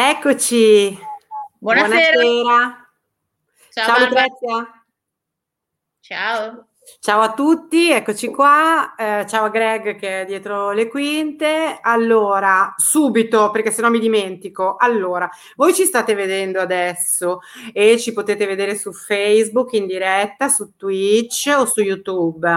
Eccoci. 0.00 0.96
Buonasera. 1.58 2.12
Buonasera. 2.12 2.88
Ciao, 3.72 3.84
Ciao. 3.84 3.98
Lucrezia. 3.98 4.84
Ciao. 5.98 6.68
Ciao 7.00 7.20
a 7.20 7.32
tutti, 7.32 7.90
eccoci 7.90 8.28
qua. 8.28 8.94
Eh, 8.94 9.26
ciao 9.26 9.46
a 9.46 9.48
Greg 9.48 9.96
che 9.96 10.20
è 10.20 10.24
dietro 10.24 10.70
le 10.70 10.86
quinte. 10.86 11.80
Allora, 11.82 12.74
subito, 12.76 13.50
perché 13.50 13.72
sennò 13.72 13.90
mi 13.90 13.98
dimentico. 13.98 14.76
Allora, 14.76 15.28
voi 15.56 15.74
ci 15.74 15.84
state 15.84 16.14
vedendo 16.14 16.60
adesso 16.60 17.40
e 17.72 17.98
ci 17.98 18.12
potete 18.12 18.46
vedere 18.46 18.76
su 18.76 18.92
Facebook 18.92 19.72
in 19.72 19.88
diretta, 19.88 20.48
su 20.48 20.76
Twitch 20.76 21.52
o 21.58 21.66
su 21.66 21.80
YouTube. 21.80 22.48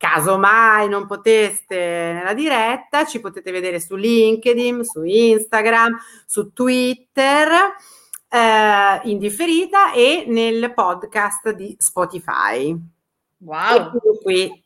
Caso 0.00 0.38
mai 0.38 0.88
non 0.88 1.06
poteste 1.06 1.76
nella 1.76 2.32
diretta, 2.32 3.04
ci 3.04 3.20
potete 3.20 3.50
vedere 3.50 3.78
su 3.80 3.96
LinkedIn, 3.96 4.82
su 4.82 5.02
Instagram, 5.02 5.94
su 6.24 6.54
Twitter, 6.54 7.48
eh, 8.30 9.00
in 9.10 9.18
differita 9.18 9.92
e 9.92 10.24
nel 10.26 10.72
podcast 10.72 11.50
di 11.50 11.76
Spotify. 11.78 12.74
Wow. 13.40 13.92
E 13.94 14.22
qui 14.22 14.64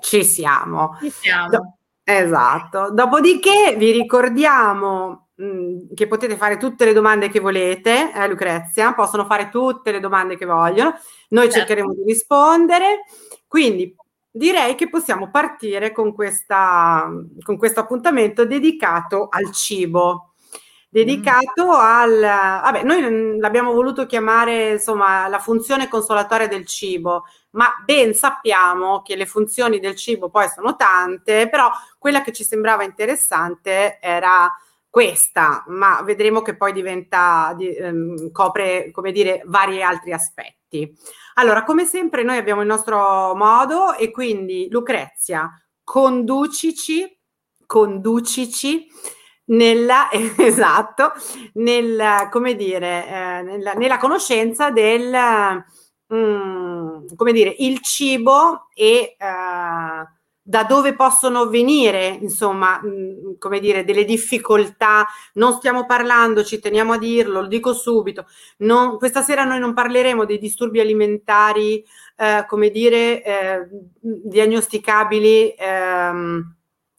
ci 0.00 0.24
siamo. 0.24 0.96
Ci 1.00 1.10
siamo. 1.10 1.48
Do- 1.48 1.76
esatto. 2.02 2.90
Dopodiché 2.90 3.76
vi 3.78 3.92
ricordiamo 3.92 5.28
mh, 5.36 5.94
che 5.94 6.08
potete 6.08 6.36
fare 6.36 6.56
tutte 6.56 6.84
le 6.84 6.92
domande 6.92 7.28
che 7.28 7.38
volete, 7.38 8.12
eh, 8.12 8.26
Lucrezia, 8.26 8.94
possono 8.94 9.26
fare 9.26 9.48
tutte 9.48 9.92
le 9.92 10.00
domande 10.00 10.36
che 10.36 10.44
vogliono, 10.44 10.98
noi 11.28 11.44
Certo. 11.44 11.58
cercheremo 11.58 11.94
di 11.94 12.02
rispondere. 12.04 13.04
Quindi 13.46 13.94
direi 14.32 14.74
che 14.74 14.88
possiamo 14.88 15.30
partire 15.30 15.92
con, 15.92 16.14
questa, 16.14 17.06
con 17.42 17.58
questo 17.58 17.80
appuntamento 17.80 18.46
dedicato 18.46 19.28
al 19.30 19.52
cibo. 19.52 20.32
Dedicato 20.88 21.70
al, 21.70 22.20
vabbè, 22.20 22.82
noi 22.82 23.00
mm, 23.00 23.40
l'abbiamo 23.40 23.72
voluto 23.72 24.04
chiamare 24.04 24.72
insomma 24.72 25.26
la 25.26 25.38
funzione 25.38 25.88
consolatoria 25.88 26.48
del 26.48 26.66
cibo, 26.66 27.24
ma 27.52 27.72
ben 27.82 28.12
sappiamo 28.12 29.00
che 29.00 29.16
le 29.16 29.24
funzioni 29.24 29.78
del 29.78 29.96
cibo 29.96 30.28
poi 30.28 30.48
sono 30.48 30.76
tante, 30.76 31.48
però 31.48 31.70
quella 31.98 32.20
che 32.20 32.32
ci 32.32 32.44
sembrava 32.44 32.84
interessante 32.84 34.00
era 34.02 34.52
questa, 34.92 35.64
ma 35.68 36.02
vedremo 36.02 36.42
che 36.42 36.54
poi 36.54 36.70
diventa, 36.70 37.54
di- 37.56 37.74
ehm, 37.74 38.30
copre, 38.30 38.90
come 38.90 39.10
dire, 39.10 39.40
vari 39.46 39.82
altri 39.82 40.12
aspetti. 40.12 40.94
Allora, 41.36 41.64
come 41.64 41.86
sempre, 41.86 42.22
noi 42.22 42.36
abbiamo 42.36 42.60
il 42.60 42.66
nostro 42.66 43.34
modo 43.34 43.94
e 43.94 44.10
quindi 44.10 44.68
Lucrezia, 44.70 45.50
conducici, 45.82 47.18
conducici 47.64 48.86
nella, 49.46 50.10
esatto, 50.36 51.12
nel, 51.54 52.28
come 52.30 52.54
dire, 52.54 53.06
eh, 53.06 53.42
nella, 53.44 53.72
nella 53.72 53.96
conoscenza 53.96 54.70
del, 54.70 55.64
mm, 56.12 57.06
come 57.16 57.32
dire, 57.32 57.54
il 57.60 57.80
cibo 57.80 58.68
e 58.74 59.16
eh, 59.18 60.06
da 60.44 60.64
dove 60.64 60.94
possono 60.94 61.46
venire, 61.48 62.18
insomma, 62.20 62.80
mm, 62.84 63.34
come 63.38 63.60
dire, 63.60 63.84
delle 63.84 64.04
difficoltà. 64.04 65.06
Non 65.34 65.52
stiamo 65.54 65.86
parlando, 65.86 66.42
ci 66.44 66.58
teniamo 66.58 66.92
a 66.94 66.98
dirlo, 66.98 67.40
lo 67.42 67.46
dico 67.46 67.72
subito. 67.72 68.26
non- 68.58 68.96
questa 68.98 69.22
sera 69.22 69.44
noi 69.44 69.58
non 69.60 69.74
parleremo 69.74 70.24
dei 70.24 70.38
disturbi 70.38 70.80
alimentari, 70.80 71.84
eh, 72.16 72.44
come 72.48 72.70
dire, 72.70 73.22
eh, 73.24 73.68
diagnosticabili, 74.00 75.54
ehm, 75.58 76.54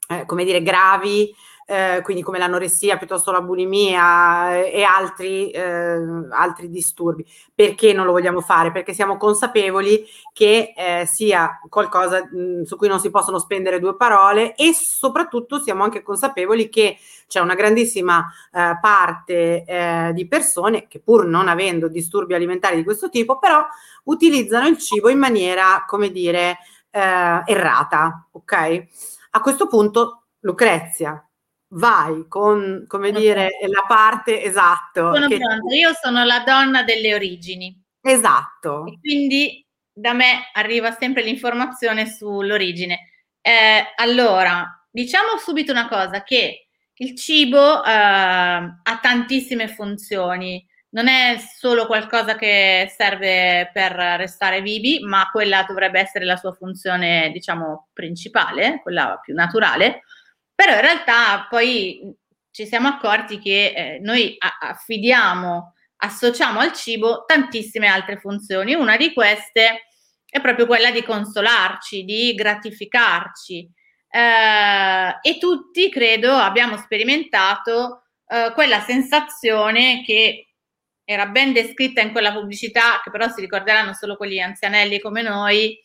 eh, 0.09 0.25
come 0.25 0.43
dire, 0.45 0.61
gravi, 0.61 1.33
eh, 1.73 2.01
quindi 2.03 2.21
come 2.21 2.37
l'anoressia 2.37 2.97
piuttosto 2.97 3.31
la 3.31 3.41
bulimia 3.41 4.63
e 4.63 4.83
altri, 4.83 5.49
eh, 5.49 5.97
altri 6.29 6.69
disturbi. 6.69 7.25
Perché 7.53 7.93
non 7.93 8.05
lo 8.05 8.11
vogliamo 8.11 8.41
fare? 8.41 8.71
Perché 8.71 8.93
siamo 8.93 9.17
consapevoli 9.17 10.05
che 10.31 10.73
eh, 10.77 11.07
sia 11.07 11.59
qualcosa 11.67 12.29
mh, 12.31 12.63
su 12.63 12.77
cui 12.77 12.87
non 12.87 12.99
si 12.99 13.09
possono 13.09 13.39
spendere 13.39 13.79
due 13.79 13.95
parole 13.95 14.53
e 14.53 14.71
soprattutto 14.73 15.59
siamo 15.59 15.83
anche 15.83 16.03
consapevoli 16.03 16.69
che 16.69 16.97
c'è 17.27 17.39
una 17.39 17.55
grandissima 17.55 18.23
eh, 18.51 18.77
parte 18.79 19.63
eh, 19.65 20.11
di 20.13 20.27
persone 20.27 20.87
che 20.87 20.99
pur 20.99 21.25
non 21.25 21.47
avendo 21.47 21.87
disturbi 21.87 22.35
alimentari 22.35 22.75
di 22.75 22.83
questo 22.83 23.09
tipo, 23.09 23.39
però 23.39 23.65
utilizzano 24.03 24.67
il 24.67 24.77
cibo 24.77 25.09
in 25.09 25.17
maniera, 25.17 25.85
come 25.87 26.11
dire, 26.11 26.57
errata, 26.91 28.27
ok? 28.33 28.85
A 29.31 29.41
questo 29.41 29.65
punto, 29.65 30.25
Lucrezia, 30.41 31.27
vai 31.73 32.25
con, 32.27 32.85
come 32.87 33.07
Sono 33.07 33.19
dire, 33.19 33.49
la 33.67 33.85
parte 33.87 34.41
esatto. 34.43 35.13
Sono 35.13 35.27
che-. 35.27 35.39
Io 35.75 35.93
sono 36.01 36.23
la 36.23 36.43
donna 36.45 36.83
delle 36.83 37.13
origini 37.13 37.81
esatto. 38.01 38.85
e 38.85 38.97
quindi 38.99 39.65
da 39.91 40.13
me 40.13 40.49
arriva 40.53 40.91
sempre 40.91 41.23
l'informazione 41.23 42.07
sull'origine. 42.07 43.09
Eh, 43.41 43.93
allora, 43.95 44.87
diciamo 44.89 45.37
subito 45.37 45.71
una 45.71 45.87
cosa, 45.87 46.23
che 46.23 46.67
il 46.95 47.15
cibo 47.15 47.83
eh, 47.83 47.91
ha 47.91 48.99
tantissime 49.01 49.67
funzioni. 49.67 50.65
Non 50.93 51.07
è 51.07 51.37
solo 51.39 51.87
qualcosa 51.87 52.35
che 52.35 52.91
serve 52.95 53.71
per 53.73 53.93
restare 53.93 54.61
vivi, 54.61 54.99
ma 55.03 55.27
quella 55.31 55.65
dovrebbe 55.67 55.99
essere 55.99 56.23
la 56.23 56.35
sua 56.35 56.53
funzione, 56.53 57.31
diciamo, 57.31 57.89
principale, 57.93 58.79
quella 58.83 59.19
più 59.23 59.33
naturale. 59.33 60.03
Però 60.55 60.73
in 60.73 60.81
realtà 60.81 61.47
poi 61.49 62.15
ci 62.51 62.65
siamo 62.67 62.87
accorti 62.87 63.39
che 63.39 63.73
eh, 63.75 63.99
noi 63.99 64.35
affidiamo, 64.37 65.73
associamo 65.97 66.59
al 66.59 66.73
cibo 66.73 67.23
tantissime 67.25 67.87
altre 67.87 68.19
funzioni. 68.19 68.73
Una 68.73 68.95
di 68.95 69.13
queste 69.13 69.87
è 70.25 70.41
proprio 70.41 70.65
quella 70.65 70.91
di 70.91 71.03
consolarci, 71.03 72.03
di 72.03 72.33
gratificarci. 72.33 73.69
Eh, 74.07 75.19
e 75.21 75.37
tutti, 75.39 75.89
credo, 75.89 76.31
abbiamo 76.31 76.77
sperimentato 76.77 78.03
eh, 78.27 78.51
quella 78.53 78.79
sensazione 78.81 80.03
che 80.03 80.49
era 81.03 81.25
ben 81.27 81.53
descritta 81.53 82.01
in 82.01 82.11
quella 82.11 82.31
pubblicità, 82.31 83.01
che 83.03 83.11
però 83.11 83.27
si 83.29 83.41
ricorderanno 83.41 83.93
solo 83.93 84.15
quelli 84.15 84.41
anzianelli 84.41 84.99
come 84.99 85.21
noi, 85.21 85.77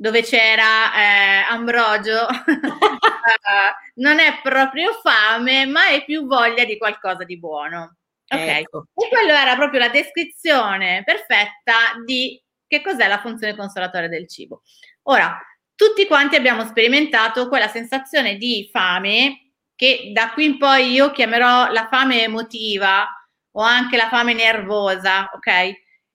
dove 0.00 0.22
c'era 0.22 0.94
eh, 0.94 1.44
Ambrogio, 1.50 2.26
eh, 2.32 3.74
non 3.96 4.18
è 4.18 4.40
proprio 4.42 4.94
fame, 4.94 5.66
ma 5.66 5.88
è 5.88 6.02
più 6.06 6.26
voglia 6.26 6.64
di 6.64 6.78
qualcosa 6.78 7.24
di 7.24 7.38
buono. 7.38 7.96
Ok, 8.26 8.40
Ecco. 8.40 8.86
e 8.94 9.08
quello 9.08 9.32
era 9.32 9.56
proprio 9.56 9.80
la 9.80 9.90
descrizione 9.90 11.02
perfetta 11.04 12.00
di 12.06 12.42
che 12.66 12.80
cos'è 12.80 13.08
la 13.08 13.18
funzione 13.18 13.54
consolatoria 13.54 14.08
del 14.08 14.26
cibo. 14.26 14.62
Ora, 15.02 15.38
tutti 15.74 16.06
quanti 16.06 16.34
abbiamo 16.34 16.64
sperimentato 16.64 17.48
quella 17.48 17.68
sensazione 17.68 18.36
di 18.36 18.70
fame 18.72 19.52
che 19.74 20.12
da 20.14 20.30
qui 20.30 20.46
in 20.46 20.56
poi 20.56 20.92
io 20.92 21.10
chiamerò 21.10 21.70
la 21.72 21.88
fame 21.90 22.22
emotiva 22.22 23.06
o 23.52 23.60
anche 23.60 23.98
la 23.98 24.08
fame 24.08 24.32
nervosa, 24.32 25.30
ok? 25.34 25.72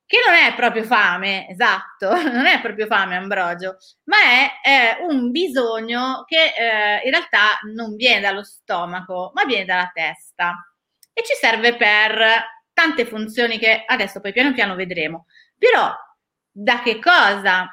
Che 0.08 0.18
non 0.26 0.36
è 0.36 0.54
proprio 0.54 0.84
fame, 0.84 1.50
esatto, 1.50 2.14
non 2.32 2.46
è 2.46 2.62
proprio 2.62 2.86
fame, 2.86 3.16
Ambrogio, 3.16 3.78
ma 4.04 4.18
è 4.18 4.52
eh, 4.64 5.04
un 5.08 5.32
bisogno 5.32 6.24
che 6.28 6.54
eh, 6.56 7.02
in 7.04 7.10
realtà 7.12 7.60
non 7.74 7.96
viene 7.96 8.22
dallo 8.22 8.44
stomaco, 8.44 9.32
ma 9.34 9.46
viene 9.46 9.66
dalla 9.66 9.90
testa 9.92 10.54
e 11.12 11.24
ci 11.24 11.34
serve 11.34 11.76
per 11.76 12.44
tante 12.72 13.06
funzioni 13.06 13.58
che 13.58 13.84
adesso 13.88 14.20
poi 14.20 14.34
piano 14.34 14.54
piano 14.54 14.76
vedremo. 14.76 15.26
Però 15.58 15.92
da 16.52 16.82
che 16.82 17.00
cosa 17.00 17.68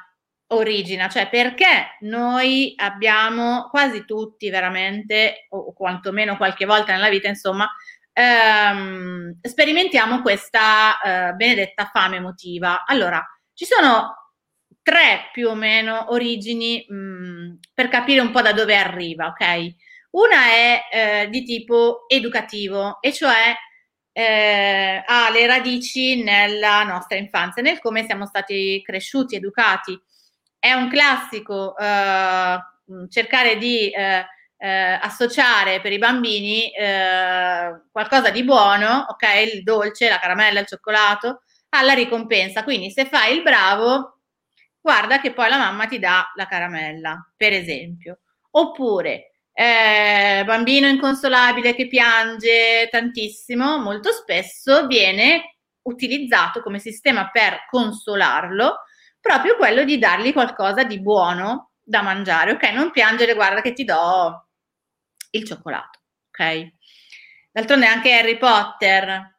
origina? 0.47 1.09
Cioè 1.09 1.29
perché 1.29 1.97
noi 2.01 2.73
abbiamo 2.77 3.67
quasi 3.69 4.05
tutti 4.05 4.49
veramente, 4.49 5.47
o 5.49 5.73
quantomeno 5.73 6.37
qualche 6.37 6.65
volta 6.65 6.93
nella 6.93 7.09
vita, 7.09 7.27
insomma, 7.27 7.69
ehm, 8.13 9.39
sperimentiamo 9.41 10.21
questa 10.21 10.99
eh, 11.01 11.33
benedetta 11.33 11.89
fame 11.91 12.17
emotiva. 12.17 12.85
Allora, 12.85 13.23
ci 13.53 13.65
sono 13.65 14.13
tre 14.81 15.29
più 15.31 15.49
o 15.49 15.55
meno 15.55 16.11
origini 16.11 16.85
mh, 16.87 17.59
per 17.73 17.87
capire 17.87 18.21
un 18.21 18.31
po' 18.31 18.41
da 18.41 18.53
dove 18.53 18.75
arriva, 18.75 19.27
ok? 19.27 19.75
Una 20.11 20.45
è 20.45 20.81
eh, 20.91 21.29
di 21.29 21.43
tipo 21.43 22.07
educativo, 22.07 23.01
e 23.01 23.11
cioè 23.11 23.55
eh, 24.11 25.03
ha 25.05 25.29
le 25.31 25.47
radici 25.47 26.21
nella 26.21 26.83
nostra 26.83 27.17
infanzia, 27.17 27.63
nel 27.63 27.79
come 27.79 28.05
siamo 28.05 28.27
stati 28.27 28.81
cresciuti, 28.85 29.35
educati. 29.35 29.99
È 30.59 30.71
un 30.73 30.87
classico 30.89 31.75
eh, 31.77 32.57
cercare 33.09 33.57
di 33.57 33.89
eh, 33.89 34.25
eh, 34.63 34.97
associare 35.01 35.81
per 35.81 35.91
i 35.91 35.97
bambini 35.97 36.71
eh, 36.71 37.81
qualcosa 37.91 38.29
di 38.29 38.45
buono, 38.45 39.07
ok? 39.09 39.53
Il 39.53 39.63
dolce, 39.63 40.07
la 40.07 40.19
caramella, 40.19 40.61
il 40.61 40.67
cioccolato, 40.67 41.41
alla 41.71 41.91
ricompensa. 41.91 42.63
Quindi 42.63 42.89
se 42.89 43.05
fai 43.05 43.35
il 43.35 43.43
bravo, 43.43 44.21
guarda 44.79 45.19
che 45.19 45.33
poi 45.33 45.49
la 45.49 45.57
mamma 45.57 45.85
ti 45.87 45.99
dà 45.99 46.31
la 46.35 46.45
caramella, 46.45 47.33
per 47.35 47.51
esempio. 47.51 48.19
Oppure 48.51 49.33
eh, 49.51 50.43
bambino 50.45 50.87
inconsolabile 50.87 51.75
che 51.75 51.89
piange 51.89 52.87
tantissimo, 52.89 53.79
molto 53.79 54.13
spesso 54.13 54.87
viene 54.87 55.57
utilizzato 55.81 56.61
come 56.61 56.79
sistema 56.79 57.29
per 57.31 57.65
consolarlo 57.69 58.83
proprio 59.19 59.57
quello 59.57 59.83
di 59.83 59.97
dargli 59.99 60.31
qualcosa 60.31 60.85
di 60.85 61.01
buono 61.01 61.71
da 61.83 62.01
mangiare. 62.01 62.51
Ok, 62.51 62.63
non 62.71 62.91
piangere, 62.91 63.33
guarda 63.33 63.59
che 63.59 63.73
ti 63.73 63.83
do 63.83 64.42
il 65.33 65.45
cioccolato. 65.45 65.99
Ok. 66.29 66.71
D'altronde 67.51 67.85
anche 67.85 68.13
Harry 68.13 68.37
Potter 68.37 69.31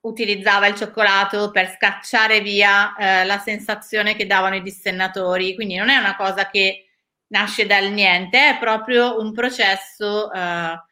utilizzava 0.00 0.66
il 0.66 0.74
cioccolato 0.74 1.50
per 1.50 1.74
scacciare 1.74 2.40
via 2.40 2.94
eh, 2.96 3.24
la 3.24 3.38
sensazione 3.38 4.16
che 4.16 4.26
davano 4.26 4.56
i 4.56 4.62
dissennatori, 4.62 5.54
quindi 5.54 5.76
non 5.76 5.88
è 5.88 5.96
una 5.96 6.16
cosa 6.16 6.48
che 6.48 6.86
nasce 7.28 7.66
dal 7.66 7.90
niente, 7.90 8.50
è 8.50 8.58
proprio 8.58 9.20
un 9.20 9.32
processo 9.32 10.32
eh, 10.32 10.82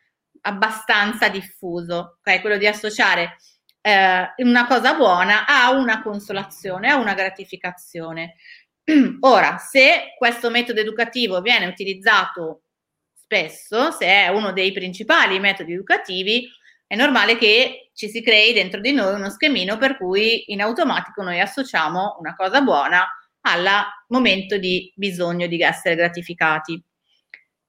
abbastanza 0.43 1.29
diffuso, 1.29 2.19
okay? 2.19 2.41
quello 2.41 2.59
di 2.59 2.67
associare 2.67 3.37
eh, 3.81 4.33
una 4.39 4.67
cosa 4.67 4.95
buona 4.95 5.47
a 5.47 5.71
una 5.71 6.03
consolazione, 6.03 6.91
a 6.91 6.97
una 6.97 7.15
gratificazione. 7.15 8.35
Ora, 9.21 9.59
se 9.59 10.15
questo 10.19 10.51
metodo 10.51 10.81
educativo 10.81 11.41
viene 11.41 11.67
utilizzato 11.67 12.63
spesso, 13.27 13.91
se 13.91 14.07
è 14.07 14.29
uno 14.29 14.53
dei 14.53 14.73
principali 14.73 15.41
metodi 15.41 15.73
educativi, 15.73 16.49
è 16.87 16.95
normale 16.95 17.37
che 17.37 17.91
ci 17.93 18.09
si 18.09 18.23
crei 18.23 18.53
dentro 18.53 18.81
di 18.81 18.93
noi 18.93 19.15
uno 19.15 19.31
schemino 19.31 19.77
per 19.77 19.97
cui 19.97 20.53
in 20.53 20.63
automatico 20.63 21.23
noi 21.23 21.41
associamo 21.41 22.17
una 22.21 22.37
cosa 22.37 22.61
buona 22.61 23.05
al 23.41 23.69
momento 24.09 24.57
di 24.57 24.93
bisogno 24.95 25.49
di 25.49 25.61
essere 25.61 25.97
gratificati. 25.97 26.81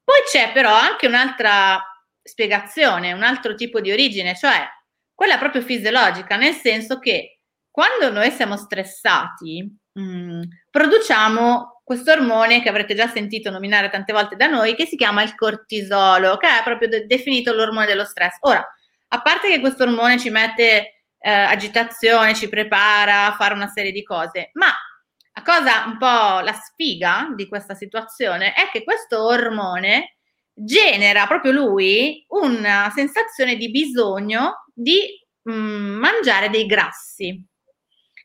Poi 0.04 0.19
c'è 0.31 0.51
però 0.54 0.74
anche 0.74 1.07
un'altra 1.07 1.81
spiegazione, 2.21 3.13
un 3.13 3.24
altro 3.24 3.56
tipo 3.56 3.81
di 3.81 3.92
origine, 3.92 4.36
cioè 4.36 4.68
quella 5.13 5.38
proprio 5.38 5.63
fisiologica, 5.63 6.38
nel 6.38 6.53
senso 6.53 7.00
che 7.00 7.39
quando 7.71 8.12
noi 8.12 8.30
siamo 8.31 8.56
stressati, 8.57 9.77
mh, 9.94 10.01
mm, 10.01 10.42
produciamo 10.69 11.76
questo 11.88 12.12
ormone 12.12 12.62
che 12.62 12.68
avrete 12.68 12.95
già 12.95 13.07
sentito 13.07 13.50
nominare 13.50 13.89
tante 13.89 14.12
volte 14.12 14.36
da 14.36 14.48
noi, 14.48 14.75
che 14.75 14.86
si 14.86 14.98
chiama 14.98 15.24
il 15.24 15.36
cortisolo, 15.36 16.36
che 16.36 16.45
è 16.45 16.62
proprio 16.62 16.89
de- 16.89 17.06
definito 17.06 17.54
l'ormone 17.54 17.86
dello 17.86 18.04
stress. 18.04 18.36
Ora, 18.42 18.62
a 19.07 19.22
parte 19.22 19.48
che 19.48 19.62
questo 19.62 19.84
ormone 19.84 20.19
ci 20.19 20.30
mette 20.30 21.06
eh, 21.18 21.31
agitazione, 21.31 22.36
ci 22.36 22.50
prepara 22.50 23.28
a 23.28 23.36
fare 23.38 23.54
una 23.54 23.69
serie 23.69 23.94
di 23.94 24.04
cose, 24.04 24.50
ma 24.56 24.66
la 24.66 25.42
cosa 25.44 25.86
un 25.86 25.98
po' 25.98 26.44
la 26.44 26.51
sfiga 26.51 27.30
di 27.34 27.48
questa 27.48 27.74
situazione 27.74 28.51
è 28.51 28.68
che 28.69 28.84
questo 28.84 29.24
ormone 29.24 30.18
genera 30.54 31.25
proprio 31.25 31.54
lui 31.54 32.25
una 32.31 32.92
sensazione 32.94 33.56
di 33.56 33.72
bisogno 33.72 34.66
di 34.74 35.07
mh, 35.44 35.54
mm, 35.54 36.00
mangiare 36.00 36.50
dei 36.50 36.66
grassi. 36.66 37.42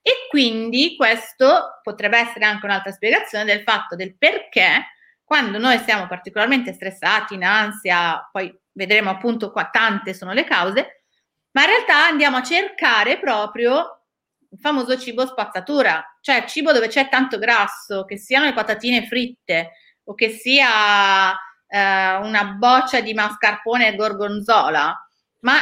E 0.02 0.26
quindi 0.28 0.96
questo 0.96 1.78
potrebbe 1.82 2.18
essere 2.18 2.44
anche 2.44 2.66
un'altra 2.66 2.90
spiegazione 2.90 3.44
del 3.44 3.62
fatto 3.62 3.94
del 3.94 4.16
perché 4.18 4.86
quando 5.22 5.58
noi 5.58 5.78
siamo 5.78 6.08
particolarmente 6.08 6.72
stressati, 6.72 7.34
in 7.34 7.44
ansia, 7.44 8.28
poi 8.30 8.54
vedremo 8.72 9.10
appunto 9.10 9.50
qua 9.52 9.70
tante 9.70 10.12
sono 10.12 10.32
le 10.32 10.44
cause, 10.44 11.04
ma 11.52 11.62
in 11.62 11.68
realtà 11.68 12.04
andiamo 12.04 12.38
a 12.38 12.42
cercare 12.42 13.18
proprio 13.18 14.02
il 14.50 14.58
famoso 14.58 14.98
cibo 14.98 15.26
spazzatura, 15.26 16.04
cioè 16.20 16.44
cibo 16.46 16.72
dove 16.72 16.88
c'è 16.88 17.08
tanto 17.08 17.38
grasso, 17.38 18.04
che 18.04 18.18
siano 18.18 18.44
le 18.44 18.52
patatine 18.52 19.06
fritte 19.06 19.70
o 20.04 20.14
che 20.14 20.30
sia 20.30 21.32
eh, 21.66 22.16
una 22.16 22.44
boccia 22.58 23.00
di 23.00 23.14
mascarpone 23.14 23.88
e 23.88 23.96
gorgonzola, 23.96 25.08
ma 25.40 25.54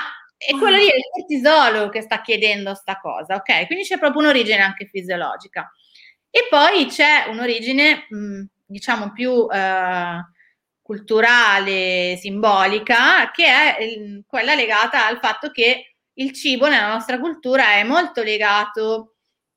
è 0.47 0.53
quello 0.57 0.77
lì, 0.77 0.87
è 0.87 0.97
il 0.97 1.03
cortisolo 1.13 1.91
che 1.91 2.01
sta 2.01 2.23
chiedendo 2.23 2.75
sta 2.75 2.99
cosa, 2.99 3.35
ok? 3.35 3.67
Quindi 3.67 3.85
c'è 3.85 3.99
proprio 3.99 4.23
un'origine 4.23 4.63
anche 4.63 4.87
fisiologica. 4.87 5.71
E 6.31 6.47
poi 6.49 6.87
c'è 6.87 7.27
un'origine, 7.29 8.07
mh, 8.09 8.45
diciamo, 8.65 9.13
più 9.13 9.47
eh, 9.53 10.25
culturale, 10.81 12.17
simbolica, 12.17 13.31
che 13.33 13.45
è 13.45 13.77
quella 14.27 14.55
legata 14.55 15.07
al 15.07 15.19
fatto 15.21 15.51
che 15.51 15.97
il 16.15 16.33
cibo 16.33 16.69
nella 16.69 16.89
nostra 16.93 17.21
cultura 17.21 17.73
è 17.75 17.83
molto 17.83 18.23
legato 18.23 19.17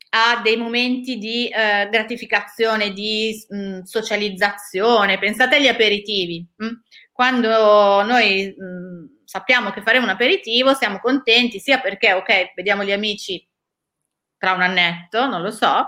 a 0.09 0.41
dei 0.44 0.57
momenti 0.57 1.18
di 1.18 1.47
eh, 1.47 1.88
gratificazione, 1.89 2.91
di 2.91 3.33
mh, 3.47 3.57
mm, 3.57 3.81
socializzazione. 3.83 5.18
Pensate 5.18 5.56
agli 5.56 5.68
aperitivi. 5.68 6.45
Mh? 6.57 6.68
Quando 7.13 8.03
noi 8.03 8.53
mm, 8.62 9.06
sappiamo 9.33 9.71
che 9.71 9.81
faremo 9.81 10.03
un 10.06 10.12
aperitivo, 10.12 10.75
siamo 10.75 11.00
contenti 11.00 11.59
sia 11.59 11.80
perché, 11.80 12.13
ok, 12.13 12.53
vediamo 12.53 12.83
gli 12.83 12.91
amici 12.91 13.44
tra 14.38 14.51
un 14.51 14.62
annetto, 14.62 15.25
non 15.25 15.41
lo 15.41 15.50
so, 15.50 15.88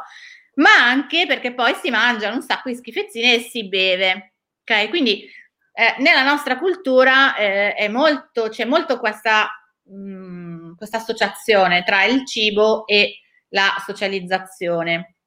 ma 0.55 0.73
anche 0.83 1.27
perché 1.27 1.53
poi 1.53 1.75
si 1.75 1.91
mangiano 1.91 2.37
un 2.37 2.41
sacco 2.41 2.69
di 2.69 2.75
schifezzine 2.75 3.35
e 3.35 3.39
si 3.41 3.67
beve. 3.67 4.33
Ok, 4.61 4.89
quindi 4.89 5.29
eh, 5.73 5.95
nella 5.99 6.23
nostra 6.23 6.57
cultura 6.57 7.35
eh, 7.35 7.87
molto, 7.87 8.49
c'è 8.49 8.65
molto 8.65 8.97
questa 8.97 9.47
mh, 9.83 10.73
questa 10.75 10.97
associazione 10.97 11.83
tra 11.83 12.03
il 12.05 12.25
cibo 12.25 12.87
e 12.87 13.19
la 13.49 13.75
socializzazione. 13.85 15.17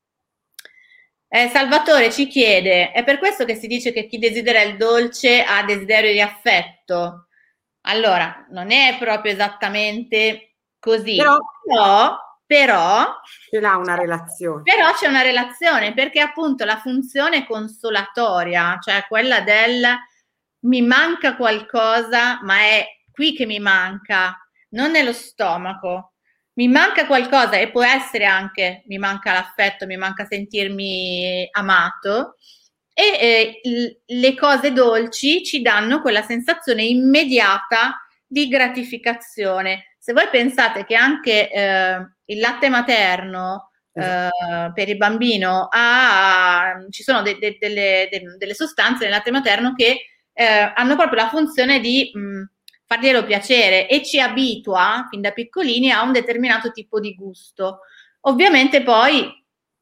Eh, 1.28 1.48
Salvatore 1.50 2.10
ci 2.10 2.26
chiede, 2.26 2.90
è 2.90 3.04
per 3.04 3.18
questo 3.18 3.44
che 3.44 3.54
si 3.54 3.68
dice 3.68 3.92
che 3.92 4.08
chi 4.08 4.18
desidera 4.18 4.60
il 4.62 4.76
dolce 4.76 5.44
ha 5.44 5.62
desiderio 5.62 6.10
di 6.10 6.20
affetto? 6.20 7.27
Allora, 7.88 8.46
non 8.50 8.70
è 8.70 8.96
proprio 8.98 9.32
esattamente 9.32 10.56
così, 10.78 11.16
però, 11.16 11.38
però, 11.64 12.18
però 12.46 13.20
c'è 13.50 13.56
una 13.56 13.94
relazione. 13.94 14.62
Però 14.62 14.92
c'è 14.92 15.06
una 15.08 15.22
relazione 15.22 15.94
perché 15.94 16.20
appunto 16.20 16.64
la 16.64 16.76
funzione 16.76 17.46
consolatoria, 17.46 18.78
cioè 18.80 19.06
quella 19.08 19.40
del 19.40 19.86
mi 20.60 20.82
manca 20.82 21.34
qualcosa, 21.36 22.40
ma 22.42 22.58
è 22.58 22.86
qui 23.10 23.34
che 23.34 23.46
mi 23.46 23.58
manca, 23.58 24.36
non 24.70 24.90
nello 24.90 25.12
stomaco. 25.12 26.12
Mi 26.58 26.66
manca 26.66 27.06
qualcosa 27.06 27.56
e 27.56 27.70
può 27.70 27.84
essere 27.84 28.24
anche 28.24 28.82
mi 28.88 28.98
manca 28.98 29.32
l'affetto, 29.32 29.86
mi 29.86 29.96
manca 29.96 30.26
sentirmi 30.26 31.48
amato 31.52 32.34
e 32.98 33.60
eh, 33.62 34.00
le 34.06 34.34
cose 34.34 34.72
dolci 34.72 35.44
ci 35.44 35.62
danno 35.62 36.00
quella 36.00 36.22
sensazione 36.22 36.82
immediata 36.82 37.96
di 38.26 38.48
gratificazione. 38.48 39.94
Se 40.00 40.12
voi 40.12 40.26
pensate 40.32 40.84
che 40.84 40.96
anche 40.96 41.48
eh, 41.48 41.96
il 42.24 42.40
latte 42.40 42.68
materno 42.68 43.70
eh, 43.92 44.30
per 44.74 44.88
il 44.88 44.96
bambino 44.96 45.68
ha, 45.70 46.74
ci 46.90 47.04
sono 47.04 47.22
de, 47.22 47.38
de, 47.38 47.56
delle, 47.60 48.08
de, 48.10 48.36
delle, 48.36 48.54
sostanze 48.54 49.04
nel 49.04 49.12
latte 49.12 49.30
materno 49.30 49.74
che 49.74 49.98
eh, 50.32 50.72
hanno 50.74 50.96
proprio 50.96 51.22
la 51.22 51.28
funzione 51.28 51.78
di 51.78 52.10
mh, 52.12 52.42
farglielo 52.84 53.22
piacere 53.22 53.88
e 53.88 54.04
ci 54.04 54.18
abitua 54.18 55.06
fin 55.08 55.20
da 55.20 55.30
piccolini 55.30 55.92
a 55.92 56.02
un 56.02 56.10
determinato 56.10 56.72
tipo 56.72 56.98
di 56.98 57.14
gusto. 57.14 57.82
Ovviamente 58.22 58.82
poi, 58.82 59.30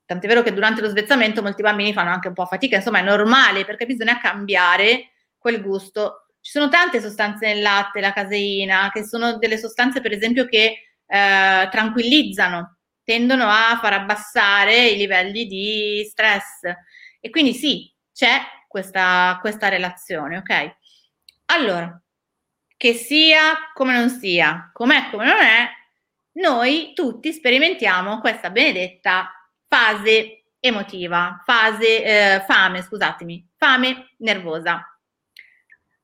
tant'è 0.07 0.29
vero 0.29 0.43
che 0.43 0.55
durante 0.55 0.81
lo 0.81 0.89
svezzamento 0.89 1.43
molti 1.43 1.63
bambini 1.63 1.93
fanno 1.93 2.11
anche 2.11 2.29
un 2.29 2.35
po' 2.35 2.47
fatica, 2.47 2.77
insomma 2.77 3.01
è 3.01 3.03
normale 3.03 3.65
perché 3.65 3.85
bisogna 3.85 4.19
cambiare 4.19 5.11
quel 5.37 5.61
gusto. 5.61 6.29
Ci 6.41 6.53
sono 6.53 6.69
tante 6.69 7.01
sostanze 7.01 7.47
nel 7.47 7.61
latte, 7.61 8.01
la 8.01 8.13
caseina, 8.13 8.91
che 8.93 9.05
sono 9.05 9.37
delle 9.37 9.59
sostanze 9.59 10.01
per 10.01 10.13
esempio 10.13 10.47
che 10.47 10.79
eh, 11.07 11.69
tranquillizzano, 11.71 12.79
tendono 13.03 13.49
a 13.49 13.79
far 13.83 13.95
abbassare 13.95 14.87
i 14.89 14.97
livelli 14.97 15.47
di 15.47 16.07
stress. 16.09 16.63
E 17.21 17.31
quindi 17.31 17.53
sì, 17.53 17.93
c'è 18.13 18.41
questa, 18.69 19.39
questa 19.41 19.69
relazione, 19.69 20.39
ok? 20.39 20.77
Allora, 21.47 22.01
che 22.77 22.95
sia 22.95 23.71
come 23.75 23.93
non 23.93 24.11
sia, 24.11 24.71
com'è 24.73 25.09
come 25.11 25.25
non 25.25 25.39
è, 25.39 25.69
noi 26.33 26.93
tutti 26.95 27.33
sperimentiamo 27.33 28.21
questa 28.21 28.51
benedetta 28.51 29.31
fase 29.69 30.45
emotiva, 30.61 31.43
fase 31.45 32.03
eh, 32.05 32.45
fame, 32.47 32.83
scusatemi, 32.83 33.49
fame 33.57 34.15
nervosa. 34.19 34.83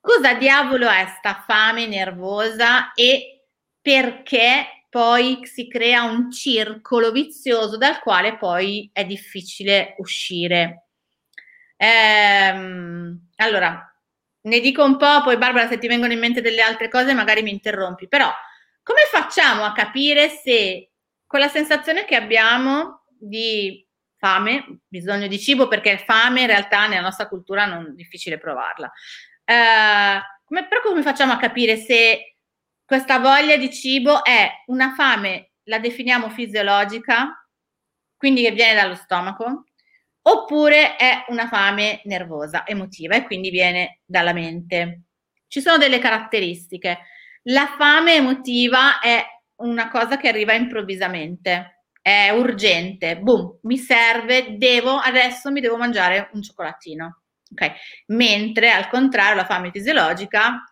Cosa 0.01 0.35
diavolo 0.35 0.89
è 0.89 1.07
sta 1.19 1.45
fame 1.47 1.87
nervosa 1.87 2.93
e 2.93 3.45
perché 3.81 4.87
poi 4.89 5.41
si 5.45 5.69
crea 5.69 6.03
un 6.03 6.31
circolo 6.31 7.13
vizioso 7.13 7.77
dal 7.77 8.01
quale 8.01 8.37
poi 8.37 8.91
è 8.93 9.05
difficile 9.05 9.95
uscire? 9.99 10.87
Ehm, 11.77 13.29
allora, 13.37 13.93
ne 14.43 14.61
dico 14.61 14.85
un 14.85 14.97
po', 14.97 15.23
poi 15.23 15.37
Barbara 15.37 15.69
se 15.69 15.79
ti 15.79 15.87
vengono 15.87 16.13
in 16.13 16.19
mente 16.19 16.41
delle 16.41 16.63
altre 16.63 16.89
cose 16.89 17.15
magari 17.15 17.43
mi 17.43 17.51
interrompi, 17.51 18.09
però 18.09 18.31
come 18.83 19.03
facciamo 19.11 19.65
a 19.65 19.73
capire 19.73 20.29
se 20.29 20.91
quella 21.27 21.49
sensazione 21.49 22.05
che 22.05 22.17
abbiamo 22.17 23.02
di 23.23 23.87
fame, 24.17 24.81
bisogno 24.87 25.27
di 25.27 25.39
cibo, 25.39 25.69
perché 25.69 25.99
fame 25.99 26.43
in 26.43 26.47
realtà 26.47 26.87
nella 26.87 27.03
nostra 27.03 27.29
cultura 27.29 27.67
non 27.67 27.87
è 27.87 27.91
difficile 27.91 28.39
provarla, 28.39 28.91
Eh, 29.45 30.21
come, 30.45 30.69
però 30.69 30.81
come 30.81 31.03
facciamo 31.03 31.33
a 31.33 31.39
capire 31.39 31.77
se 31.77 32.37
questa 32.85 33.19
voglia 33.19 33.57
di 33.57 33.73
cibo 33.73 34.25
è 34.25 34.51
una 34.67 34.95
fame, 34.95 35.53
la 35.65 35.79
definiamo 35.79 36.31
fisiologica, 36.31 37.47
quindi 38.17 38.43
che 38.43 38.53
viene 38.53 38.75
dallo 38.75 38.95
stomaco, 38.95 39.65
oppure 40.23 40.97
è 40.97 41.25
una 41.29 41.49
fame 41.49 42.03
nervosa, 42.05 42.67
emotiva 42.67 43.17
e 43.17 43.25
quindi 43.25 43.51
viene 43.51 44.01
dalla 44.05 44.33
mente. 44.33 45.03
Ci 45.49 45.61
sono 45.61 45.79
delle 45.79 45.99
caratteristiche. 45.99 46.99
La 47.47 47.75
fame 47.77 48.15
emotiva 48.15 49.01
è 49.01 49.25
una 49.63 49.89
cosa 49.89 50.17
che 50.17 50.29
arriva 50.29 50.53
improvvisamente, 50.53 51.82
è 52.03 52.31
urgente, 52.31 53.17
boom, 53.19 53.59
mi 53.63 53.79
serve, 53.79 54.57
devo, 54.59 54.97
adesso 54.97 55.53
mi 55.53 55.61
devo 55.61 55.77
mangiare 55.77 56.31
un 56.33 56.43
cioccolatino. 56.43 57.23
Okay. 57.53 57.73
Mentre 58.07 58.71
al 58.71 58.89
contrario 58.89 59.37
la 59.37 59.45
fame 59.45 59.71
fisiologica 59.71 60.65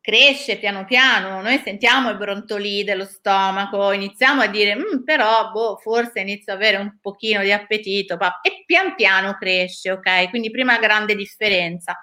cresce 0.00 0.58
piano 0.58 0.84
piano, 0.84 1.42
noi 1.42 1.58
sentiamo 1.58 2.10
i 2.10 2.16
brontoli 2.16 2.84
dello 2.84 3.04
stomaco, 3.04 3.90
iniziamo 3.90 4.42
a 4.42 4.46
dire, 4.46 4.76
mm, 4.76 5.02
però 5.02 5.50
boh, 5.50 5.76
forse 5.78 6.20
inizio 6.20 6.52
ad 6.52 6.60
avere 6.60 6.76
un 6.76 6.98
pochino 7.00 7.42
di 7.42 7.50
appetito, 7.50 8.16
pa- 8.16 8.38
e 8.40 8.62
pian 8.64 8.94
piano 8.94 9.34
cresce, 9.34 9.90
ok? 9.90 10.30
Quindi 10.30 10.50
prima 10.52 10.78
grande 10.78 11.16
differenza. 11.16 11.98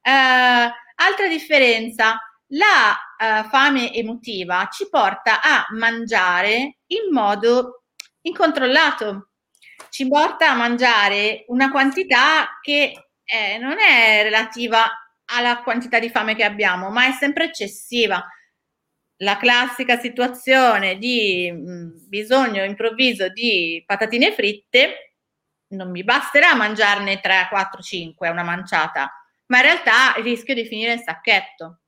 Uh, 0.00 0.72
altra 1.04 1.28
differenza, 1.28 2.18
la 2.52 2.96
uh, 3.18 3.48
fame 3.48 3.92
emotiva 3.94 4.68
ci 4.70 4.88
porta 4.88 5.40
a 5.42 5.66
mangiare 5.70 6.78
in 6.86 7.12
modo 7.12 7.84
incontrollato, 8.22 9.30
ci 9.90 10.06
porta 10.08 10.50
a 10.50 10.54
mangiare 10.54 11.44
una 11.48 11.70
quantità 11.70 12.58
che 12.60 13.08
eh, 13.24 13.58
non 13.58 13.78
è 13.78 14.22
relativa 14.22 14.86
alla 15.26 15.62
quantità 15.62 15.98
di 15.98 16.10
fame 16.10 16.34
che 16.34 16.44
abbiamo, 16.44 16.90
ma 16.90 17.06
è 17.06 17.12
sempre 17.12 17.44
eccessiva. 17.44 18.24
La 19.18 19.36
classica 19.36 19.98
situazione 19.98 20.98
di 20.98 21.50
mm, 21.50 22.08
bisogno 22.08 22.64
improvviso 22.64 23.28
di 23.28 23.82
patatine 23.86 24.32
fritte, 24.32 25.14
non 25.68 25.90
mi 25.90 26.04
basterà 26.04 26.54
mangiarne 26.54 27.20
3, 27.20 27.46
4, 27.48 27.80
5, 27.82 28.28
una 28.28 28.42
manciata, 28.42 29.10
ma 29.46 29.58
in 29.58 29.62
realtà 29.62 30.12
rischio 30.20 30.54
di 30.54 30.66
finire 30.66 30.92
in 30.92 31.02
sacchetto. 31.02 31.81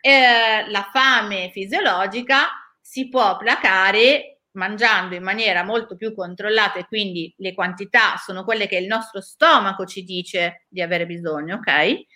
Eh, 0.00 0.70
la 0.70 0.88
fame 0.92 1.50
fisiologica 1.52 2.48
si 2.80 3.08
può 3.08 3.36
placare 3.36 4.40
mangiando 4.52 5.14
in 5.14 5.22
maniera 5.22 5.62
molto 5.62 5.94
più 5.96 6.14
controllata 6.14 6.78
e 6.78 6.86
quindi 6.86 7.32
le 7.38 7.54
quantità 7.54 8.16
sono 8.16 8.44
quelle 8.44 8.66
che 8.66 8.76
il 8.76 8.86
nostro 8.86 9.20
stomaco 9.20 9.84
ci 9.86 10.02
dice 10.02 10.66
di 10.68 10.82
avere 10.82 11.06
bisogno, 11.06 11.56
ok? 11.56 11.68
E 11.68 12.06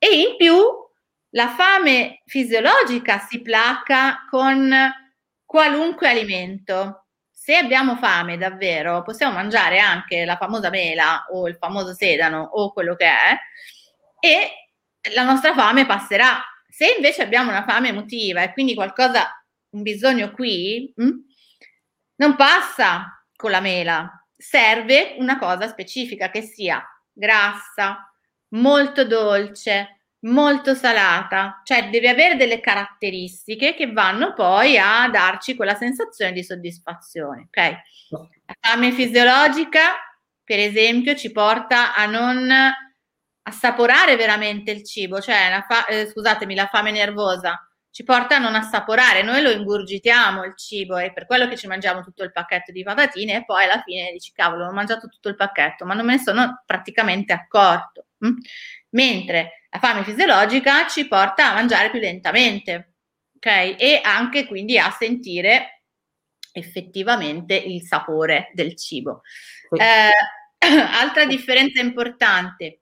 in 0.00 0.36
più 0.36 0.56
la 1.30 1.48
fame 1.48 2.22
fisiologica 2.26 3.18
si 3.18 3.40
placa 3.42 4.26
con 4.28 4.74
qualunque 5.44 6.08
alimento. 6.08 7.06
Se 7.30 7.56
abbiamo 7.56 7.96
fame 7.96 8.36
davvero, 8.36 9.02
possiamo 9.02 9.34
mangiare 9.34 9.78
anche 9.78 10.24
la 10.24 10.36
famosa 10.36 10.70
mela 10.70 11.26
o 11.30 11.48
il 11.48 11.56
famoso 11.56 11.92
sedano 11.94 12.42
o 12.42 12.72
quello 12.72 12.94
che 12.94 13.06
è 13.06 13.36
e 14.20 14.50
la 15.14 15.24
nostra 15.24 15.52
fame 15.54 15.86
passerà. 15.86 16.40
Se 16.82 16.94
invece 16.96 17.22
abbiamo 17.22 17.50
una 17.50 17.62
fame 17.62 17.90
emotiva 17.90 18.42
e 18.42 18.52
quindi 18.52 18.74
qualcosa, 18.74 19.30
un 19.76 19.82
bisogno 19.82 20.32
qui, 20.32 20.92
mh, 20.96 21.04
hm, 21.04 21.18
non 22.16 22.34
passa 22.34 23.24
con 23.36 23.52
la 23.52 23.60
mela. 23.60 24.26
Serve 24.36 25.14
una 25.18 25.38
cosa 25.38 25.68
specifica 25.68 26.28
che 26.28 26.42
sia 26.42 26.84
grassa, 27.12 28.12
molto 28.54 29.04
dolce, 29.04 30.06
molto 30.22 30.74
salata, 30.74 31.60
cioè 31.62 31.88
deve 31.88 32.08
avere 32.08 32.34
delle 32.34 32.58
caratteristiche 32.58 33.74
che 33.74 33.92
vanno 33.92 34.32
poi 34.32 34.76
a 34.76 35.08
darci 35.08 35.54
quella 35.54 35.76
sensazione 35.76 36.32
di 36.32 36.42
soddisfazione, 36.42 37.42
ok? 37.42 37.56
La 38.10 38.56
fame 38.58 38.90
fisiologica, 38.90 39.82
per 40.42 40.58
esempio, 40.58 41.14
ci 41.14 41.30
porta 41.30 41.94
a 41.94 42.06
non 42.06 42.50
assaporare 43.42 44.16
veramente 44.16 44.70
il 44.70 44.84
cibo, 44.84 45.20
cioè 45.20 45.50
la 45.50 45.64
fa- 45.68 45.86
eh, 45.86 46.06
scusatemi, 46.06 46.54
la 46.54 46.66
fame 46.66 46.90
nervosa 46.90 47.66
ci 47.92 48.04
porta 48.04 48.36
a 48.36 48.38
non 48.38 48.54
assaporare, 48.54 49.22
noi 49.22 49.42
lo 49.42 49.50
ingurgitiamo 49.50 50.44
il 50.44 50.56
cibo 50.56 50.96
e 50.96 51.12
per 51.12 51.26
quello 51.26 51.46
che 51.46 51.58
ci 51.58 51.66
mangiamo 51.66 52.02
tutto 52.02 52.22
il 52.24 52.32
pacchetto 52.32 52.72
di 52.72 52.82
patatine 52.82 53.36
e 53.36 53.44
poi 53.44 53.64
alla 53.64 53.82
fine 53.82 54.10
dici 54.12 54.32
cavolo 54.32 54.66
ho 54.66 54.72
mangiato 54.72 55.08
tutto 55.08 55.28
il 55.28 55.36
pacchetto 55.36 55.84
ma 55.84 55.92
non 55.92 56.06
me 56.06 56.14
ne 56.14 56.22
sono 56.22 56.62
praticamente 56.64 57.34
accorto. 57.34 58.06
Hm? 58.20 58.38
Mentre 58.90 59.66
la 59.68 59.78
fame 59.78 60.04
fisiologica 60.04 60.86
ci 60.88 61.06
porta 61.06 61.50
a 61.50 61.54
mangiare 61.54 61.90
più 61.90 62.00
lentamente, 62.00 62.94
ok? 63.36 63.46
E 63.78 64.00
anche 64.02 64.46
quindi 64.46 64.78
a 64.78 64.90
sentire 64.90 65.82
effettivamente 66.52 67.54
il 67.54 67.82
sapore 67.82 68.50
del 68.54 68.76
cibo. 68.76 69.22
Eh, 69.70 70.10
altra 70.92 71.24
differenza 71.24 71.80
importante, 71.80 72.81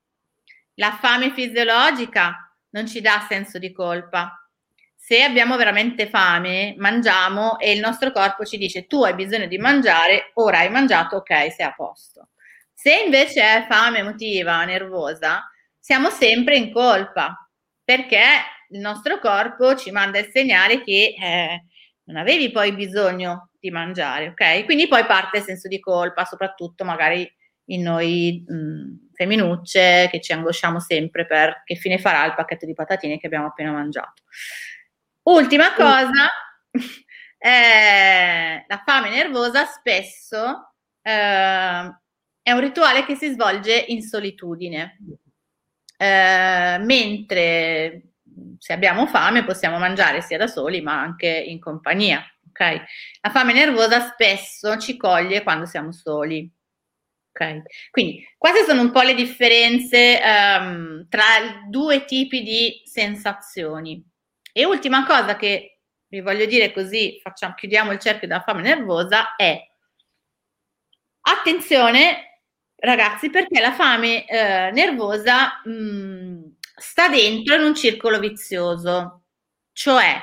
la 0.80 0.98
fame 1.00 1.30
fisiologica 1.32 2.50
non 2.70 2.86
ci 2.86 3.02
dà 3.02 3.24
senso 3.28 3.58
di 3.58 3.70
colpa 3.70 4.34
se 5.10 5.22
abbiamo 5.22 5.56
veramente 5.56 6.08
fame, 6.08 6.74
mangiamo 6.78 7.58
e 7.58 7.72
il 7.72 7.80
nostro 7.80 8.12
corpo 8.12 8.44
ci 8.44 8.56
dice 8.56 8.86
tu 8.86 9.02
hai 9.02 9.14
bisogno 9.14 9.46
di 9.46 9.58
mangiare, 9.58 10.30
ora 10.34 10.58
hai 10.58 10.70
mangiato, 10.70 11.16
ok, 11.16 11.52
sei 11.52 11.66
a 11.66 11.74
posto. 11.74 12.28
Se 12.72 12.94
invece 12.94 13.40
è 13.42 13.66
fame 13.68 13.98
emotiva, 13.98 14.64
nervosa, 14.64 15.50
siamo 15.78 16.10
sempre 16.10 16.56
in 16.56 16.72
colpa 16.72 17.36
perché 17.82 18.22
il 18.68 18.78
nostro 18.78 19.18
corpo 19.18 19.74
ci 19.74 19.90
manda 19.90 20.18
il 20.18 20.30
segnale 20.30 20.82
che 20.84 21.16
eh, 21.20 21.64
non 22.04 22.16
avevi 22.16 22.52
poi 22.52 22.72
bisogno 22.72 23.50
di 23.58 23.70
mangiare, 23.70 24.28
ok? 24.28 24.64
Quindi 24.64 24.86
poi 24.86 25.04
parte 25.06 25.38
il 25.38 25.44
senso 25.44 25.66
di 25.66 25.80
colpa, 25.80 26.24
soprattutto 26.24 26.84
magari 26.84 27.28
in 27.64 27.82
noi 27.82 28.44
mh, 28.46 29.09
femminucce 29.20 30.08
che 30.10 30.18
ci 30.22 30.32
angosciamo 30.32 30.80
sempre 30.80 31.26
per 31.26 31.60
che 31.66 31.74
fine 31.74 31.98
farà 31.98 32.24
il 32.24 32.34
pacchetto 32.34 32.64
di 32.64 32.72
patatine 32.72 33.18
che 33.18 33.26
abbiamo 33.26 33.48
appena 33.48 33.70
mangiato. 33.70 34.22
Ultima 35.24 35.74
cosa, 35.74 36.30
eh, 37.38 38.64
la 38.66 38.82
fame 38.82 39.10
nervosa 39.10 39.66
spesso 39.66 40.72
eh, 41.02 41.98
è 42.42 42.50
un 42.50 42.60
rituale 42.60 43.04
che 43.04 43.14
si 43.14 43.28
svolge 43.28 43.76
in 43.88 44.00
solitudine, 44.00 44.96
eh, 45.98 46.78
mentre 46.80 48.02
se 48.56 48.72
abbiamo 48.72 49.06
fame 49.06 49.44
possiamo 49.44 49.78
mangiare 49.78 50.22
sia 50.22 50.38
da 50.38 50.46
soli 50.46 50.80
ma 50.80 50.98
anche 50.98 51.28
in 51.28 51.60
compagnia. 51.60 52.24
Okay? 52.48 52.80
La 53.20 53.30
fame 53.30 53.52
nervosa 53.52 54.00
spesso 54.00 54.78
ci 54.78 54.96
coglie 54.96 55.42
quando 55.42 55.66
siamo 55.66 55.92
soli. 55.92 56.50
Quindi 57.90 58.26
queste 58.36 58.64
sono 58.64 58.82
un 58.82 58.90
po' 58.90 59.02
le 59.02 59.14
differenze 59.14 60.20
um, 60.22 61.06
tra 61.08 61.24
due 61.68 62.04
tipi 62.04 62.42
di 62.42 62.82
sensazioni. 62.84 64.04
E 64.52 64.64
ultima 64.64 65.06
cosa 65.06 65.36
che 65.36 65.80
vi 66.08 66.20
voglio 66.20 66.44
dire 66.44 66.72
così 66.72 67.20
facciamo, 67.22 67.54
chiudiamo 67.54 67.92
il 67.92 67.98
cerchio 67.98 68.26
della 68.26 68.42
fame 68.42 68.62
nervosa 68.62 69.36
è 69.36 69.58
attenzione 71.22 72.42
ragazzi 72.76 73.30
perché 73.30 73.60
la 73.60 73.72
fame 73.72 74.26
eh, 74.26 74.70
nervosa 74.72 75.60
mh, 75.64 75.70
mm, 75.70 76.42
sta 76.74 77.08
dentro 77.08 77.54
in 77.54 77.62
un 77.62 77.74
circolo 77.74 78.18
vizioso, 78.18 79.24
cioè 79.72 80.20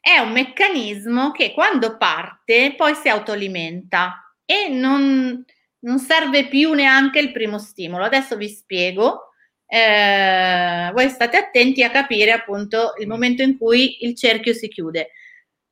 è 0.00 0.18
un 0.18 0.32
meccanismo 0.32 1.30
che 1.30 1.52
quando 1.52 1.96
parte 1.96 2.74
poi 2.76 2.94
si 2.94 3.08
autoalimenta 3.08 4.34
e 4.44 4.68
non, 4.68 5.44
non 5.80 5.98
serve 5.98 6.48
più 6.48 6.72
neanche 6.72 7.18
il 7.18 7.32
primo 7.32 7.58
stimolo. 7.58 8.04
Adesso 8.04 8.36
vi 8.36 8.48
spiego 8.48 9.30
eh, 9.72 10.90
voi 10.92 11.08
state 11.10 11.36
attenti 11.36 11.84
a 11.84 11.90
capire 11.90 12.32
appunto 12.32 12.94
il 12.98 13.06
momento 13.06 13.42
in 13.42 13.56
cui 13.56 14.04
il 14.04 14.16
cerchio 14.16 14.52
si 14.52 14.66
chiude. 14.66 15.10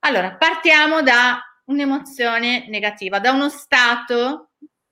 Allora, 0.00 0.36
partiamo 0.36 1.02
da 1.02 1.42
un'emozione 1.64 2.68
negativa, 2.68 3.18
da 3.18 3.32
uno 3.32 3.48
stato 3.48 4.50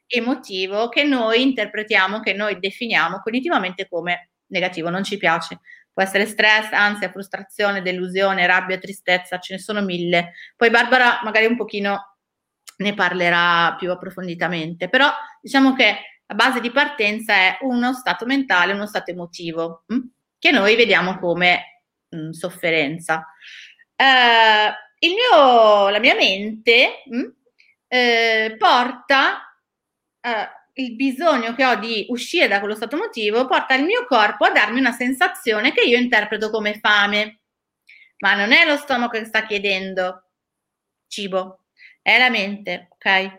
emotivo 0.08 0.88
che 0.88 1.04
noi 1.04 1.42
interpretiamo, 1.42 2.18
che 2.18 2.32
noi 2.32 2.58
definiamo 2.58 3.20
cognitivamente 3.20 3.86
come 3.88 4.30
negativo, 4.46 4.90
non 4.90 5.04
ci 5.04 5.18
piace. 5.18 5.60
Può 5.92 6.02
essere 6.02 6.26
stress, 6.26 6.72
ansia, 6.72 7.08
frustrazione, 7.08 7.82
delusione, 7.82 8.44
rabbia, 8.44 8.76
tristezza, 8.76 9.38
ce 9.38 9.54
ne 9.54 9.60
sono 9.60 9.82
mille. 9.82 10.32
Poi 10.56 10.68
Barbara 10.68 11.20
magari 11.22 11.46
un 11.46 11.56
pochino 11.56 12.15
ne 12.76 12.94
parlerà 12.94 13.74
più 13.78 13.90
approfonditamente, 13.90 14.88
però 14.88 15.10
diciamo 15.40 15.74
che 15.74 15.98
la 16.26 16.34
base 16.34 16.60
di 16.60 16.70
partenza 16.70 17.34
è 17.34 17.58
uno 17.60 17.92
stato 17.92 18.26
mentale, 18.26 18.72
uno 18.72 18.86
stato 18.86 19.10
emotivo? 19.10 19.84
Mm, 19.92 20.00
che 20.38 20.50
noi 20.50 20.76
vediamo 20.76 21.18
come 21.18 21.82
mh, 22.08 22.18
mm, 22.18 22.30
sofferenza. 22.30 23.26
Eh, 23.94 24.74
mio, 25.08 25.88
la 25.88 25.98
mia 26.00 26.14
mente 26.14 27.02
mh, 27.06 27.16
mm, 27.18 27.24
eh, 27.88 28.56
porta, 28.58 29.58
eh, 30.20 30.48
il 30.74 30.94
bisogno 30.94 31.54
che 31.54 31.64
ho 31.64 31.76
di 31.76 32.06
uscire 32.10 32.48
da 32.48 32.58
quello 32.58 32.74
stato 32.74 32.96
emotivo 32.96 33.46
porta 33.46 33.74
il 33.74 33.84
mio 33.84 34.04
corpo 34.06 34.44
a 34.44 34.50
darmi 34.50 34.78
una 34.78 34.92
sensazione 34.92 35.72
che 35.72 35.82
io 35.82 35.98
interpreto 35.98 36.50
come 36.50 36.78
fame. 36.80 37.40
Ma 38.18 38.34
non 38.34 38.52
è 38.52 38.66
lo 38.66 38.76
stomaco 38.76 39.18
che 39.18 39.24
sta 39.24 39.44
chiedendo 39.46 40.30
cibo, 41.06 41.65
è 42.06 42.18
la 42.18 42.30
mente, 42.30 42.86
ok? 42.92 43.38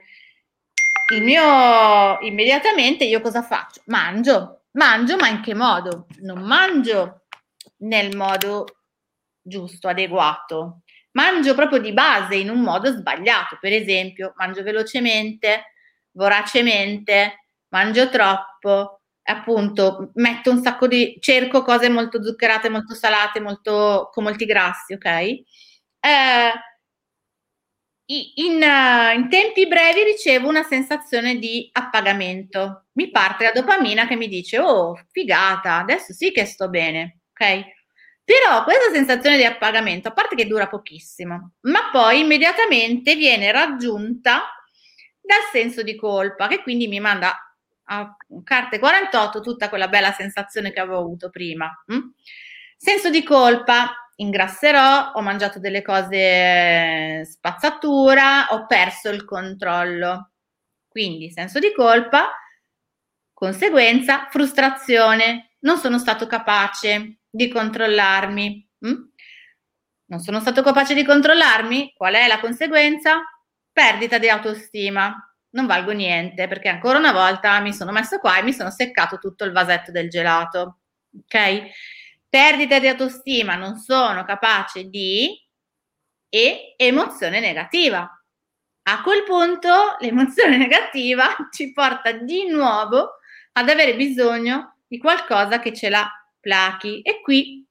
Il 1.14 1.24
mio 1.24 2.20
immediatamente 2.20 3.06
io 3.06 3.22
cosa 3.22 3.42
faccio? 3.42 3.82
Mangio, 3.86 4.64
mangio, 4.72 5.16
ma 5.16 5.30
in 5.30 5.40
che 5.40 5.54
modo? 5.54 6.06
Non 6.20 6.42
mangio 6.42 7.28
nel 7.78 8.14
modo 8.18 8.66
giusto, 9.42 9.88
adeguato. 9.88 10.82
Mangio 11.12 11.56
proprio 11.56 11.80
di 11.80 11.94
base 11.94 12.36
in 12.36 12.50
un 12.50 12.60
modo 12.60 12.92
sbagliato. 12.92 13.58
Per 13.62 13.72
esempio, 13.72 14.34
mangio 14.36 14.64
velocemente, 14.64 15.72
voracemente, 16.12 17.46
mangio 17.70 18.10
troppo, 18.10 19.00
appunto 19.24 20.12
metto 20.16 20.52
un 20.52 20.62
sacco 20.62 20.88
di, 20.88 21.16
cerco 21.22 21.62
cose 21.62 21.88
molto 21.88 22.22
zuccherate, 22.22 22.68
molto 22.68 22.96
salate, 22.96 23.40
molto, 23.40 24.10
con 24.12 24.26
molti 24.26 24.44
grassi, 24.44 24.92
ok? 24.92 25.06
Eh, 25.06 26.52
in, 28.10 28.62
in, 28.62 29.30
tempi 29.30 29.68
brevi 29.68 30.04
ricevo 30.04 30.48
una 30.48 30.64
sensazione 30.64 31.38
di 31.38 31.70
appagamento. 31.74 32.86
Mi 32.94 33.10
parte 33.10 33.46
la 33.46 33.52
dopamina 33.52 34.08
che 34.08 34.16
mi 34.16 34.28
dice: 34.28 34.60
Oh, 34.60 35.00
figata, 35.12 35.78
adesso 35.78 36.14
sì 36.14 36.32
che 36.32 36.46
sto 36.46 36.70
bene, 36.70 37.22
ok? 37.32 37.76
Però 38.24 38.64
questa 38.64 38.92
sensazione 38.92 39.38
di 39.38 39.46
appagamento, 39.46 40.10
a 40.10 40.12
parte 40.12 40.36
che 40.36 40.48
dura 40.48 40.68
pochissimo, 40.68 41.54
ma 41.62 41.90
poi 41.92 42.20
immediatamente 42.20 43.16
viene 43.16 43.52
raggiunta 43.52 44.52
dal 45.22 45.44
senso 45.52 45.82
di 45.82 45.96
colpa, 45.96 46.48
che 46.48 46.62
quindi 46.62 46.88
mi 46.88 47.00
manda 47.00 47.34
a 47.90 48.16
carte 48.44 48.80
48 48.80 49.40
tutta 49.42 49.70
quella 49.70 49.88
bella 49.88 50.12
sensazione 50.12 50.72
che 50.72 50.80
avevo 50.80 51.00
avuto 51.00 51.30
prima. 51.30 51.72
Hm? 51.88 52.00
Senso 52.76 53.10
di 53.10 53.24
colpa, 53.24 54.07
ingrasserò, 54.18 55.14
ho 55.14 55.22
mangiato 55.22 55.60
delle 55.60 55.82
cose 55.82 57.26
spazzatura, 57.26 58.48
ho 58.52 58.66
perso 58.68 59.10
il 59.10 59.26
controllo. 59.26 60.32
Quindi 60.88 61.32
senso 61.32 61.60
di 61.60 61.74
colpa, 61.74 62.30
conseguenza, 63.34 64.28
frustrazione, 64.30 65.56
non 65.62 65.78
sono 65.78 65.98
stato 65.98 66.28
capace 66.28 67.20
di 67.30 67.50
controllarmi. 67.50 68.70
Hm? 68.80 68.96
Non 70.10 70.20
sono 70.20 70.40
stato 70.40 70.62
capace 70.62 70.94
di 70.94 71.04
controllarmi? 71.04 71.94
Qual 71.96 72.14
è 72.14 72.28
la 72.28 72.40
conseguenza? 72.40 73.22
perdita 73.78 74.18
di 74.18 74.28
autostima. 74.28 75.16
Non 75.52 75.68
valgo 75.68 75.92
niente 75.92 76.48
perché 76.48 76.68
ancora 76.68 76.98
una 76.98 77.12
volta 77.12 77.60
mi 77.60 77.72
sono 77.74 77.92
messo 77.92 78.18
qua 78.18 78.40
e 78.40 78.44
mi 78.44 78.52
sono 78.52 78.72
seccato 78.72 79.20
tutto 79.20 79.44
il 79.44 79.52
vasetto 79.52 79.92
del 79.92 80.10
gelato. 80.10 80.80
Ok? 81.16 81.70
Perdita 82.30 82.80
di 82.80 82.88
autostima, 82.88 83.56
non 83.56 83.78
sono 83.78 84.24
capace 84.26 84.86
di 84.86 85.30
e 86.30 86.74
emozione 86.78 87.40
negativa. 87.40 88.10
A 88.90 89.02
quel 89.02 89.24
punto 89.24 89.96
l'emozione 90.00 90.58
negativa 90.58 91.36
ci 91.52 91.72
porta 91.72 92.12
di 92.12 92.48
nuovo 92.50 93.16
ad 93.54 93.70
avere 93.70 93.96
bisogno 93.96 94.78
di 94.88 94.98
qualcosa 94.98 95.60
che 95.60 95.74
ce 95.74 95.90
la 95.90 96.08
plachi 96.40 97.02
e 97.02 97.22
qui 97.22 97.66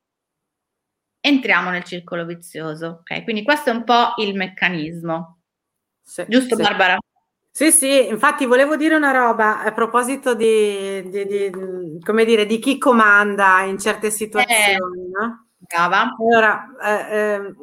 entriamo 1.20 1.70
nel 1.70 1.84
circolo 1.84 2.25
vizioso. 2.25 3.00
Ok? 3.00 3.25
Quindi 3.25 3.42
questo 3.42 3.70
è 3.70 3.72
un 3.72 3.84
po' 3.84 4.14
il 4.16 4.34
meccanismo. 4.34 5.40
Sì, 6.02 6.25
Giusto 6.28 6.56
sì. 6.56 6.62
Barbara? 6.62 6.98
Sì, 7.56 7.72
sì, 7.72 8.06
infatti 8.08 8.44
volevo 8.44 8.76
dire 8.76 8.96
una 8.96 9.12
roba 9.12 9.62
a 9.62 9.72
proposito 9.72 10.34
di, 10.34 11.08
di, 11.08 11.25
di 11.25 12.00
come 12.04 12.26
dire, 12.26 12.44
di 12.44 12.58
chi 12.58 12.76
comanda 12.76 13.62
in 13.62 13.78
certe 13.78 14.10
situazioni, 14.10 14.75
eh, 14.75 15.08
no? 15.18 15.46
Brava. 15.56 16.14
Allora, 16.18 16.66
eh, 16.82 17.16
eh, 17.16 17.54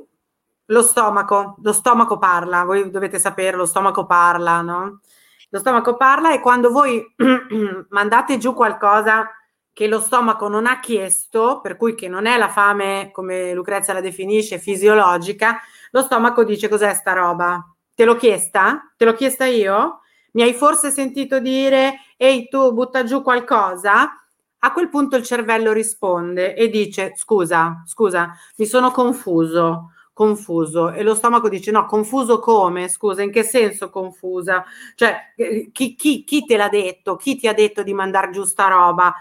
lo 0.65 0.81
stomaco, 0.81 1.57
lo 1.61 1.71
stomaco 1.71 2.17
parla, 2.17 2.63
voi 2.63 2.89
dovete 2.89 3.19
sapere, 3.19 3.55
lo 3.55 3.67
stomaco 3.67 4.07
parla, 4.07 4.61
no? 4.61 5.01
Lo 5.49 5.59
stomaco 5.59 5.95
parla 5.95 6.33
e 6.33 6.39
quando 6.39 6.71
voi 6.71 7.05
mandate 7.89 8.39
giù 8.39 8.55
qualcosa 8.55 9.29
che 9.71 9.85
lo 9.85 9.99
stomaco 9.99 10.47
non 10.47 10.65
ha 10.65 10.79
chiesto, 10.79 11.59
per 11.61 11.77
cui 11.77 11.93
che 11.93 12.07
non 12.07 12.25
è 12.25 12.35
la 12.39 12.49
fame, 12.49 13.11
come 13.11 13.53
Lucrezia 13.53 13.93
la 13.93 14.01
definisce, 14.01 14.57
fisiologica, 14.57 15.59
lo 15.91 16.01
stomaco 16.01 16.43
dice 16.43 16.67
cos'è 16.67 16.91
sta 16.95 17.13
roba? 17.13 17.72
Te 17.95 18.05
l'ho 18.05 18.15
chiesta? 18.15 18.93
Te 18.97 19.05
l'ho 19.05 19.13
chiesta 19.13 19.45
io? 19.45 19.99
Mi 20.31 20.41
hai 20.41 20.53
forse 20.53 20.89
sentito 20.89 21.39
dire, 21.39 21.99
ehi 22.17 22.47
tu 22.49 22.73
butta 22.73 23.03
giù 23.03 23.21
qualcosa? 23.21 24.17
A 24.65 24.71
quel 24.71 24.89
punto 24.89 25.15
il 25.15 25.23
cervello 25.23 25.73
risponde 25.73 26.55
e 26.55 26.69
dice, 26.69 27.13
scusa, 27.15 27.83
scusa, 27.85 28.33
mi 28.57 28.65
sono 28.65 28.89
confuso, 28.89 29.91
confuso. 30.11 30.91
E 30.91 31.03
lo 31.03 31.13
stomaco 31.13 31.49
dice, 31.49 31.69
no, 31.69 31.85
confuso 31.85 32.39
come? 32.39 32.87
Scusa, 32.87 33.21
in 33.21 33.31
che 33.31 33.43
senso 33.43 33.89
confusa? 33.91 34.63
Cioè, 34.95 35.33
eh, 35.35 35.69
chi, 35.71 35.95
chi, 35.95 36.23
chi 36.23 36.45
te 36.45 36.57
l'ha 36.57 36.69
detto? 36.69 37.15
Chi 37.17 37.35
ti 37.35 37.47
ha 37.47 37.53
detto 37.53 37.83
di 37.83 37.93
mandare 37.93 38.31
giù 38.31 38.43
sta 38.43 38.67
roba? 38.69 39.13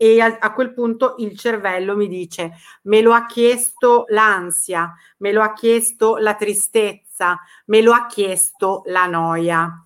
E 0.00 0.20
a, 0.20 0.38
a, 0.38 0.52
quel 0.52 0.72
punto 0.72 1.16
il 1.18 1.36
cervello 1.36 1.96
mi 1.96 2.06
dice 2.06 2.52
me 2.82 3.02
lo 3.02 3.12
ha 3.12 3.26
chiesto 3.26 4.04
l'ansia, 4.08 4.94
me 5.18 5.32
lo 5.32 5.42
ha 5.42 5.52
chiesto 5.52 6.16
la 6.18 6.34
tristezza, 6.34 7.36
me 7.66 7.82
lo 7.82 7.92
ha 7.92 8.06
chiesto 8.06 8.82
la 8.86 9.06
noia. 9.06 9.84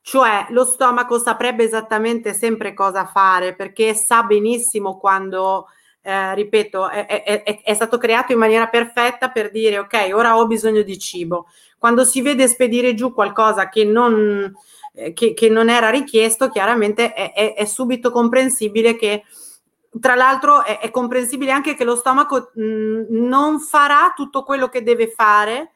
Cioè 0.00 0.46
lo 0.50 0.64
stomaco 0.64 1.18
saprebbe 1.18 1.62
esattamente 1.62 2.34
sempre 2.34 2.74
cosa 2.74 3.06
fare 3.06 3.54
perché 3.54 3.94
sa 3.94 4.24
benissimo 4.24 4.98
quando, 4.98 5.68
eh, 6.02 6.34
ripeto, 6.34 6.90
è, 6.90 7.06
è, 7.06 7.42
è, 7.44 7.62
è 7.62 7.74
stato 7.74 7.96
creato 7.96 8.32
in 8.32 8.38
maniera 8.38 8.66
perfetta 8.66 9.30
per 9.30 9.52
dire 9.52 9.78
ok, 9.78 10.10
ora 10.12 10.36
ho 10.36 10.46
bisogno 10.48 10.82
di 10.82 10.98
cibo. 10.98 11.46
Quando 11.78 12.04
si 12.04 12.22
vede 12.22 12.48
spedire 12.48 12.94
giù 12.94 13.14
qualcosa 13.14 13.68
che 13.68 13.84
non, 13.84 14.52
eh, 14.94 15.12
che, 15.12 15.32
che 15.32 15.48
non 15.48 15.70
era 15.70 15.90
richiesto, 15.90 16.48
chiaramente 16.48 17.12
è, 17.12 17.64
subito 17.64 18.10
comprensibile 18.10 18.96
che 18.96 19.22
tra 20.00 20.14
l'altro 20.14 20.64
è, 20.64 20.80
è, 20.80 20.90
comprensibile 20.90 21.52
anche 21.52 21.74
che 21.74 21.84
lo 21.84 21.96
stomaco 21.96 22.50
mh, 22.54 23.06
non 23.10 23.60
farà 23.60 24.12
tutto 24.14 24.42
quello 24.42 24.68
che 24.68 24.82
deve 24.82 25.08
fare 25.08 25.74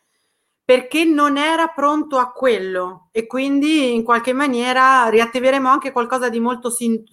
perché 0.68 1.04
non 1.04 1.38
era 1.38 1.68
pronto 1.68 2.18
a 2.18 2.30
quello 2.30 3.08
e 3.10 3.26
quindi 3.26 3.94
in 3.94 4.02
qualche 4.02 4.34
maniera 4.34 5.08
riattiveremo 5.08 5.66
anche 5.66 5.92
qualcosa 5.92 6.28
di 6.28 6.40
molto 6.40 6.68
sin- 6.68 7.04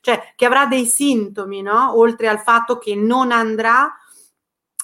cioè 0.00 0.32
che 0.34 0.44
avrà 0.44 0.66
dei 0.66 0.86
sintomi, 0.86 1.62
no? 1.62 1.96
Oltre 1.96 2.26
al 2.26 2.40
fatto 2.40 2.78
che 2.78 2.96
non 2.96 3.30
andrà 3.30 3.94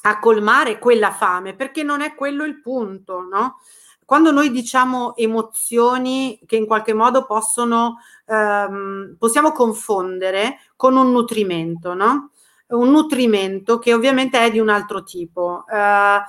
a 0.03 0.19
colmare 0.21 0.79
quella 0.79 1.11
fame, 1.11 1.57
perché 1.57 1.83
non 1.83 2.01
è 2.01 2.15
quello 2.15 2.45
il 2.45 2.61
punto, 2.61 3.23
no? 3.23 3.59
Quando 4.05 4.31
noi 4.31 4.51
diciamo 4.51 5.17
emozioni 5.17 6.41
che 6.47 6.57
in 6.57 6.67
qualche 6.67 6.93
modo 6.93 7.25
possono 7.25 7.99
ehm, 8.27 9.17
possiamo 9.19 9.53
confondere 9.53 10.59
con 10.77 10.97
un 10.97 11.13
nutrimento, 11.13 11.95
no? 11.95 12.31
Un 12.69 12.91
nutrimento 12.91 13.79
che 13.79 13.95
ovviamente 13.95 14.39
è 14.39 14.51
di 14.51 14.59
un 14.59 14.69
altro 14.69 15.03
tipo. 15.03 15.65
Eh, 15.69 16.21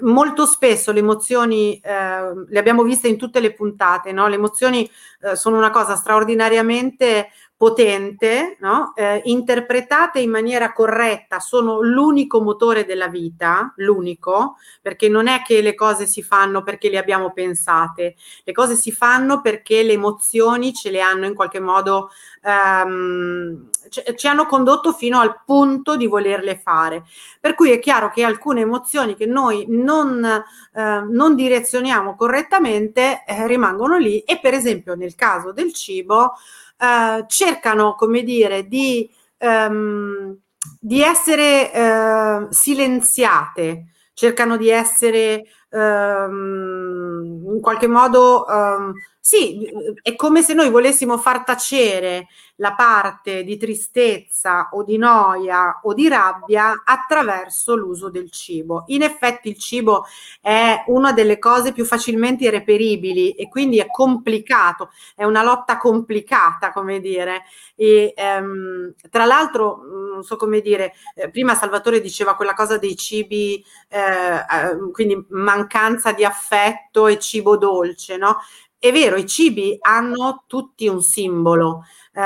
molto 0.00 0.46
spesso 0.46 0.92
le 0.92 0.98
emozioni, 1.00 1.78
eh, 1.78 2.44
le 2.46 2.58
abbiamo 2.58 2.82
viste 2.82 3.08
in 3.08 3.16
tutte 3.16 3.40
le 3.40 3.54
puntate, 3.54 4.12
no? 4.12 4.28
le 4.28 4.34
emozioni 4.34 4.88
eh, 5.20 5.36
sono 5.36 5.56
una 5.56 5.70
cosa 5.70 5.96
straordinariamente 5.96 7.28
potente, 7.56 8.58
no? 8.60 8.92
eh, 8.94 9.22
interpretate 9.24 10.20
in 10.20 10.30
maniera 10.30 10.74
corretta, 10.74 11.40
sono 11.40 11.80
l'unico 11.80 12.42
motore 12.42 12.84
della 12.84 13.08
vita, 13.08 13.72
l'unico, 13.76 14.56
perché 14.82 15.08
non 15.08 15.26
è 15.26 15.40
che 15.42 15.62
le 15.62 15.74
cose 15.74 16.06
si 16.06 16.22
fanno 16.22 16.62
perché 16.62 16.90
le 16.90 16.98
abbiamo 16.98 17.32
pensate, 17.32 18.16
le 18.44 18.52
cose 18.52 18.74
si 18.74 18.92
fanno 18.92 19.40
perché 19.40 19.82
le 19.82 19.92
emozioni 19.92 20.74
ce 20.74 20.90
le 20.90 21.00
hanno 21.00 21.24
in 21.24 21.34
qualche 21.34 21.60
modo, 21.60 22.10
ehm, 22.42 23.70
ci 24.16 24.26
hanno 24.28 24.44
condotto 24.44 24.92
fino 24.92 25.18
al 25.18 25.40
punto 25.44 25.96
di 25.96 26.06
volerle 26.06 26.58
fare. 26.58 27.04
Per 27.40 27.54
cui 27.54 27.70
è 27.70 27.78
chiaro 27.78 28.10
che 28.10 28.22
alcune 28.22 28.60
emozioni 28.60 29.14
che 29.14 29.26
noi 29.26 29.64
non, 29.68 30.22
eh, 30.24 31.06
non 31.08 31.34
direzioniamo 31.34 32.16
correttamente 32.16 33.24
eh, 33.26 33.46
rimangono 33.46 33.96
lì 33.96 34.20
e 34.20 34.38
per 34.40 34.52
esempio 34.52 34.94
nel 34.94 35.14
caso 35.14 35.52
del 35.52 35.72
cibo, 35.72 36.34
eh, 36.78 37.24
cercano, 37.28 37.94
come 37.94 38.22
dire, 38.22 38.66
di, 38.66 39.08
ehm, 39.38 40.36
di 40.80 41.02
essere 41.02 41.72
eh, 41.72 42.46
silenziate, 42.50 43.86
cercano 44.14 44.56
di 44.56 44.68
essere 44.70 45.44
ehm, 45.70 47.42
in 47.54 47.60
qualche 47.60 47.86
modo 47.86 48.46
ehm, 48.48 48.92
sì, 49.28 49.68
è 50.02 50.14
come 50.14 50.40
se 50.40 50.54
noi 50.54 50.70
volessimo 50.70 51.18
far 51.18 51.42
tacere 51.42 52.28
la 52.58 52.74
parte 52.74 53.42
di 53.42 53.56
tristezza 53.56 54.68
o 54.70 54.84
di 54.84 54.96
noia 54.98 55.80
o 55.82 55.94
di 55.94 56.08
rabbia 56.08 56.82
attraverso 56.84 57.74
l'uso 57.74 58.08
del 58.08 58.30
cibo. 58.30 58.84
In 58.86 59.02
effetti 59.02 59.48
il 59.48 59.58
cibo 59.58 60.04
è 60.40 60.84
una 60.86 61.12
delle 61.12 61.40
cose 61.40 61.72
più 61.72 61.84
facilmente 61.84 62.48
reperibili 62.50 63.32
e 63.32 63.48
quindi 63.48 63.78
è 63.78 63.90
complicato, 63.90 64.90
è 65.16 65.24
una 65.24 65.42
lotta 65.42 65.76
complicata, 65.76 66.70
come 66.70 67.00
dire. 67.00 67.42
E, 67.74 68.14
ehm, 68.16 68.94
tra 69.10 69.24
l'altro, 69.24 69.82
non 70.12 70.22
so 70.22 70.36
come 70.36 70.60
dire, 70.60 70.92
eh, 71.16 71.30
prima 71.30 71.56
Salvatore 71.56 72.00
diceva 72.00 72.36
quella 72.36 72.54
cosa 72.54 72.78
dei 72.78 72.96
cibi, 72.96 73.62
eh, 73.88 73.98
eh, 73.98 74.90
quindi 74.92 75.22
mancanza 75.30 76.12
di 76.12 76.24
affetto 76.24 77.06
e 77.08 77.18
cibo 77.18 77.56
dolce, 77.56 78.16
no? 78.16 78.38
È 78.78 78.92
vero, 78.92 79.16
i 79.16 79.26
cibi 79.26 79.76
hanno 79.80 80.44
tutti 80.46 80.86
un 80.86 81.00
simbolo, 81.00 81.84
eh, 82.12 82.20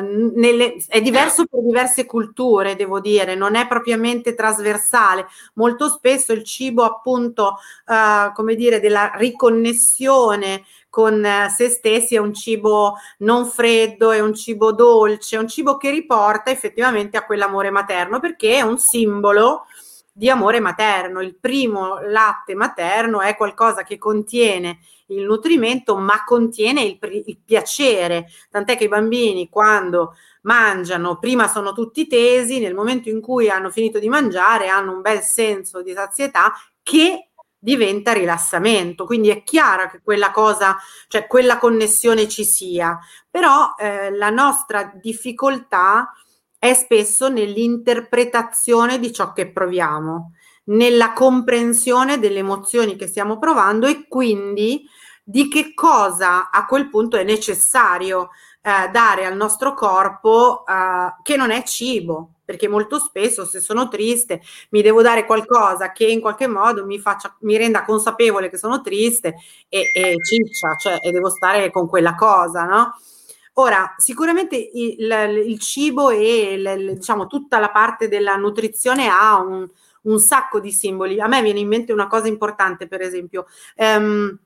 nelle, 0.00 0.76
è 0.86 1.00
diverso 1.00 1.44
per 1.46 1.60
diverse 1.60 2.06
culture, 2.06 2.76
devo 2.76 3.00
dire, 3.00 3.34
non 3.34 3.56
è 3.56 3.66
propriamente 3.66 4.34
trasversale. 4.34 5.26
Molto 5.54 5.88
spesso 5.88 6.32
il 6.32 6.44
cibo, 6.44 6.84
appunto, 6.84 7.58
eh, 7.86 8.30
come 8.32 8.54
dire, 8.54 8.78
della 8.78 9.10
riconnessione 9.16 10.64
con 10.88 11.26
se 11.54 11.68
stessi 11.68 12.14
è 12.14 12.18
un 12.18 12.32
cibo 12.32 12.94
non 13.18 13.44
freddo, 13.46 14.12
è 14.12 14.20
un 14.20 14.34
cibo 14.34 14.72
dolce, 14.72 15.36
è 15.36 15.38
un 15.38 15.48
cibo 15.48 15.76
che 15.76 15.90
riporta 15.90 16.50
effettivamente 16.50 17.16
a 17.16 17.26
quell'amore 17.26 17.70
materno 17.70 18.20
perché 18.20 18.56
è 18.56 18.62
un 18.62 18.78
simbolo 18.78 19.66
di 20.18 20.28
amore 20.28 20.58
materno. 20.58 21.20
Il 21.20 21.36
primo 21.36 22.00
latte 22.00 22.56
materno 22.56 23.20
è 23.20 23.36
qualcosa 23.36 23.84
che 23.84 23.98
contiene 23.98 24.80
il 25.06 25.22
nutrimento, 25.22 25.96
ma 25.96 26.24
contiene 26.24 26.82
il, 26.82 26.98
il 27.24 27.38
piacere. 27.44 28.26
Tant'è 28.50 28.76
che 28.76 28.84
i 28.84 28.88
bambini 28.88 29.48
quando 29.48 30.14
mangiano, 30.42 31.18
prima 31.18 31.46
sono 31.46 31.72
tutti 31.72 32.08
tesi, 32.08 32.58
nel 32.58 32.74
momento 32.74 33.08
in 33.08 33.20
cui 33.20 33.48
hanno 33.48 33.70
finito 33.70 34.00
di 34.00 34.08
mangiare 34.08 34.68
hanno 34.68 34.92
un 34.92 35.02
bel 35.02 35.20
senso 35.20 35.82
di 35.82 35.92
sazietà 35.92 36.52
che 36.82 37.30
diventa 37.56 38.12
rilassamento. 38.12 39.06
Quindi 39.06 39.28
è 39.28 39.44
chiaro 39.44 39.88
che 39.88 40.00
quella 40.02 40.32
cosa, 40.32 40.76
cioè 41.06 41.28
quella 41.28 41.58
connessione 41.58 42.26
ci 42.26 42.44
sia, 42.44 42.98
però 43.30 43.74
eh, 43.78 44.10
la 44.10 44.30
nostra 44.30 44.90
difficoltà 45.00 46.12
è 46.58 46.74
spesso 46.74 47.28
nell'interpretazione 47.28 48.98
di 48.98 49.12
ciò 49.12 49.32
che 49.32 49.50
proviamo, 49.50 50.32
nella 50.64 51.12
comprensione 51.12 52.18
delle 52.18 52.40
emozioni 52.40 52.96
che 52.96 53.06
stiamo 53.06 53.38
provando 53.38 53.86
e 53.86 54.06
quindi 54.08 54.84
di 55.24 55.48
che 55.48 55.74
cosa 55.74 56.50
a 56.50 56.66
quel 56.66 56.88
punto 56.88 57.16
è 57.16 57.22
necessario 57.24 58.30
eh, 58.62 58.88
dare 58.90 59.24
al 59.24 59.36
nostro 59.36 59.74
corpo 59.74 60.64
eh, 60.66 61.14
che 61.22 61.36
non 61.36 61.50
è 61.50 61.62
cibo, 61.62 62.34
perché 62.44 62.66
molto 62.68 62.98
spesso 62.98 63.44
se 63.44 63.60
sono 63.60 63.88
triste 63.88 64.40
mi 64.70 64.82
devo 64.82 65.02
dare 65.02 65.26
qualcosa 65.26 65.92
che 65.92 66.06
in 66.06 66.20
qualche 66.20 66.46
modo 66.46 66.84
mi, 66.86 66.98
faccia, 66.98 67.36
mi 67.40 67.56
renda 67.56 67.84
consapevole 67.84 68.48
che 68.48 68.56
sono 68.58 68.80
triste 68.80 69.36
e, 69.68 69.90
e 69.94 70.14
ciccia, 70.24 70.74
cioè 70.76 70.96
e 71.00 71.10
devo 71.12 71.28
stare 71.30 71.70
con 71.70 71.86
quella 71.88 72.14
cosa, 72.14 72.64
no? 72.64 72.94
Ora, 73.58 73.92
sicuramente 73.96 74.56
il, 74.56 75.42
il 75.44 75.58
cibo 75.58 76.10
e 76.10 76.52
il, 76.52 76.94
diciamo, 76.94 77.26
tutta 77.26 77.58
la 77.58 77.70
parte 77.70 78.06
della 78.06 78.36
nutrizione 78.36 79.08
ha 79.08 79.40
un, 79.40 79.68
un, 80.02 80.18
sacco 80.20 80.60
di 80.60 80.70
simboli. 80.70 81.20
A 81.20 81.26
me 81.26 81.42
viene 81.42 81.58
in 81.58 81.66
mente 81.66 81.92
una 81.92 82.06
cosa 82.06 82.28
importante, 82.28 82.86
per 82.86 83.00
esempio. 83.00 83.46
Um, 83.74 84.38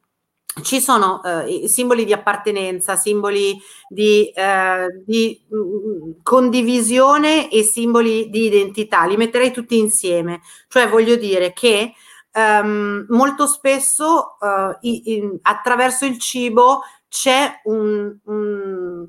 ci 0.63 0.81
sono 0.81 1.23
eh, 1.23 1.69
simboli 1.69 2.07
di 2.07 2.15
appartenenza, 2.15 2.97
simboli 2.97 3.59
di, 3.87 4.31
eh, 4.31 5.03
di 5.05 5.43
mh, 5.47 5.57
mm, 5.57 6.11
condivisione 6.23 7.51
e 7.51 7.65
simboli 7.65 8.31
di 8.31 8.47
identità, 8.47 9.05
li 9.05 9.17
metterei 9.17 9.51
tutti 9.51 9.79
insieme, 9.79 10.41
cioè 10.69 10.89
voglio 10.89 11.17
dire 11.17 11.55
che 11.55 11.93
um, 12.35 13.07
molto 13.09 13.47
spesso 13.47 14.37
i, 14.83 15.13
i, 15.13 15.39
attraverso 15.43 16.05
il 16.05 16.19
cibo 16.19 16.83
c'è 17.13 17.61
un, 17.65 18.17
un 18.25 19.07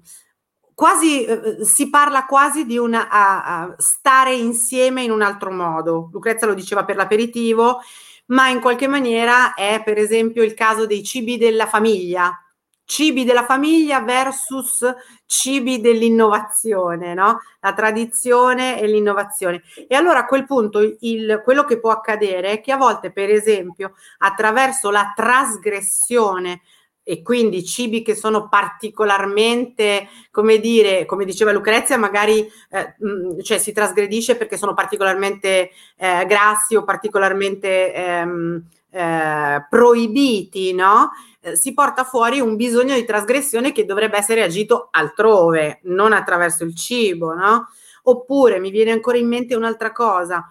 quasi 0.73 1.23
eh, 1.23 1.63
si 1.63 1.89
parla 1.89 2.25
quasi 2.25 2.65
di 2.65 2.77
una 2.77 3.07
a, 3.07 3.61
a 3.61 3.75
stare 3.77 4.33
insieme 4.35 5.03
in 5.03 5.11
un 5.11 5.21
altro 5.21 5.51
modo. 5.51 6.09
Lucrezia 6.11 6.45
lo 6.45 6.53
diceva 6.53 6.83
per 6.83 6.97
l'aperitivo, 6.97 7.79
ma 8.25 8.49
in 8.49 8.59
qualche 8.59 8.87
maniera 8.87 9.53
è 9.53 9.81
per 9.85 9.97
esempio 9.97 10.43
il 10.43 10.53
caso 10.53 10.85
dei 10.85 11.01
cibi 11.01 11.37
della 11.37 11.65
famiglia. 11.65 12.37
Cibi 12.85 13.23
della 13.23 13.45
famiglia 13.45 14.01
versus 14.01 14.85
cibi 15.25 15.79
dell'innovazione, 15.79 17.13
no? 17.13 17.39
La 17.61 17.71
tradizione 17.71 18.81
e 18.81 18.87
l'innovazione. 18.87 19.63
E 19.87 19.95
allora 19.95 20.19
a 20.19 20.25
quel 20.25 20.45
punto 20.45 20.97
il, 20.99 21.41
quello 21.45 21.63
che 21.63 21.79
può 21.79 21.91
accadere 21.91 22.51
è 22.51 22.61
che 22.61 22.73
a 22.73 22.77
volte, 22.77 23.13
per 23.13 23.29
esempio, 23.29 23.93
attraverso 24.17 24.91
la 24.91 25.13
trasgressione 25.15 26.59
e 27.03 27.21
quindi 27.21 27.65
cibi 27.65 28.01
che 28.01 28.15
sono 28.15 28.47
particolarmente, 28.47 30.07
come 30.31 30.59
dire, 30.59 31.05
come 31.05 31.25
diceva 31.25 31.51
Lucrezia, 31.51 31.97
magari 31.97 32.49
eh, 32.69 32.95
mh, 32.97 33.41
cioè 33.41 33.57
si 33.57 33.73
trasgredisce 33.73 34.37
perché 34.37 34.57
sono 34.57 34.73
particolarmente 34.73 35.71
eh, 35.97 36.25
grassi 36.25 36.75
o 36.75 36.83
particolarmente 36.83 37.93
ehm, 37.93 38.63
eh, 38.89 39.65
proibiti, 39.69 40.73
no? 40.73 41.11
Eh, 41.41 41.57
si 41.57 41.73
porta 41.73 42.05
fuori 42.05 42.39
un 42.39 42.55
bisogno 42.55 42.95
di 42.95 43.03
trasgressione 43.03 43.73
che 43.73 43.85
dovrebbe 43.85 44.17
essere 44.17 44.43
agito 44.43 44.87
altrove, 44.91 45.79
non 45.83 46.13
attraverso 46.13 46.63
il 46.63 46.75
cibo, 46.75 47.33
no? 47.33 47.67
Oppure 48.03 48.59
mi 48.59 48.69
viene 48.69 48.91
ancora 48.91 49.17
in 49.17 49.27
mente 49.27 49.55
un'altra 49.55 49.91
cosa, 49.91 50.47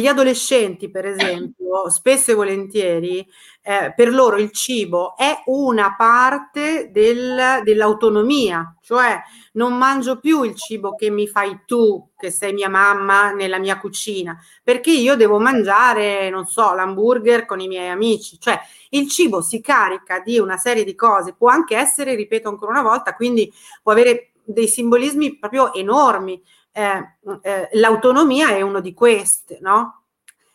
gli 0.00 0.06
adolescenti, 0.06 0.90
per 0.90 1.06
esempio, 1.06 1.88
spesso 1.90 2.30
e 2.30 2.34
volentieri, 2.34 3.26
eh, 3.62 3.92
per 3.94 4.12
loro 4.12 4.36
il 4.36 4.50
cibo 4.52 5.16
è 5.16 5.42
una 5.46 5.94
parte 5.96 6.90
del, 6.92 7.62
dell'autonomia, 7.64 8.76
cioè 8.80 9.20
non 9.52 9.76
mangio 9.76 10.18
più 10.20 10.42
il 10.42 10.54
cibo 10.54 10.94
che 10.94 11.10
mi 11.10 11.26
fai 11.26 11.60
tu, 11.66 12.10
che 12.16 12.30
sei 12.30 12.52
mia 12.52 12.68
mamma 12.68 13.32
nella 13.32 13.58
mia 13.58 13.78
cucina, 13.78 14.38
perché 14.62 14.90
io 14.90 15.16
devo 15.16 15.38
mangiare, 15.38 16.30
non 16.30 16.46
so, 16.46 16.74
l'hamburger 16.74 17.44
con 17.44 17.60
i 17.60 17.68
miei 17.68 17.88
amici, 17.88 18.38
cioè 18.38 18.58
il 18.90 19.08
cibo 19.08 19.40
si 19.40 19.60
carica 19.60 20.20
di 20.20 20.38
una 20.38 20.56
serie 20.56 20.84
di 20.84 20.94
cose, 20.94 21.34
può 21.34 21.48
anche 21.48 21.76
essere, 21.76 22.14
ripeto 22.14 22.48
ancora 22.48 22.70
una 22.70 22.82
volta, 22.82 23.14
quindi 23.14 23.52
può 23.82 23.92
avere 23.92 24.32
dei 24.46 24.68
simbolismi 24.68 25.38
proprio 25.38 25.72
enormi 25.74 26.40
eh, 26.76 27.16
eh, 27.40 27.68
l'autonomia 27.72 28.50
è 28.50 28.60
uno 28.60 28.80
di 28.80 28.92
questi, 28.92 29.56
no? 29.60 30.02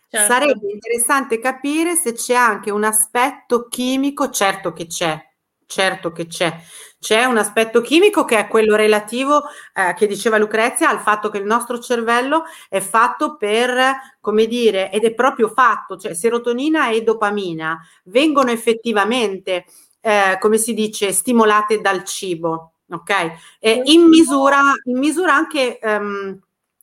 Certo. 0.07 0.31
Sarebbe 0.31 0.71
interessante 0.71 1.39
capire 1.39 1.95
se 1.95 2.13
c'è 2.13 2.35
anche 2.35 2.69
un 2.69 2.83
aspetto 2.83 3.67
chimico, 3.67 4.29
certo 4.29 4.71
che 4.71 4.85
c'è, 4.85 5.19
certo 5.65 6.11
che 6.11 6.27
c'è. 6.27 6.55
C'è 6.99 7.23
un 7.23 7.37
aspetto 7.37 7.81
chimico 7.81 8.23
che 8.23 8.37
è 8.37 8.47
quello 8.47 8.75
relativo, 8.75 9.41
eh, 9.73 9.95
che 9.95 10.05
diceva 10.05 10.37
Lucrezia, 10.37 10.89
al 10.89 10.99
fatto 10.99 11.29
che 11.31 11.39
il 11.39 11.45
nostro 11.45 11.79
cervello 11.79 12.43
è 12.69 12.81
fatto 12.81 13.35
per, 13.35 13.95
come 14.19 14.45
dire, 14.45 14.91
ed 14.91 15.05
è 15.05 15.15
proprio 15.15 15.47
fatto, 15.47 15.97
cioè 15.97 16.13
serotonina 16.13 16.91
e 16.91 17.01
dopamina 17.01 17.79
vengono 18.03 18.51
effettivamente, 18.51 19.65
eh, 20.01 20.37
come 20.39 20.59
si 20.59 20.75
dice, 20.75 21.11
stimolate 21.13 21.81
dal 21.81 22.03
cibo 22.03 22.70
ok? 22.91 23.31
Eh, 23.59 23.81
in, 23.85 24.07
misura, 24.07 24.59
in 24.85 24.97
misura 24.97 25.33
anche, 25.33 25.79
um, 25.81 26.39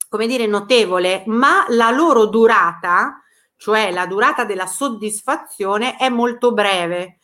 come 0.09 0.27
dire, 0.27 0.47
notevole, 0.47 1.23
ma 1.27 1.64
la 1.68 1.90
loro 1.90 2.27
durata, 2.27 3.23
cioè 3.57 3.92
la 3.92 4.07
durata 4.07 4.44
della 4.44 4.66
soddisfazione, 4.66 5.97
è 5.97 6.09
molto 6.09 6.53
breve. 6.53 7.18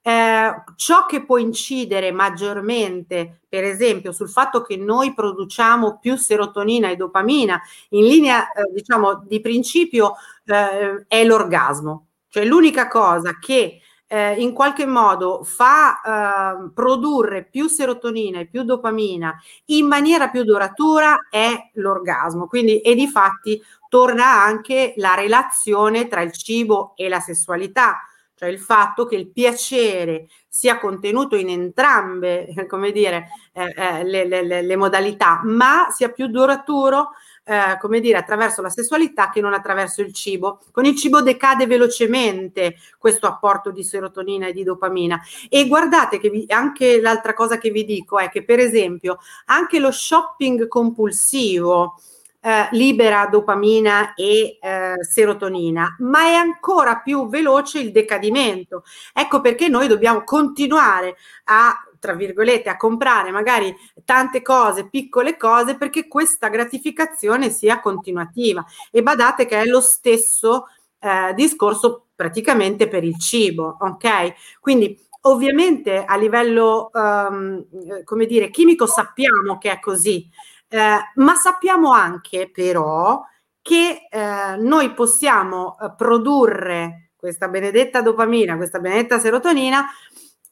Eh, 0.00 0.62
ciò 0.76 1.04
che 1.06 1.24
può 1.24 1.36
incidere 1.36 2.12
maggiormente, 2.12 3.40
per 3.48 3.64
esempio, 3.64 4.12
sul 4.12 4.30
fatto 4.30 4.62
che 4.62 4.76
noi 4.76 5.12
produciamo 5.12 5.98
più 5.98 6.16
serotonina 6.16 6.88
e 6.88 6.96
dopamina, 6.96 7.60
in 7.90 8.06
linea, 8.06 8.50
eh, 8.52 8.70
diciamo, 8.72 9.22
di 9.26 9.40
principio, 9.40 10.14
eh, 10.46 11.04
è 11.06 11.24
l'orgasmo. 11.24 12.06
Cioè 12.28 12.44
l'unica 12.44 12.88
cosa 12.88 13.38
che 13.38 13.80
eh, 14.08 14.40
in 14.40 14.52
qualche 14.52 14.86
modo 14.86 15.44
fa 15.44 16.00
eh, 16.00 16.70
produrre 16.74 17.44
più 17.44 17.68
serotonina 17.68 18.40
e 18.40 18.46
più 18.46 18.62
dopamina 18.62 19.38
in 19.66 19.86
maniera 19.86 20.28
più 20.28 20.42
duratura 20.42 21.28
è 21.30 21.70
l'orgasmo. 21.74 22.46
Quindi, 22.46 22.80
e 22.80 22.94
di 22.94 23.06
fatti 23.06 23.62
torna 23.88 24.42
anche 24.42 24.94
la 24.96 25.14
relazione 25.14 26.08
tra 26.08 26.22
il 26.22 26.32
cibo 26.32 26.94
e 26.96 27.08
la 27.08 27.20
sessualità, 27.20 27.98
cioè 28.34 28.48
il 28.48 28.58
fatto 28.58 29.04
che 29.06 29.16
il 29.16 29.30
piacere 29.30 30.28
sia 30.48 30.78
contenuto 30.78 31.36
in 31.36 31.50
entrambe, 31.50 32.48
come 32.66 32.92
dire, 32.92 33.28
eh, 33.52 33.74
eh 33.76 34.04
le, 34.04 34.24
le, 34.26 34.62
le, 34.62 34.76
modalità, 34.76 35.40
ma 35.44 35.88
sia 35.90 36.08
più 36.08 36.28
duraturo 36.28 37.10
eh, 37.48 37.78
come 37.80 38.00
dire, 38.00 38.18
attraverso 38.18 38.60
la 38.60 38.68
sessualità 38.68 39.30
che 39.30 39.40
non 39.40 39.54
attraverso 39.54 40.02
il 40.02 40.12
cibo. 40.12 40.60
Con 40.70 40.84
il 40.84 40.94
cibo 40.94 41.22
decade 41.22 41.66
velocemente 41.66 42.76
questo 42.98 43.26
apporto 43.26 43.70
di 43.70 43.82
serotonina 43.82 44.48
e 44.48 44.52
di 44.52 44.64
dopamina. 44.64 45.18
E 45.48 45.66
guardate 45.66 46.18
che 46.18 46.28
vi, 46.28 46.44
anche 46.48 47.00
l'altra 47.00 47.32
cosa 47.32 47.56
che 47.56 47.70
vi 47.70 47.86
dico 47.86 48.18
è 48.18 48.28
che, 48.28 48.44
per 48.44 48.58
esempio, 48.58 49.16
anche 49.46 49.78
lo 49.78 49.90
shopping 49.90 50.68
compulsivo, 50.68 51.98
eh, 52.40 52.68
libera 52.72 53.26
dopamina 53.26 54.12
e 54.12 54.58
eh, 54.60 54.94
serotonina, 55.00 55.96
ma 56.00 56.24
è 56.24 56.34
ancora 56.34 56.98
più 56.98 57.28
veloce 57.28 57.78
il 57.78 57.92
decadimento. 57.92 58.84
Ecco 59.14 59.40
perché 59.40 59.68
noi 59.68 59.88
dobbiamo 59.88 60.22
continuare 60.22 61.16
a 61.44 61.82
tra 61.98 62.14
virgolette, 62.14 62.68
a 62.68 62.76
comprare 62.76 63.30
magari 63.30 63.74
tante 64.04 64.42
cose, 64.42 64.88
piccole 64.88 65.36
cose, 65.36 65.76
perché 65.76 66.08
questa 66.08 66.48
gratificazione 66.48 67.50
sia 67.50 67.80
continuativa. 67.80 68.64
E 68.90 69.02
badate 69.02 69.46
che 69.46 69.60
è 69.60 69.64
lo 69.64 69.80
stesso 69.80 70.66
eh, 71.00 71.32
discorso 71.34 72.06
praticamente 72.14 72.88
per 72.88 73.04
il 73.04 73.18
cibo, 73.18 73.76
ok? 73.80 74.58
Quindi 74.60 74.98
ovviamente 75.22 76.04
a 76.04 76.16
livello, 76.16 76.90
um, 76.92 77.64
come 78.04 78.26
dire, 78.26 78.50
chimico 78.50 78.86
sappiamo 78.86 79.58
che 79.58 79.70
è 79.70 79.80
così, 79.80 80.28
eh, 80.68 80.98
ma 81.14 81.34
sappiamo 81.34 81.92
anche 81.92 82.50
però 82.50 83.22
che 83.62 84.08
eh, 84.10 84.56
noi 84.58 84.92
possiamo 84.94 85.76
eh, 85.78 85.92
produrre 85.96 87.10
questa 87.16 87.48
benedetta 87.48 88.00
dopamina, 88.00 88.56
questa 88.56 88.78
benedetta 88.78 89.18
serotonina 89.18 89.86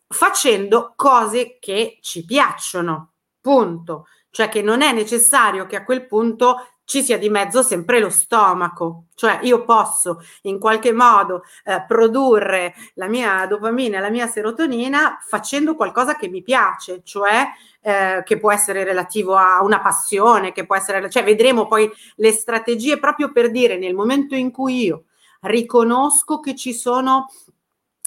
facendo 0.08 0.92
cose 0.96 1.58
che 1.60 1.98
ci 2.00 2.24
piacciono, 2.24 3.12
punto. 3.40 4.06
Cioè 4.30 4.48
che 4.48 4.60
non 4.60 4.82
è 4.82 4.92
necessario 4.92 5.66
che 5.66 5.76
a 5.76 5.84
quel 5.84 6.06
punto 6.06 6.56
ci 6.86 7.02
sia 7.02 7.18
di 7.18 7.28
mezzo 7.28 7.62
sempre 7.62 7.98
lo 7.98 8.08
stomaco, 8.10 9.06
cioè 9.16 9.40
io 9.42 9.64
posso 9.64 10.20
in 10.42 10.60
qualche 10.60 10.92
modo 10.92 11.42
eh, 11.64 11.84
produrre 11.86 12.74
la 12.94 13.08
mia 13.08 13.44
dopamina, 13.46 13.98
la 13.98 14.08
mia 14.08 14.28
serotonina 14.28 15.18
facendo 15.26 15.74
qualcosa 15.74 16.14
che 16.16 16.28
mi 16.28 16.42
piace, 16.42 17.00
cioè 17.02 17.44
eh, 17.80 18.22
che 18.24 18.38
può 18.38 18.52
essere 18.52 18.84
relativo 18.84 19.34
a 19.34 19.64
una 19.64 19.80
passione, 19.80 20.52
che 20.52 20.64
può 20.64 20.76
essere, 20.76 21.10
cioè 21.10 21.24
vedremo 21.24 21.66
poi 21.66 21.90
le 22.16 22.30
strategie 22.30 23.00
proprio 23.00 23.32
per 23.32 23.50
dire 23.50 23.76
nel 23.76 23.94
momento 23.94 24.36
in 24.36 24.52
cui 24.52 24.84
io 24.84 25.04
riconosco 25.40 26.38
che 26.38 26.54
ci 26.54 26.72
sono, 26.72 27.26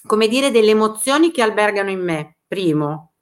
come 0.06 0.28
dire, 0.28 0.52
delle 0.52 0.72
emozioni 0.72 1.32
che 1.32 1.42
albergano 1.42 1.90
in 1.90 2.02
me, 2.02 2.38
primo, 2.48 3.14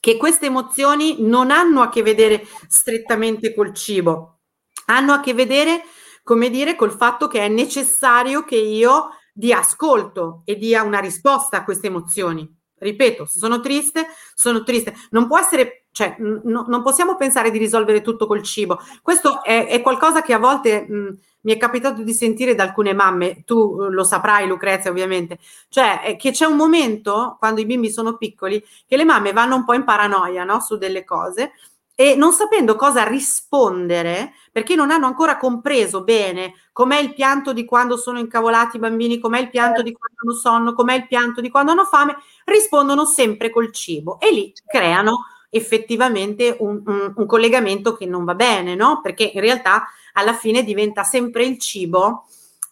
che 0.00 0.16
queste 0.16 0.46
emozioni 0.46 1.16
non 1.20 1.50
hanno 1.50 1.80
a 1.80 1.88
che 1.88 2.02
vedere 2.02 2.44
strettamente 2.68 3.54
col 3.54 3.72
cibo, 3.72 4.40
hanno 4.86 5.12
a 5.12 5.20
che 5.20 5.32
vedere, 5.32 5.82
come 6.22 6.50
dire, 6.50 6.74
col 6.74 6.90
fatto 6.90 7.28
che 7.28 7.40
è 7.40 7.48
necessario 7.48 8.44
che 8.44 8.56
io 8.56 9.10
dia 9.32 9.60
ascolto 9.60 10.42
e 10.44 10.56
dia 10.56 10.82
una 10.82 10.98
risposta 10.98 11.58
a 11.58 11.64
queste 11.64 11.86
emozioni. 11.86 12.48
Ripeto, 12.74 13.26
se 13.26 13.38
sono 13.38 13.60
triste, 13.60 14.08
sono 14.34 14.64
triste. 14.64 14.92
Non 15.10 15.28
può 15.28 15.38
essere, 15.38 15.81
cioè, 15.92 16.16
n- 16.18 16.64
non 16.66 16.82
possiamo 16.82 17.16
pensare 17.16 17.50
di 17.50 17.58
risolvere 17.58 18.00
tutto 18.00 18.26
col 18.26 18.42
cibo. 18.42 18.80
Questo 19.02 19.42
è, 19.44 19.66
è 19.66 19.80
qualcosa 19.82 20.22
che 20.22 20.32
a 20.32 20.38
volte 20.38 20.86
mh, 20.88 21.18
mi 21.42 21.52
è 21.52 21.58
capitato 21.58 22.02
di 22.02 22.14
sentire 22.14 22.54
da 22.54 22.64
alcune 22.64 22.92
mamme, 22.94 23.44
tu 23.44 23.88
lo 23.90 24.04
saprai 24.04 24.46
Lucrezia 24.46 24.90
ovviamente, 24.90 25.38
cioè 25.68 26.16
che 26.18 26.30
c'è 26.30 26.46
un 26.46 26.56
momento, 26.56 27.36
quando 27.38 27.60
i 27.60 27.66
bimbi 27.66 27.90
sono 27.90 28.16
piccoli, 28.16 28.62
che 28.86 28.96
le 28.96 29.04
mamme 29.04 29.32
vanno 29.32 29.56
un 29.56 29.64
po' 29.64 29.74
in 29.74 29.84
paranoia 29.84 30.44
no? 30.44 30.60
su 30.60 30.76
delle 30.78 31.04
cose 31.04 31.52
e 31.94 32.14
non 32.16 32.32
sapendo 32.32 32.74
cosa 32.74 33.06
rispondere, 33.06 34.32
perché 34.50 34.74
non 34.74 34.90
hanno 34.90 35.06
ancora 35.06 35.36
compreso 35.36 36.02
bene 36.02 36.54
com'è 36.72 36.98
il 36.98 37.12
pianto 37.12 37.52
di 37.52 37.64
quando 37.66 37.96
sono 37.98 38.18
incavolati 38.18 38.76
i 38.76 38.80
bambini, 38.80 39.18
com'è 39.18 39.38
il 39.40 39.50
pianto 39.50 39.82
di 39.82 39.92
quando 39.92 40.16
hanno 40.22 40.34
sonno, 40.34 40.72
com'è 40.72 40.94
il 40.94 41.06
pianto 41.06 41.40
di 41.40 41.50
quando 41.50 41.72
hanno 41.72 41.84
fame, 41.84 42.16
rispondono 42.44 43.04
sempre 43.04 43.50
col 43.50 43.72
cibo 43.72 44.18
e 44.20 44.32
lì 44.32 44.52
creano 44.64 45.26
effettivamente 45.54 46.56
un, 46.60 46.82
un, 46.86 47.12
un 47.14 47.26
collegamento 47.26 47.94
che 47.94 48.06
non 48.06 48.24
va 48.24 48.34
bene, 48.34 48.74
no? 48.74 49.00
Perché 49.02 49.30
in 49.34 49.40
realtà 49.40 49.84
alla 50.14 50.32
fine 50.32 50.64
diventa 50.64 51.02
sempre 51.02 51.44
il 51.44 51.58
cibo 51.58 52.24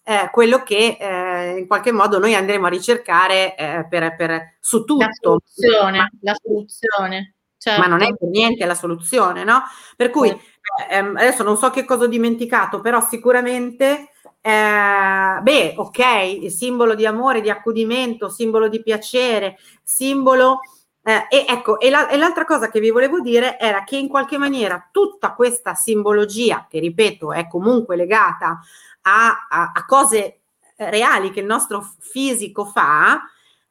eh, 0.03 0.31
quello 0.33 0.63
che 0.63 0.97
eh, 0.99 1.59
in 1.59 1.67
qualche 1.67 1.93
modo 1.93 2.19
noi 2.19 2.35
andremo 2.35 2.67
a 2.67 2.71
ricercare 2.71 3.55
eh, 3.55 3.87
per, 3.89 4.17
per, 4.17 4.57
su 4.59 4.85
tutto. 4.85 5.05
La 5.05 5.13
soluzione, 5.13 6.11
la 6.23 6.35
soluzione. 6.43 7.35
Certo. 7.59 7.81
Ma 7.81 7.87
non 7.87 8.01
è 8.01 8.05
certo. 8.07 8.19
per 8.21 8.29
niente 8.31 8.65
la 8.65 8.75
soluzione, 8.75 9.45
no? 9.45 9.63
Per 9.95 10.09
cui 10.09 10.29
certo. 10.29 10.93
ehm, 10.93 11.17
adesso 11.17 11.43
non 11.43 11.59
so 11.59 11.69
che 11.69 11.85
cosa 11.85 12.05
ho 12.05 12.09
dimenticato, 12.09 12.81
però 12.81 13.07
sicuramente, 13.07 14.09
eh, 14.41 15.39
beh, 15.43 15.75
ok, 15.77 15.99
il 16.41 16.51
simbolo 16.51 16.95
di 16.95 17.05
amore, 17.05 17.43
di 17.43 17.51
accudimento, 17.51 18.31
simbolo 18.31 18.69
di 18.69 18.83
piacere, 18.83 19.59
simbolo. 19.83 20.61
Eh, 21.03 21.27
e 21.31 21.47
ecco, 21.49 21.81
e, 21.81 21.89
la, 21.89 22.09
e, 22.09 22.17
l'altra 22.17 22.45
cosa 22.45 22.69
che 22.69 22.79
vi 22.79 22.91
volevo 22.91 23.21
dire 23.21 23.59
era 23.59 23.85
che 23.85 23.97
in 23.97 24.09
qualche 24.09 24.37
maniera 24.37 24.89
tutta 24.91 25.33
questa 25.33 25.75
simbologia, 25.75 26.67
che 26.69 26.79
ripeto 26.79 27.33
è 27.33 27.47
comunque 27.49 27.97
legata 27.97 28.61
a, 29.03 29.47
a, 29.49 29.73
a 29.75 29.85
cose 29.87 30.41
reali 30.77 31.31
che 31.31 31.41
il 31.41 31.47
nostro 31.47 31.87
fisico 31.99 32.65
fa, 32.65 33.23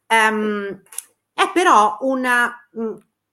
ehm, 0.08 0.82
è 1.34 1.52
però 1.54 1.98
una, 2.02 2.68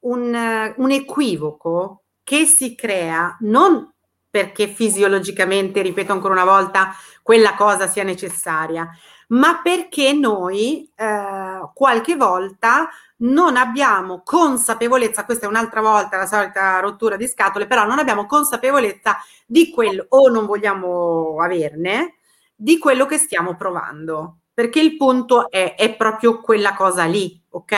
un, 0.01 0.75
un 0.77 0.91
equivoco 0.91 2.03
che 2.23 2.45
si 2.45 2.75
crea 2.75 3.37
non 3.41 3.93
perché 4.29 4.69
fisiologicamente, 4.69 5.81
ripeto 5.81 6.13
ancora 6.13 6.35
una 6.35 6.45
volta, 6.45 6.95
quella 7.23 7.55
cosa 7.55 7.87
sia 7.89 8.03
necessaria, 8.03 8.87
ma 9.29 9.61
perché 9.63 10.13
noi 10.13 10.91
eh, 10.95 11.71
qualche 11.75 12.17
volta 12.17 12.89
non 13.19 13.57
abbiamo 13.57 14.23
consapevolezza, 14.25 15.25
questa 15.25 15.47
è 15.47 15.49
un'altra 15.49 15.81
volta 15.81 16.19
la 16.19 16.27
solita 16.27 16.81
rottura 16.81 17.17
di 17.17 17.27
scatole, 17.27 17.67
però 17.67 17.87
non 17.87 17.99
abbiamo 17.99 18.27
consapevolezza 18.27 19.17
di 19.47 19.71
quello, 19.71 20.07
o 20.11 20.29
non 20.29 20.47
vogliamo 20.47 21.37
averne, 21.41 22.17
di 22.55 22.79
quello 22.79 23.07
che 23.07 23.19
stiamo 23.19 23.55
provando 23.57 24.39
perché 24.57 24.81
il 24.81 24.97
punto 24.97 25.51
è, 25.51 25.75
è 25.77 25.95
proprio 25.97 26.41
quella 26.41 26.75
cosa 26.75 27.05
lì, 27.05 27.39
ok? 27.51 27.75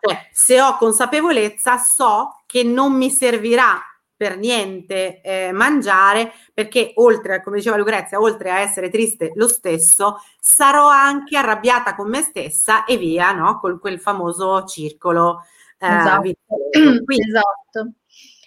Cioè, 0.00 0.28
se 0.32 0.60
ho 0.60 0.76
consapevolezza, 0.76 1.78
so 1.78 2.42
che 2.46 2.64
non 2.64 2.94
mi 2.94 3.10
servirà 3.10 3.80
per 4.16 4.38
niente 4.38 5.20
eh, 5.20 5.52
mangiare 5.52 6.32
perché 6.54 6.92
oltre, 6.96 7.42
come 7.42 7.58
diceva 7.58 7.76
Lucrezia, 7.76 8.18
oltre 8.18 8.50
a 8.50 8.60
essere 8.60 8.88
triste 8.88 9.32
lo 9.34 9.46
stesso, 9.46 10.22
sarò 10.40 10.88
anche 10.88 11.36
arrabbiata 11.36 11.94
con 11.94 12.08
me 12.08 12.22
stessa 12.22 12.84
e 12.84 12.96
via, 12.96 13.32
no? 13.32 13.58
Con 13.60 13.78
quel 13.78 14.00
famoso 14.00 14.64
circolo. 14.64 15.44
Eh, 15.78 15.86
esatto. 15.86 16.34
Esatto. 17.06 17.92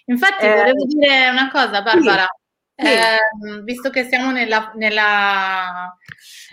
Infatti 0.06 0.46
eh, 0.46 0.56
volevo 0.56 0.86
dire 0.86 1.30
una 1.30 1.52
cosa, 1.52 1.84
Barbara. 1.84 2.28
Sì. 2.76 2.86
Eh, 2.88 3.62
visto 3.64 3.90
che 3.90 4.06
siamo 4.06 4.32
nella, 4.32 4.72
nella, 4.76 5.96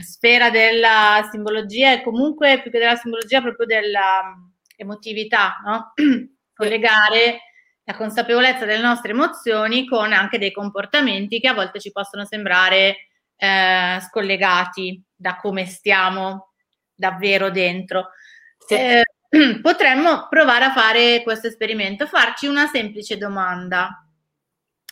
sfera 0.02 0.50
della 0.50 1.26
simbologia 1.31 1.92
e 1.92 2.02
comunque 2.02 2.61
più 2.61 2.70
che 2.70 2.79
della 2.79 2.96
simbologia 2.96 3.40
proprio 3.40 3.64
dell'emotività, 3.66 5.57
no? 5.64 5.92
collegare 6.55 7.40
la 7.88 7.94
consapevolezza 7.94 8.64
delle 8.64 8.83
nostre 8.83 9.12
emozioni 9.12 9.87
con 9.87 10.12
anche 10.12 10.38
dei 10.38 10.51
comportamenti 10.51 11.38
che 11.38 11.49
a 11.49 11.55
volte 11.55 11.79
ci 11.79 11.92
possono 11.92 12.25
sembrare 12.25 13.11
eh, 13.37 13.99
scollegati 14.01 15.01
da 15.14 15.37
come 15.37 15.66
stiamo 15.66 16.53
davvero 16.92 17.51
dentro. 17.51 18.11
Sì. 18.59 18.75
Eh, 18.75 19.03
potremmo 19.62 20.27
provare 20.29 20.64
a 20.64 20.72
fare 20.72 21.22
questo 21.22 21.46
esperimento, 21.46 22.09
farci 22.09 22.49
una 22.49 22.66
semplice 22.66 23.18
domanda. 23.18 24.05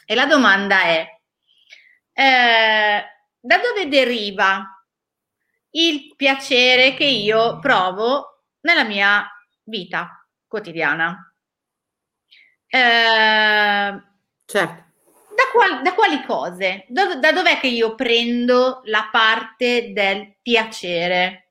E 0.06 0.14
la 0.14 0.26
domanda 0.26 0.82
è, 0.82 1.06
eh, 2.12 3.04
da 3.40 3.58
dove 3.58 3.88
deriva 3.88 4.68
il 5.70 6.14
piacere 6.14 6.94
che 6.94 7.06
io 7.06 7.58
provo 7.58 8.44
nella 8.60 8.84
mia 8.84 9.26
vita 9.64 10.24
quotidiana? 10.46 11.33
Eh, 12.74 14.02
certo. 14.46 14.82
Da, 15.34 15.42
qual, 15.52 15.82
da, 15.82 15.92
quali 15.94 16.24
cose? 16.24 16.84
Da, 16.88 17.16
da 17.16 17.32
dov'è 17.32 17.58
che 17.58 17.68
io 17.68 17.94
prendo 17.94 18.80
la 18.84 19.08
parte 19.12 19.92
del 19.92 20.36
piacere? 20.42 21.50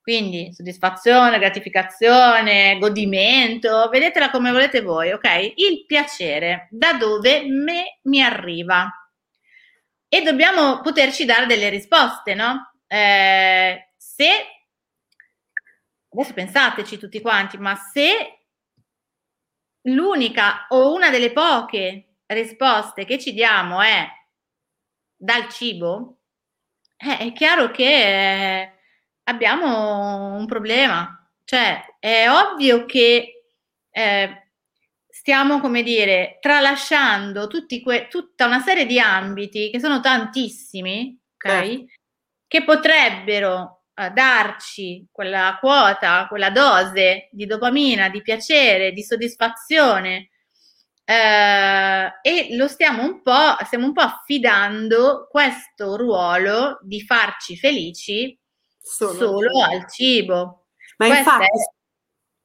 Quindi 0.00 0.52
soddisfazione, 0.52 1.38
gratificazione, 1.38 2.78
godimento, 2.78 3.88
vedetela 3.90 4.30
come 4.30 4.52
volete 4.52 4.80
voi, 4.80 5.12
ok? 5.12 5.52
Il 5.56 5.84
piacere, 5.86 6.68
da 6.70 6.92
dove 6.92 7.42
me 7.42 7.98
mi 8.02 8.22
arriva? 8.22 8.90
e 10.08 10.22
dobbiamo 10.22 10.80
poterci 10.80 11.24
dare 11.24 11.46
delle 11.46 11.68
risposte, 11.68 12.34
no? 12.34 12.72
Eh, 12.86 13.92
se, 13.96 14.28
adesso 16.08 16.32
pensateci 16.32 16.98
tutti 16.98 17.20
quanti, 17.20 17.58
ma 17.58 17.74
se 17.74 18.35
l'unica 19.86 20.66
o 20.70 20.92
una 20.94 21.10
delle 21.10 21.32
poche 21.32 22.16
risposte 22.26 23.04
che 23.04 23.18
ci 23.18 23.32
diamo 23.32 23.80
è 23.80 24.06
dal 25.16 25.48
cibo, 25.48 26.18
eh, 26.96 27.18
è 27.18 27.32
chiaro 27.32 27.70
che 27.70 28.60
eh, 28.62 28.72
abbiamo 29.24 30.34
un 30.34 30.46
problema. 30.46 31.12
Cioè, 31.44 31.96
è 32.00 32.28
ovvio 32.28 32.84
che 32.86 33.52
eh, 33.90 34.50
stiamo, 35.08 35.60
come 35.60 35.82
dire, 35.82 36.38
tralasciando 36.40 37.48
que- 37.82 38.08
tutta 38.08 38.46
una 38.46 38.60
serie 38.60 38.86
di 38.86 38.98
ambiti 38.98 39.70
che 39.70 39.78
sono 39.78 40.00
tantissimi, 40.00 41.18
ok? 41.36 41.50
Eh. 41.50 41.86
Che 42.48 42.64
potrebbero 42.64 43.75
eh, 43.98 44.10
darci 44.10 45.06
quella 45.10 45.56
quota, 45.58 46.26
quella 46.28 46.50
dose 46.50 47.28
di 47.32 47.46
dopamina, 47.46 48.10
di 48.10 48.20
piacere, 48.20 48.92
di 48.92 49.02
soddisfazione. 49.02 50.30
Eh, 51.02 52.12
e 52.20 52.56
lo 52.56 52.68
stiamo 52.68 53.02
un 53.02 53.22
po', 53.22 53.56
stiamo 53.64 53.86
un 53.86 53.92
po' 53.92 54.02
affidando 54.02 55.28
questo 55.30 55.96
ruolo 55.96 56.78
di 56.82 57.00
farci 57.00 57.56
felici 57.56 58.38
solo, 58.78 59.14
solo 59.14 59.62
al 59.62 59.88
cibo. 59.88 60.66
Ma 60.98 61.06
Questa 61.06 61.18
infatti, 61.18 61.44
è... 61.44 61.48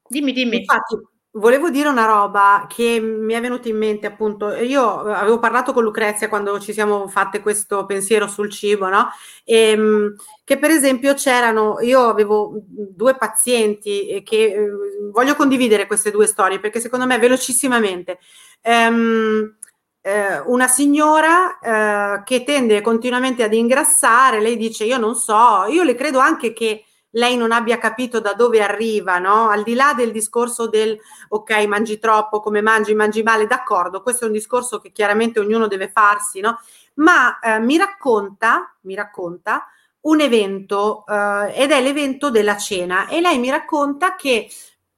dimmi, 0.07 0.31
dimmi. 0.31 0.57
Infatti, 0.57 0.95
volevo 1.33 1.69
dire 1.69 1.87
una 1.87 2.05
roba 2.05 2.65
che 2.67 2.99
mi 2.99 3.33
è 3.33 3.41
venuta 3.41 3.69
in 3.69 3.77
mente, 3.77 4.07
appunto. 4.07 4.53
Io 4.53 5.01
avevo 5.01 5.39
parlato 5.39 5.73
con 5.73 5.83
Lucrezia 5.83 6.27
quando 6.29 6.59
ci 6.59 6.73
siamo 6.73 7.07
fatte 7.07 7.41
questo 7.41 7.85
pensiero 7.85 8.27
sul 8.27 8.49
cibo, 8.49 8.89
no? 8.89 9.09
E, 9.43 9.71
ehm, 9.71 10.15
che 10.43 10.57
per 10.57 10.71
esempio 10.71 11.13
c'erano, 11.13 11.79
io 11.81 12.01
avevo 12.09 12.61
due 12.67 13.15
pazienti 13.15 14.21
che 14.25 14.35
eh, 14.53 14.69
voglio 15.11 15.35
condividere 15.35 15.87
queste 15.87 16.11
due 16.11 16.27
storie 16.27 16.59
perché 16.59 16.79
secondo 16.79 17.05
me 17.05 17.17
velocissimamente. 17.17 18.19
Um, 18.63 19.55
eh, 20.03 20.39
una 20.39 20.67
signora 20.67 21.59
eh, 21.59 22.23
che 22.23 22.43
tende 22.43 22.81
continuamente 22.81 23.43
ad 23.43 23.53
ingrassare, 23.53 24.39
lei 24.41 24.57
dice 24.57 24.83
io 24.83 24.97
non 24.97 25.15
so, 25.15 25.65
io 25.69 25.83
le 25.83 25.95
credo 25.95 26.19
anche 26.19 26.53
che 26.53 26.85
lei 27.11 27.35
non 27.35 27.51
abbia 27.51 27.77
capito 27.77 28.19
da 28.19 28.33
dove 28.33 28.61
arriva, 28.61 29.17
no? 29.19 29.49
Al 29.49 29.63
di 29.63 29.73
là 29.73 29.93
del 29.93 30.11
discorso 30.11 30.67
del 30.67 30.97
ok, 31.29 31.65
mangi 31.65 31.99
troppo, 31.99 32.39
come 32.39 32.61
mangi, 32.61 32.93
mangi 32.93 33.23
male, 33.23 33.47
d'accordo, 33.47 34.01
questo 34.01 34.25
è 34.25 34.27
un 34.27 34.33
discorso 34.33 34.79
che 34.79 34.91
chiaramente 34.91 35.39
ognuno 35.39 35.67
deve 35.67 35.89
farsi, 35.89 36.39
no? 36.39 36.59
Ma 36.95 37.39
eh, 37.39 37.59
mi 37.59 37.77
racconta, 37.77 38.75
mi 38.81 38.95
racconta 38.95 39.67
un 40.01 40.19
evento 40.19 41.05
eh, 41.05 41.53
ed 41.55 41.71
è 41.71 41.81
l'evento 41.81 42.29
della 42.29 42.57
cena 42.57 43.07
e 43.07 43.21
lei 43.21 43.37
mi 43.39 43.49
racconta 43.49 44.15
che 44.15 44.49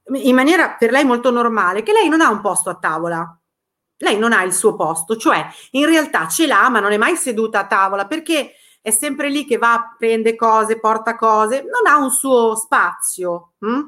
in 0.06 0.34
maniera 0.34 0.70
per 0.78 0.90
lei 0.90 1.04
molto 1.04 1.30
normale, 1.30 1.82
che 1.82 1.92
lei 1.92 2.08
non 2.08 2.20
ha 2.20 2.30
un 2.30 2.40
posto 2.40 2.70
a 2.70 2.76
tavola. 2.76 3.38
Lei 3.98 4.18
non 4.18 4.32
ha 4.32 4.42
il 4.42 4.52
suo 4.52 4.74
posto, 4.74 5.16
cioè 5.16 5.46
in 5.70 5.86
realtà 5.86 6.26
ce 6.28 6.46
l'ha, 6.46 6.68
ma 6.68 6.80
non 6.80 6.92
è 6.92 6.96
mai 6.96 7.16
seduta 7.16 7.60
a 7.60 7.66
tavola 7.66 8.06
perché 8.06 8.54
è 8.84 8.90
sempre 8.90 9.30
lì 9.30 9.46
che 9.46 9.56
va, 9.56 9.94
prende 9.96 10.36
cose, 10.36 10.78
porta 10.78 11.16
cose, 11.16 11.62
non 11.62 11.90
ha 11.90 11.96
un 11.96 12.10
suo 12.10 12.54
spazio. 12.54 13.52
Hm? 13.60 13.80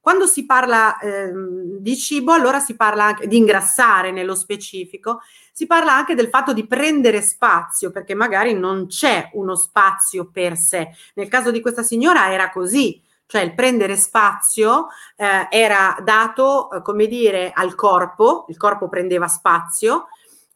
Quando 0.00 0.26
si 0.26 0.46
parla 0.46 0.98
eh, 1.00 1.30
di 1.78 1.94
cibo, 1.98 2.32
allora 2.32 2.58
si 2.58 2.74
parla 2.74 3.04
anche 3.04 3.26
di 3.26 3.36
ingrassare 3.36 4.10
nello 4.10 4.34
specifico, 4.34 5.20
si 5.52 5.66
parla 5.66 5.92
anche 5.92 6.14
del 6.14 6.30
fatto 6.30 6.54
di 6.54 6.66
prendere 6.66 7.20
spazio, 7.20 7.90
perché 7.90 8.14
magari 8.14 8.54
non 8.54 8.86
c'è 8.86 9.28
uno 9.34 9.54
spazio 9.54 10.30
per 10.32 10.56
sé. 10.56 10.88
Nel 11.16 11.28
caso 11.28 11.50
di 11.50 11.60
questa 11.60 11.82
signora 11.82 12.32
era 12.32 12.50
così, 12.50 13.02
cioè 13.26 13.42
il 13.42 13.52
prendere 13.52 13.96
spazio 13.96 14.86
eh, 15.14 15.46
era 15.50 15.94
dato, 16.02 16.70
eh, 16.70 16.80
come 16.80 17.06
dire, 17.06 17.52
al 17.54 17.74
corpo, 17.74 18.46
il 18.48 18.56
corpo 18.56 18.88
prendeva 18.88 19.28
spazio, 19.28 20.06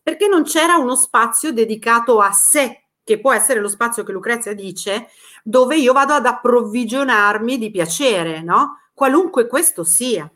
perché 0.03 0.29
non 0.29 0.45
c'era 0.45 0.77
uno 0.77 0.97
spazio 0.97 1.53
dedicato 1.53 2.21
a 2.21 2.33
sé 2.33 2.86
che 3.07 3.21
può 3.21 3.33
essere 3.33 3.61
lo 3.61 3.69
spazio 3.69 4.03
che 4.03 4.11
Lucrezia 4.11 4.53
dice, 4.53 5.11
dove 5.45 5.77
io 5.77 5.93
vado 5.93 6.15
ad 6.15 6.27
approvvigionarmi 6.27 7.57
di 7.57 7.71
piacere, 7.71 8.43
no? 8.43 8.81
Qualunque 8.93 9.47
questo 9.47 9.85
sia. 9.85 10.29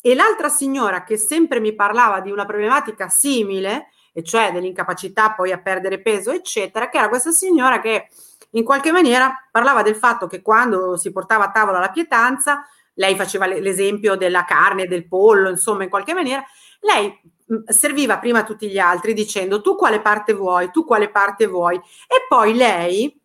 E 0.00 0.14
l'altra 0.14 0.48
signora 0.48 1.04
che 1.04 1.18
sempre 1.18 1.60
mi 1.60 1.74
parlava 1.74 2.20
di 2.20 2.30
una 2.30 2.46
problematica 2.46 3.10
simile, 3.10 3.90
e 4.14 4.22
cioè 4.22 4.50
dell'incapacità 4.50 5.34
poi 5.34 5.52
a 5.52 5.58
perdere 5.58 6.00
peso, 6.00 6.30
eccetera, 6.30 6.88
che 6.88 6.96
era 6.96 7.10
questa 7.10 7.32
signora 7.32 7.80
che 7.80 8.08
in 8.52 8.64
qualche 8.64 8.92
maniera 8.92 9.46
parlava 9.50 9.82
del 9.82 9.96
fatto 9.96 10.26
che 10.26 10.40
quando 10.40 10.96
si 10.96 11.12
portava 11.12 11.44
a 11.44 11.50
tavola 11.50 11.80
la 11.80 11.90
pietanza, 11.90 12.66
lei 12.94 13.14
faceva 13.14 13.44
l'esempio 13.44 14.16
della 14.16 14.44
carne, 14.44 14.86
del 14.86 15.06
pollo, 15.06 15.50
insomma, 15.50 15.82
in 15.82 15.90
qualche 15.90 16.14
maniera, 16.14 16.42
lei 16.86 17.20
serviva 17.68 18.18
prima 18.18 18.40
a 18.40 18.44
tutti 18.44 18.68
gli 18.68 18.78
altri 18.78 19.12
dicendo 19.12 19.60
tu 19.60 19.76
quale 19.76 20.00
parte 20.00 20.32
vuoi, 20.32 20.70
tu 20.70 20.84
quale 20.84 21.10
parte 21.10 21.46
vuoi 21.46 21.76
e 21.76 22.26
poi 22.28 22.54
lei 22.54 23.20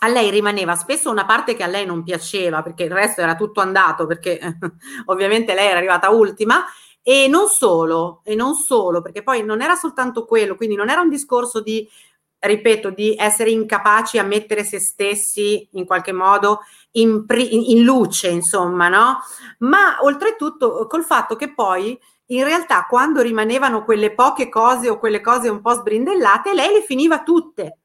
a 0.00 0.08
lei 0.08 0.30
rimaneva 0.30 0.76
spesso 0.76 1.10
una 1.10 1.24
parte 1.24 1.54
che 1.54 1.62
a 1.62 1.68
lei 1.68 1.86
non 1.86 2.02
piaceva 2.02 2.62
perché 2.62 2.84
il 2.84 2.92
resto 2.92 3.22
era 3.22 3.34
tutto 3.34 3.60
andato 3.60 4.06
perché 4.06 4.38
ovviamente 5.06 5.54
lei 5.54 5.68
era 5.68 5.78
arrivata 5.78 6.10
ultima 6.10 6.64
e 7.08 7.28
non 7.28 7.46
solo, 7.46 8.20
e 8.24 8.34
non 8.34 8.56
solo, 8.56 9.00
perché 9.00 9.22
poi 9.22 9.44
non 9.44 9.62
era 9.62 9.76
soltanto 9.76 10.24
quello, 10.24 10.56
quindi 10.56 10.74
non 10.74 10.88
era 10.90 11.00
un 11.00 11.08
discorso 11.08 11.60
di, 11.60 11.88
ripeto, 12.40 12.90
di 12.90 13.14
essere 13.16 13.50
incapaci 13.50 14.18
a 14.18 14.24
mettere 14.24 14.64
se 14.64 14.80
stessi 14.80 15.68
in 15.74 15.84
qualche 15.86 16.10
modo 16.10 16.62
in, 16.92 17.24
in 17.28 17.84
luce, 17.84 18.26
insomma, 18.26 18.88
no? 18.88 19.18
Ma 19.58 19.98
oltretutto 20.00 20.88
col 20.88 21.04
fatto 21.04 21.36
che 21.36 21.54
poi 21.54 21.96
in 22.26 22.44
realtà 22.44 22.86
quando 22.86 23.22
rimanevano 23.22 23.84
quelle 23.84 24.14
poche 24.14 24.48
cose 24.48 24.88
o 24.88 24.98
quelle 24.98 25.20
cose 25.20 25.48
un 25.48 25.60
po' 25.60 25.74
sbrindellate, 25.74 26.54
lei 26.54 26.72
le 26.72 26.82
finiva 26.82 27.22
tutte, 27.22 27.78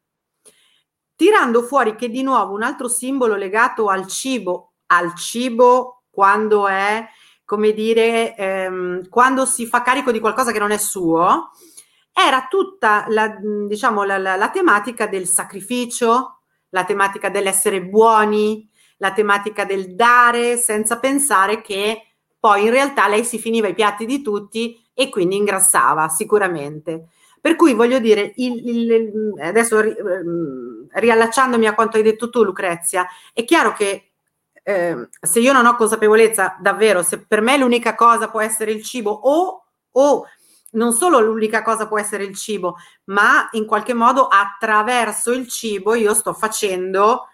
tirando 1.16 1.64
fuori 1.64 1.96
che 1.96 2.10
di 2.10 2.24
nuovo 2.24 2.54
un 2.54 2.64
altro 2.64 2.88
simbolo 2.88 3.36
legato 3.36 3.88
al 3.88 4.08
cibo, 4.08 4.74
al 4.88 5.16
cibo 5.16 6.04
quando 6.10 6.68
è, 6.68 7.08
come 7.46 7.74
dire, 7.74 8.36
ehm, 8.36 9.10
quando 9.10 9.46
si 9.46 9.66
fa 9.66 9.82
carico 9.82 10.12
di 10.12 10.20
qualcosa 10.20 10.52
che 10.52 10.60
non 10.60 10.72
è 10.72 10.78
suo, 10.78 11.52
era 12.14 12.48
tutta 12.50 13.06
la, 13.10 13.38
diciamo, 13.68 14.04
la, 14.04 14.18
la, 14.18 14.36
la 14.36 14.50
tematica 14.50 15.08
del 15.08 15.28
sacrificio, 15.28 16.40
la 16.70 16.84
tematica 16.84 17.30
dell'essere 17.30 17.84
buoni, 17.84 18.70
la 18.98 19.12
tematica 19.14 19.66
del 19.66 19.96
dare 19.96 20.58
senza 20.58 21.00
pensare 21.00 21.62
che 21.62 22.11
poi 22.42 22.64
in 22.64 22.72
realtà 22.72 23.08
lei 23.08 23.24
si 23.24 23.38
finiva 23.38 23.68
i 23.68 23.76
piatti 23.76 24.08
di 24.08 24.24
tutti 24.24 24.84
e 24.96 25.10
quindi 25.10 25.36
ingrassava 25.36 26.10
sicuramente. 26.10 27.10
Per 27.40 27.56
cui 27.56 27.74
voglio 27.74 28.00
dire, 28.00 28.34
il, 28.38 28.68
il, 28.68 29.34
adesso 29.40 29.80
ri, 29.80 29.96
ehm, 29.96 30.88
riallacciandomi 30.90 31.68
a 31.68 31.76
quanto 31.76 31.98
hai 31.98 32.04
detto 32.04 32.32
tu 32.32 32.44
Lucrezia, 32.44 33.08
è 33.32 33.46
chiaro 33.46 33.74
che 33.74 34.12
eh, 34.64 35.08
se 35.22 35.40
io 35.40 35.54
non 35.54 35.68
ho 35.68 35.76
consapevolezza 35.76 36.58
davvero, 36.60 37.04
se 37.04 37.24
per 37.26 37.42
me 37.42 37.58
l'unica 37.58 37.94
cosa 37.94 38.28
può 38.28 38.42
essere 38.42 38.72
il 38.72 38.82
cibo 38.82 39.12
o, 39.12 39.64
o 39.92 40.26
non 40.72 40.94
solo 40.94 41.20
l'unica 41.20 41.62
cosa 41.62 41.88
può 41.88 42.00
essere 42.00 42.24
il 42.24 42.36
cibo, 42.36 42.78
ma 43.06 43.50
in 43.52 43.68
qualche 43.68 43.94
modo 43.94 44.28
attraverso 44.28 45.32
il 45.32 45.48
cibo 45.48 45.94
io 45.94 46.16
sto 46.16 46.34
facendo, 46.34 47.28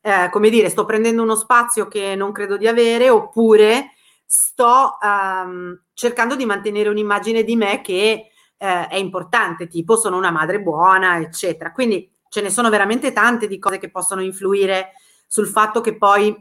eh, 0.00 0.30
come 0.30 0.48
dire, 0.48 0.70
sto 0.70 0.86
prendendo 0.86 1.22
uno 1.22 1.36
spazio 1.36 1.86
che 1.86 2.14
non 2.14 2.32
credo 2.32 2.56
di 2.56 2.66
avere 2.66 3.10
oppure 3.10 3.90
sto 4.24 4.96
um, 5.00 5.80
cercando 5.92 6.36
di 6.36 6.44
mantenere 6.44 6.88
un'immagine 6.88 7.44
di 7.44 7.56
me 7.56 7.80
che 7.80 8.30
eh, 8.56 8.86
è 8.88 8.96
importante, 8.96 9.68
tipo 9.68 9.96
sono 9.96 10.16
una 10.16 10.30
madre 10.30 10.60
buona, 10.60 11.18
eccetera. 11.18 11.72
Quindi 11.72 12.10
ce 12.28 12.40
ne 12.40 12.50
sono 12.50 12.70
veramente 12.70 13.12
tante 13.12 13.46
di 13.46 13.58
cose 13.58 13.78
che 13.78 13.90
possono 13.90 14.22
influire 14.22 14.92
sul 15.26 15.46
fatto 15.46 15.80
che 15.80 15.96
poi 15.96 16.34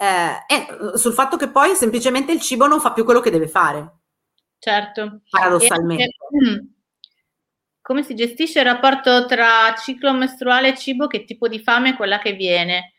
eh, 0.00 0.44
eh, 0.46 0.96
sul 0.96 1.12
fatto 1.12 1.36
che 1.36 1.48
poi 1.48 1.74
semplicemente 1.74 2.30
il 2.30 2.40
cibo 2.40 2.68
non 2.68 2.80
fa 2.80 2.92
più 2.92 3.04
quello 3.04 3.20
che 3.20 3.30
deve 3.30 3.48
fare. 3.48 3.96
Certo. 4.58 5.22
Paradossalmente. 5.28 6.02
Anche, 6.04 6.50
mm, 6.50 6.66
come 7.80 8.02
si 8.04 8.14
gestisce 8.14 8.60
il 8.60 8.66
rapporto 8.66 9.26
tra 9.26 9.74
ciclo 9.74 10.12
mestruale 10.12 10.68
e 10.68 10.76
cibo? 10.76 11.06
Che 11.08 11.24
tipo 11.24 11.48
di 11.48 11.60
fame 11.60 11.90
è 11.90 11.96
quella 11.96 12.18
che 12.18 12.32
viene? 12.32 12.92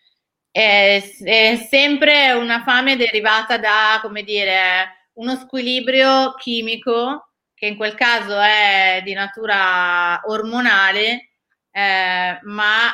È, 0.51 1.01
è 1.23 1.67
sempre 1.69 2.31
una 2.31 2.63
fame 2.63 2.95
derivata 2.95 3.57
da, 3.57 3.99
come 4.01 4.23
dire, 4.23 5.09
uno 5.13 5.35
squilibrio 5.35 6.33
chimico 6.35 7.31
che 7.53 7.67
in 7.67 7.75
quel 7.75 7.93
caso 7.95 8.39
è 8.39 9.01
di 9.03 9.13
natura 9.13 10.21
ormonale, 10.25 11.31
eh, 11.71 12.39
ma 12.41 12.93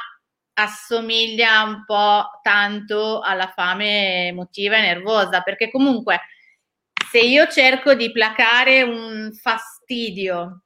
assomiglia 0.53 1.63
un 1.63 1.83
po' 1.85 2.39
tanto 2.41 3.19
alla 3.21 3.51
fame 3.55 4.27
emotiva 4.27 4.77
e 4.77 4.81
nervosa, 4.81 5.41
perché 5.41 5.69
comunque 5.69 6.21
se 7.11 7.19
io 7.19 7.47
cerco 7.47 7.93
di 7.93 8.11
placare 8.11 8.81
un 8.81 9.31
fastidio 9.33 10.64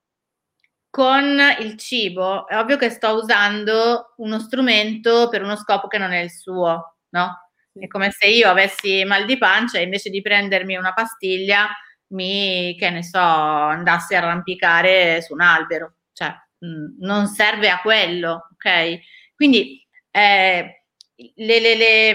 con 0.90 1.40
il 1.60 1.78
cibo 1.78 2.48
è 2.48 2.58
ovvio 2.58 2.78
che 2.78 2.90
sto 2.90 3.16
usando 3.16 4.14
uno 4.18 4.40
strumento 4.40 5.30
per 5.30 5.44
uno 5.44 5.56
scopo 5.56 5.88
che 5.88 5.98
non 5.98 6.12
è 6.12 6.20
il 6.20 6.32
suo, 6.32 6.98
no? 7.10 7.52
È 7.74 7.88
come 7.88 8.12
se 8.12 8.28
io 8.28 8.50
avessi 8.50 9.04
mal 9.06 9.26
di 9.26 9.38
pancia 9.38 9.78
e 9.80 9.84
invece 9.84 10.10
di 10.10 10.22
prendermi 10.22 10.76
una 10.76 10.94
pastiglia 10.94 11.68
mi, 12.08 12.76
che 12.78 12.90
ne 12.90 13.04
so, 13.04 13.20
andassi 13.20 14.16
a 14.16 14.20
arrampicare 14.20 15.22
su 15.22 15.34
un 15.34 15.42
albero. 15.42 15.96
Cioè, 16.12 16.30
mh, 16.60 17.06
non 17.06 17.28
serve 17.28 17.70
a 17.70 17.80
quello, 17.82 18.48
ok? 18.54 19.00
Quindi 19.36 19.86
eh, 20.12 20.84
le, 21.36 21.60
le, 21.60 21.76
le, 21.76 22.14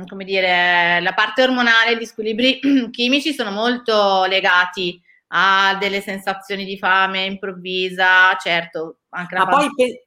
mh, 0.00 0.06
come 0.06 0.24
dire, 0.24 1.00
la 1.00 1.14
parte 1.14 1.42
ormonale, 1.42 1.96
gli 1.96 2.04
squilibri 2.04 2.58
chimici 2.90 3.32
sono 3.32 3.50
molto 3.50 4.24
legati 4.26 5.00
a 5.28 5.76
delle 5.78 6.00
sensazioni 6.00 6.64
di 6.64 6.78
fame 6.78 7.24
improvvisa, 7.24 8.36
certo, 8.36 8.98
anche 9.10 9.34
la 9.34 9.44
Ma 9.44 9.50
poi 9.50 9.70
pe- 9.74 10.06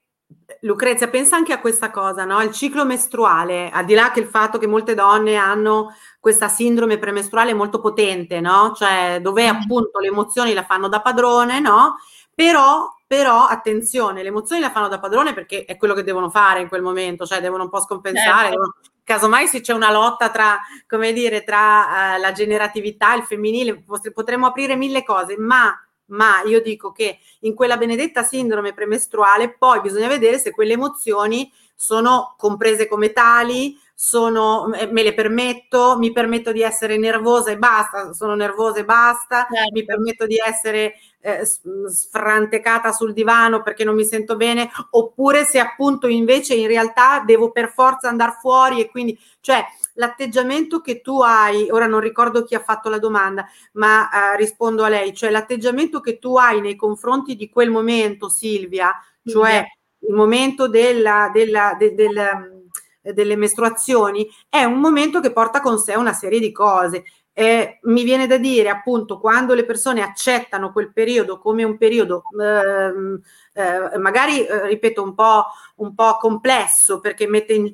Lucrezia, 0.62 1.08
pensa 1.10 1.36
anche 1.36 1.54
a 1.54 1.60
questa 1.60 1.90
cosa, 1.90 2.26
no? 2.26 2.42
Il 2.42 2.52
ciclo 2.52 2.86
mestruale, 2.86 3.70
al 3.72 3.86
di 3.86 3.94
là 3.94 4.12
che 4.12 4.20
il 4.20 4.28
fatto 4.28 4.58
che 4.58 4.68
molte 4.68 4.94
donne 4.94 5.36
hanno 5.36 5.96
questa 6.20 6.48
sindrome 6.48 6.98
premestruale 6.98 7.54
molto 7.54 7.80
potente, 7.80 8.40
no? 8.40 8.74
Cioè 8.76 9.20
dove 9.22 9.52
mm. 9.52 9.56
appunto 9.56 10.00
le 10.00 10.08
emozioni 10.08 10.54
la 10.54 10.64
fanno 10.64 10.88
da 10.88 11.02
padrone, 11.02 11.60
no? 11.60 11.96
Però, 12.36 12.88
però, 13.08 13.46
attenzione, 13.46 14.22
le 14.22 14.30
emozioni 14.30 14.62
la 14.62 14.72
fanno 14.72 14.88
da 14.88 15.00
padrone 15.00 15.34
perché 15.34 15.66
è 15.66 15.78
quello 15.78 15.94
che 15.94 16.04
devono 16.04 16.30
fare 16.30 16.62
in 16.62 16.68
quel 16.68 16.82
momento, 16.82 17.26
cioè 17.26 17.42
devono 17.42 17.64
un 17.64 17.70
po' 17.70 17.82
scompensare, 17.82 18.50
certo. 18.50 18.50
devono, 18.50 18.76
casomai 19.10 19.48
se 19.48 19.62
c'è 19.62 19.74
una 19.74 19.92
lotta 19.92 20.30
tra, 20.30 20.60
come 20.88 21.12
dire, 21.14 21.44
tra 21.44 22.16
uh, 22.16 22.22
la 22.22 22.32
generatività 22.32 23.16
e 23.16 23.18
il 23.18 23.24
femminile, 23.24 23.84
potremmo 24.14 24.46
aprire 24.46 24.76
mille 24.76 25.04
cose, 25.04 25.36
ma 25.36 25.74
ma 26.12 26.42
io 26.44 26.60
dico 26.60 26.92
che 26.92 27.20
in 27.42 27.54
quella 27.54 27.78
benedetta 27.78 28.24
sindrome 28.24 28.74
premestruale 28.74 29.56
poi 29.56 29.80
bisogna 29.80 30.08
vedere 30.08 30.40
se 30.40 30.50
quelle 30.50 30.74
emozioni 30.74 31.52
sono 31.76 32.34
comprese 32.36 32.88
come 32.88 33.12
tali, 33.12 33.78
sono, 33.94 34.68
me 34.68 35.04
le 35.04 35.14
permetto, 35.14 35.98
mi 36.00 36.12
permetto 36.12 36.52
di 36.52 36.62
essere 36.62 36.98
nervosa 36.98 37.52
e 37.52 37.58
basta, 37.58 38.12
sono 38.12 38.34
nervosa 38.34 38.80
e 38.80 38.86
basta, 38.86 39.46
certo. 39.50 39.72
mi 39.72 39.86
permetto 39.86 40.26
di 40.26 40.38
essere 40.44 40.96
eh, 41.22 41.46
sfrantecata 41.46 42.92
sul 42.92 43.14
divano 43.14 43.62
perché 43.62 43.84
non 43.84 43.96
mi 43.96 44.06
sento 44.06 44.36
bene, 44.36 44.70
oppure 44.92 45.44
se 45.46 45.60
appunto 45.60 46.08
invece 46.08 46.56
in 46.56 46.68
realtà 46.68 47.22
devo 47.26 47.52
per 47.52 47.70
forza 47.70 48.08
andare 48.08 48.38
fuori 48.40 48.82
e 48.82 48.90
quindi, 48.90 49.18
cioè 49.42 49.64
l'atteggiamento 49.96 50.82
che 50.82 51.02
tu 51.02 51.22
hai, 51.22 51.70
ora 51.70 51.88
non 51.88 52.00
ricordo 52.00 52.44
chi 52.44 52.56
ha 52.56 52.62
fatto 52.62 52.90
la 52.90 53.00
domanda, 53.00 53.46
ma 53.74 54.10
eh, 54.10 54.38
rispondo 54.38 54.84
a 54.84 54.90
lei, 54.90 55.14
cioè 55.14 55.30
l'atteggiamento 55.30 56.00
che 56.00 56.20
tu 56.20 56.38
hai 56.38 56.62
nei 56.62 56.76
confronti 56.76 57.36
di 57.36 57.50
quel 57.50 57.70
momento, 57.70 58.30
Silvia, 58.30 58.94
cioè 59.26 59.64
il 60.00 60.14
momento 60.14 60.68
della, 60.68 61.30
della, 61.34 61.76
de, 61.78 61.94
del 61.94 62.58
delle 63.02 63.36
mestruazioni 63.36 64.28
è 64.50 64.64
un 64.64 64.80
momento 64.80 65.20
che 65.20 65.32
porta 65.32 65.62
con 65.62 65.80
sé 65.80 65.96
una 65.96 66.14
serie 66.14 66.40
di 66.40 66.52
cose. 66.52 67.04
Eh, 67.34 67.80
mi 67.84 68.04
viene 68.04 68.28
da 68.28 68.38
dire 68.38 68.68
appunto 68.68 69.18
quando 69.18 69.54
le 69.54 69.64
persone 69.64 70.02
accettano 70.02 70.74
quel 70.74 70.92
periodo 70.92 71.40
come 71.40 71.64
un 71.64 71.78
periodo 71.78 72.24
ehm, 72.38 73.22
eh, 73.54 73.98
magari 73.98 74.46
eh, 74.46 74.68
ripeto 74.68 75.02
un 75.02 75.14
po', 75.14 75.46
un 75.76 75.96
po' 75.96 76.18
complesso 76.18 77.00
perché 77.00 77.28
mette 77.28 77.54
in, 77.54 77.74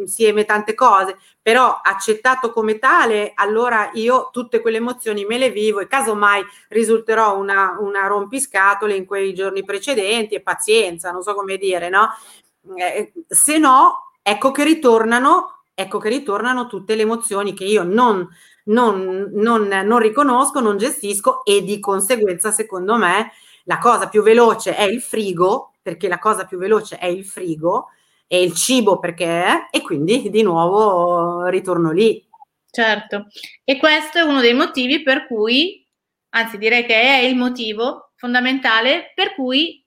insieme 0.00 0.44
tante 0.44 0.74
cose 0.74 1.16
però 1.40 1.80
accettato 1.82 2.52
come 2.52 2.78
tale 2.78 3.32
allora 3.34 3.88
io 3.94 4.28
tutte 4.30 4.60
quelle 4.60 4.76
emozioni 4.76 5.24
me 5.24 5.38
le 5.38 5.50
vivo 5.50 5.80
e 5.80 5.86
casomai 5.86 6.44
risulterò 6.68 7.38
una, 7.38 7.78
una 7.80 8.08
rompiscatole 8.08 8.94
in 8.94 9.06
quei 9.06 9.32
giorni 9.32 9.64
precedenti 9.64 10.34
e 10.34 10.42
pazienza 10.42 11.12
non 11.12 11.22
so 11.22 11.34
come 11.34 11.56
dire 11.56 11.88
no? 11.88 12.08
Eh, 12.76 13.12
se 13.26 13.56
no 13.56 14.08
ecco 14.28 14.50
che 14.50 14.62
ritornano, 14.62 15.62
ecco 15.74 15.98
che 15.98 16.10
ritornano 16.10 16.66
tutte 16.66 16.94
le 16.94 17.02
emozioni 17.02 17.54
che 17.54 17.64
io 17.64 17.82
non, 17.82 18.28
non, 18.68 19.30
non, 19.32 19.68
non 19.68 19.98
riconosco, 19.98 20.60
non 20.60 20.78
gestisco 20.78 21.44
e 21.44 21.62
di 21.62 21.78
conseguenza, 21.78 22.50
secondo 22.50 22.96
me, 22.96 23.32
la 23.64 23.78
cosa 23.78 24.08
più 24.08 24.22
veloce 24.22 24.74
è 24.74 24.82
il 24.82 25.02
frigo, 25.02 25.74
perché 25.82 26.08
la 26.08 26.18
cosa 26.18 26.44
più 26.44 26.58
veloce 26.58 26.96
è 26.96 27.06
il 27.06 27.24
frigo, 27.24 27.88
e 28.26 28.42
il 28.42 28.54
cibo 28.54 28.98
perché 28.98 29.44
è, 29.44 29.68
e 29.70 29.80
quindi 29.82 30.28
di 30.30 30.42
nuovo 30.42 31.46
ritorno 31.46 31.90
lì. 31.90 32.26
Certo, 32.70 33.26
e 33.64 33.78
questo 33.78 34.18
è 34.18 34.22
uno 34.22 34.40
dei 34.40 34.54
motivi 34.54 35.02
per 35.02 35.26
cui, 35.26 35.86
anzi 36.30 36.58
direi 36.58 36.84
che 36.84 37.00
è 37.00 37.16
il 37.20 37.36
motivo 37.36 38.12
fondamentale 38.16 39.12
per 39.14 39.34
cui 39.34 39.82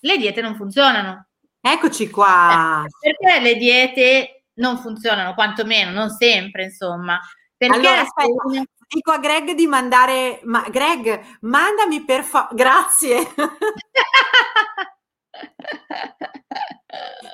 le 0.00 0.18
diete 0.18 0.42
non 0.42 0.54
funzionano. 0.56 1.28
Eccoci 1.60 2.10
qua. 2.10 2.84
Eh, 2.84 3.14
perché 3.16 3.40
le 3.40 3.56
diete 3.56 4.44
non 4.54 4.78
funzionano, 4.78 5.34
quantomeno, 5.34 5.90
non 5.90 6.10
sempre, 6.10 6.64
insomma. 6.64 7.18
Perché 7.56 7.74
allora, 7.74 8.00
aspetta, 8.00 8.42
dico 8.88 9.10
a 9.10 9.18
Greg 9.18 9.52
di 9.52 9.66
mandare, 9.66 10.40
ma 10.44 10.64
Greg, 10.68 11.38
mandami 11.40 12.04
per 12.04 12.22
favore, 12.22 12.54
grazie. 12.54 13.16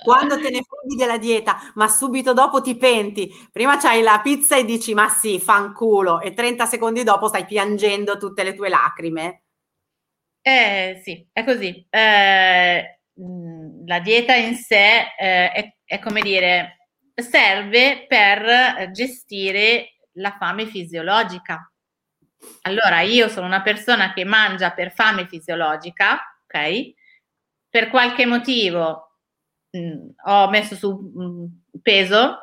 Quando 0.04 0.40
te 0.40 0.50
ne 0.50 0.62
fuggi 0.62 0.96
della 0.96 1.18
dieta, 1.18 1.56
ma 1.74 1.86
subito 1.88 2.32
dopo 2.32 2.60
ti 2.60 2.76
penti. 2.76 3.30
Prima 3.52 3.76
c'hai 3.78 4.02
la 4.02 4.20
pizza 4.22 4.56
e 4.56 4.64
dici 4.64 4.94
ma 4.94 5.08
sì, 5.08 5.38
fanculo, 5.38 6.20
e 6.20 6.32
30 6.34 6.66
secondi 6.66 7.04
dopo 7.04 7.28
stai 7.28 7.44
piangendo 7.44 8.16
tutte 8.16 8.42
le 8.42 8.54
tue 8.54 8.68
lacrime. 8.68 9.42
Eh 10.40 11.00
sì, 11.04 11.24
è 11.32 11.44
così. 11.44 11.86
Eh, 11.88 12.98
la 13.86 14.00
dieta 14.00 14.34
in 14.34 14.56
sé 14.56 15.00
eh, 15.16 15.52
è, 15.52 15.76
è, 15.84 15.98
come 16.00 16.20
dire, 16.20 16.88
serve 17.14 18.06
per 18.08 18.90
gestire 18.90 19.91
la 20.14 20.36
fame 20.38 20.66
fisiologica. 20.66 21.70
Allora, 22.62 23.00
io 23.00 23.28
sono 23.28 23.46
una 23.46 23.62
persona 23.62 24.12
che 24.12 24.24
mangia 24.24 24.72
per 24.72 24.92
fame 24.92 25.26
fisiologica, 25.26 26.20
ok? 26.44 26.92
Per 27.68 27.88
qualche 27.88 28.26
motivo 28.26 29.18
mh, 29.70 29.78
mhmm, 29.78 30.10
ho 30.26 30.48
messo 30.50 30.74
su 30.74 30.92
mh, 30.92 31.22
mhmm, 31.22 31.46
peso, 31.82 32.38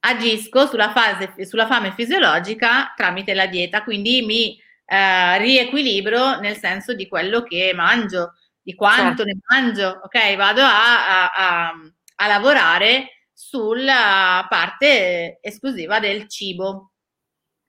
agisco 0.00 0.66
sulla, 0.66 0.90
fase, 0.90 1.44
sulla 1.44 1.66
fame 1.66 1.92
fisiologica 1.92 2.92
tramite 2.96 3.34
la 3.34 3.46
dieta, 3.46 3.82
quindi 3.82 4.22
mi 4.22 4.60
eh, 4.84 5.38
riequilibro 5.38 6.38
nel 6.40 6.56
senso 6.56 6.94
di 6.94 7.08
quello 7.08 7.42
che 7.42 7.72
mangio 7.74 8.34
di 8.68 8.74
quanto 8.74 9.24
certo. 9.24 9.24
ne 9.24 9.38
mangio, 9.48 10.00
ok? 10.04 10.36
Vado 10.36 10.60
a, 10.60 11.24
a, 11.24 11.30
a, 11.34 11.72
a 12.16 12.26
lavorare 12.26 13.28
sulla 13.32 14.46
parte 14.46 15.38
esclusiva 15.40 15.98
del 16.00 16.28
cibo. 16.28 16.92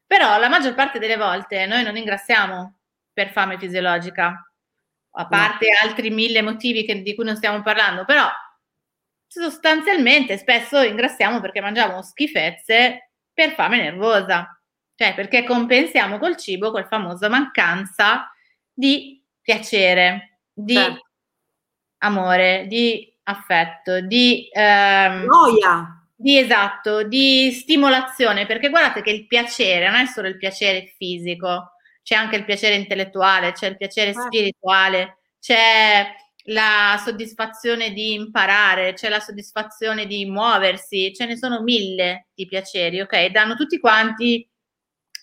Però 0.10 0.40
la 0.40 0.50
maggior 0.50 0.74
parte 0.74 0.98
delle 0.98 1.18
volte 1.18 1.68
noi 1.68 1.84
non 1.84 1.96
ingrassiamo 1.96 2.80
per 3.14 3.30
fame 3.30 3.60
fisiologica, 3.60 4.52
a 5.12 5.28
parte 5.28 5.68
no. 5.68 5.88
altri 5.88 6.10
mille 6.10 6.42
motivi 6.42 6.84
che, 6.84 7.04
di 7.04 7.14
cui 7.14 7.24
non 7.24 7.36
stiamo 7.36 7.62
parlando, 7.62 8.06
però 8.06 8.28
sostanzialmente 9.28 10.40
spesso 10.40 10.82
ingrassiamo 10.82 11.40
perché 11.40 11.62
mangiamo 11.62 12.02
schifezze 12.02 13.12
per 13.32 13.52
fame 13.52 13.78
nervosa, 13.78 14.60
cioè 14.96 15.14
perché 15.14 15.44
compensiamo 15.44 16.18
col 16.18 16.38
cibo 16.38 16.72
quel 16.72 16.88
famosa 16.88 17.30
mancanza 17.30 18.34
di 18.74 19.24
piacere 19.40 20.40
di 20.52 20.74
certo. 20.74 21.08
amore, 22.00 22.66
di 22.68 23.16
affetto, 23.26 24.02
di 24.02 24.50
ehm, 24.52 25.26
noia. 25.26 25.99
Di 26.22 26.38
esatto, 26.38 27.04
di 27.04 27.50
stimolazione, 27.54 28.46
perché 28.46 28.70
guardate 28.70 29.02
che 29.02 29.10
il 29.10 29.26
piacere 29.26 29.90
non 29.90 30.02
è 30.02 30.06
solo 30.06 30.28
il 30.28 30.36
piacere 30.36 30.94
fisico, 30.98 31.76
c'è 32.04 32.14
anche 32.14 32.36
il 32.36 32.44
piacere 32.44 32.76
intellettuale, 32.76 33.54
c'è 33.54 33.68
il 33.68 33.78
piacere 33.78 34.12
certo. 34.12 34.28
spirituale, 34.28 35.20
c'è 35.40 36.14
la 36.48 37.02
soddisfazione 37.02 37.94
di 37.94 38.16
imparare, 38.16 38.92
c'è 38.96 39.08
la 39.08 39.22
soddisfazione 39.22 40.08
di 40.08 40.26
muoversi, 40.26 41.14
ce 41.14 41.26
ne 41.26 41.38
sono 41.38 41.62
mille 41.62 42.28
di 42.34 42.46
piaceri, 42.48 43.00
ok? 43.00 43.28
Danno 43.28 43.56
tutti 43.56 43.80
quanti 43.80 44.46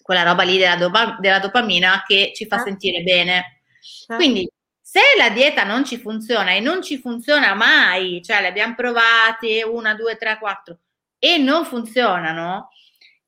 quella 0.00 0.22
roba 0.22 0.44
lì 0.44 0.56
della, 0.56 0.76
dopa- 0.76 1.18
della 1.20 1.40
dopamina 1.40 2.04
che 2.06 2.32
ci 2.34 2.46
fa 2.46 2.56
certo. 2.56 2.70
sentire 2.70 3.02
bene. 3.02 3.60
Certo. 3.82 4.14
Quindi 4.14 4.50
se 4.80 5.00
la 5.18 5.28
dieta 5.28 5.62
non 5.64 5.84
ci 5.84 5.98
funziona 5.98 6.52
e 6.52 6.60
non 6.60 6.82
ci 6.82 6.96
funziona 6.96 7.52
mai, 7.52 8.22
cioè 8.24 8.40
le 8.40 8.46
abbiamo 8.46 8.74
provate 8.74 9.62
una, 9.62 9.94
due, 9.94 10.16
tre, 10.16 10.38
quattro 10.38 10.78
e 11.26 11.38
non 11.38 11.64
funzionano, 11.64 12.68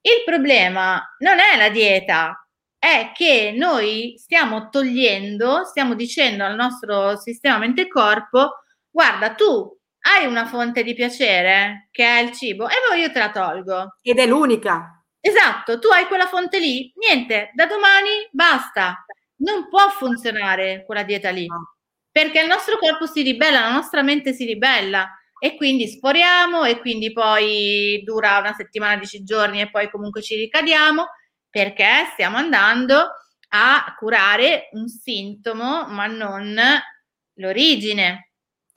il 0.01 0.23
problema 0.25 1.03
non 1.19 1.41
è 1.41 1.57
la 1.57 1.69
dieta, 1.69 2.49
è 2.79 3.11
che 3.13 3.53
noi 3.57 4.15
stiamo 4.17 4.69
togliendo, 4.69 5.65
stiamo 5.65 5.95
dicendo 5.95 6.45
al 6.45 6.55
nostro 6.55 7.17
sistema 7.17 7.59
mente-corpo, 7.59 8.63
guarda, 8.89 9.35
tu 9.35 9.77
hai 10.03 10.27
una 10.27 10.47
fonte 10.47 10.85
di 10.85 10.95
piacere 10.95 11.89
che 11.91 12.05
è 12.05 12.21
il 12.21 12.31
cibo 12.31 12.69
e 12.69 12.75
poi 12.89 13.01
io 13.01 13.11
te 13.11 13.19
la 13.19 13.33
tolgo. 13.33 13.97
Ed 14.01 14.19
è 14.19 14.27
l'unica. 14.27 15.05
Esatto, 15.21 15.81
tu 15.81 15.89
hai 15.89 16.07
quella 16.07 16.27
fonte 16.27 16.61
lì, 16.61 16.93
niente, 16.95 17.51
da 17.55 17.67
domani 17.67 18.29
basta 18.31 19.05
non 19.41 19.69
può 19.69 19.89
funzionare 19.91 20.85
quella 20.87 21.03
dieta 21.03 21.31
lì, 21.31 21.47
perché 22.11 22.41
il 22.41 22.47
nostro 22.47 22.79
corpo 22.79 23.07
si 23.07 23.23
ribella, 23.23 23.61
la 23.61 23.73
nostra 23.73 24.03
mente 24.03 24.33
si 24.33 24.45
ribella 24.45 25.18
e 25.39 25.57
quindi 25.57 25.87
sforiamo 25.87 26.65
e 26.65 26.81
quindi 26.81 27.13
poi 27.13 28.03
dura 28.05 28.39
una 28.39 28.55
settimana, 28.55 28.97
dieci 28.97 29.23
giorni 29.23 29.61
e 29.61 29.71
poi 29.71 29.91
comunque 29.91 30.23
ci 30.23 30.35
ricadiamo 30.35 31.07
perché 31.49 32.09
stiamo 32.13 32.37
andando 32.37 33.09
a 33.51 33.95
curare 33.99 34.69
un 34.73 34.89
sintomo 34.89 35.87
ma 35.89 36.07
non 36.07 36.59
l'origine. 37.35 38.25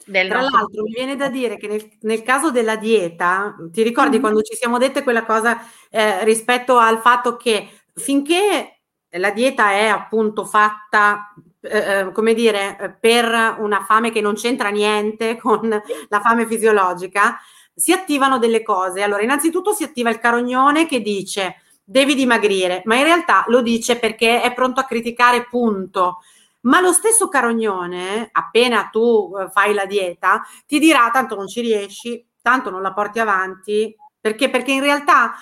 Del 0.04 0.30
Tra 0.30 0.42
l'altro 0.42 0.82
mi 0.84 0.94
viene 0.94 1.16
da 1.16 1.30
dire 1.30 1.58
che 1.58 1.68
nel, 1.68 1.98
nel 2.02 2.24
caso 2.24 2.50
della 2.50 2.76
dieta, 2.76 3.56
ti 3.72 3.84
ricordi 3.84 4.14
mm-hmm. 4.14 4.20
quando 4.20 4.42
ci 4.42 4.56
siamo 4.56 4.80
dette 4.80 5.04
quella 5.04 5.26
cosa 5.26 5.62
eh, 5.92 6.24
rispetto 6.24 6.78
al 6.78 7.00
fatto 7.02 7.38
che 7.38 7.70
finché 7.94 8.82
la 9.10 9.32
dieta 9.32 9.72
è 9.72 9.86
appunto 9.86 10.44
fatta 10.46 11.34
eh, 11.62 12.00
eh 12.00 12.12
come 12.12 12.34
dire, 12.34 12.98
per 13.00 13.58
una 13.60 13.84
fame 13.84 14.12
che 14.12 14.22
non 14.22 14.36
c'entra 14.36 14.70
niente 14.70 15.38
con 15.42 15.70
la 15.70 16.20
fame 16.20 16.46
fisiologica, 16.46 17.40
si 17.74 17.92
attivano 17.92 18.38
delle 18.38 18.64
cose. 18.64 19.02
Allora, 19.02 19.22
innanzitutto 19.22 19.72
si 19.72 19.84
attiva 19.84 20.10
il 20.10 20.20
carognone 20.20 20.86
che 20.86 21.02
dice 21.02 21.62
devi 21.84 22.16
dimagrire, 22.16 22.82
ma 22.86 22.96
in 22.96 23.04
realtà 23.04 23.44
lo 23.48 23.62
dice 23.62 23.98
perché 23.98 24.42
è 24.42 24.54
pronto 24.54 24.80
a 24.80 24.86
criticare, 24.86 25.48
punto. 25.50 26.20
Ma 26.62 26.80
lo 26.80 26.92
stesso 26.92 27.28
carognone, 27.28 28.30
appena 28.32 28.90
tu 28.92 29.34
eh, 29.38 29.50
fai 29.50 29.74
la 29.74 29.86
dieta, 29.86 30.44
ti 30.68 30.80
dirà 30.80 31.10
tanto 31.12 31.36
non 31.36 31.48
ci 31.48 31.62
riesci, 31.62 32.24
tanto 32.42 32.70
non 32.70 32.82
la 32.82 32.94
porti 32.94 33.20
avanti, 33.20 33.96
perché? 34.20 34.50
Perché 34.50 34.72
in 34.72 34.82
realtà 34.82 35.34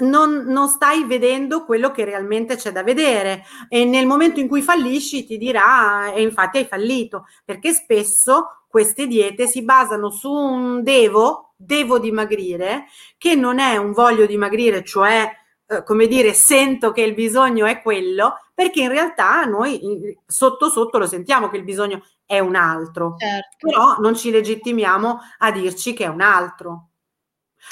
non, 0.00 0.44
non, 0.46 0.68
stai 0.68 1.04
vedendo 1.04 1.64
quello 1.64 1.90
che 1.90 2.04
realmente 2.04 2.56
c'è 2.56 2.72
da 2.72 2.82
vedere 2.82 3.44
e 3.68 3.84
nel 3.84 4.06
momento 4.06 4.40
in 4.40 4.48
cui 4.48 4.62
fallisci 4.62 5.24
ti 5.24 5.38
dirà 5.38 6.12
e 6.12 6.22
infatti 6.22 6.58
hai 6.58 6.66
fallito 6.66 7.26
perché 7.44 7.72
spesso 7.72 8.64
queste 8.68 9.06
diete 9.06 9.46
si 9.46 9.62
basano 9.62 10.10
su 10.10 10.30
un 10.30 10.82
devo, 10.82 11.54
devo 11.56 11.98
dimagrire, 11.98 12.84
che 13.18 13.34
non 13.34 13.58
è 13.58 13.76
un 13.76 13.92
voglio 13.92 14.26
dimagrire, 14.26 14.84
cioè 14.84 15.28
eh, 15.66 15.82
come 15.82 16.06
dire, 16.06 16.32
sento 16.32 16.92
che 16.92 17.02
il 17.02 17.14
bisogno 17.14 17.66
è 17.66 17.80
quello, 17.82 18.34
perché 18.54 18.82
in 18.82 18.88
realtà 18.88 19.44
noi 19.44 20.16
sotto 20.26 20.68
sotto 20.68 20.98
lo 20.98 21.06
sentiamo 21.06 21.48
che 21.48 21.56
il 21.56 21.64
bisogno 21.64 22.04
è 22.26 22.38
un 22.38 22.54
altro, 22.54 23.14
certo. 23.16 23.56
però 23.58 23.96
non 23.98 24.16
ci 24.16 24.30
legittimiamo 24.30 25.18
a 25.38 25.50
dirci 25.50 25.92
che 25.92 26.04
è 26.04 26.08
un 26.08 26.20
altro. 26.20 26.89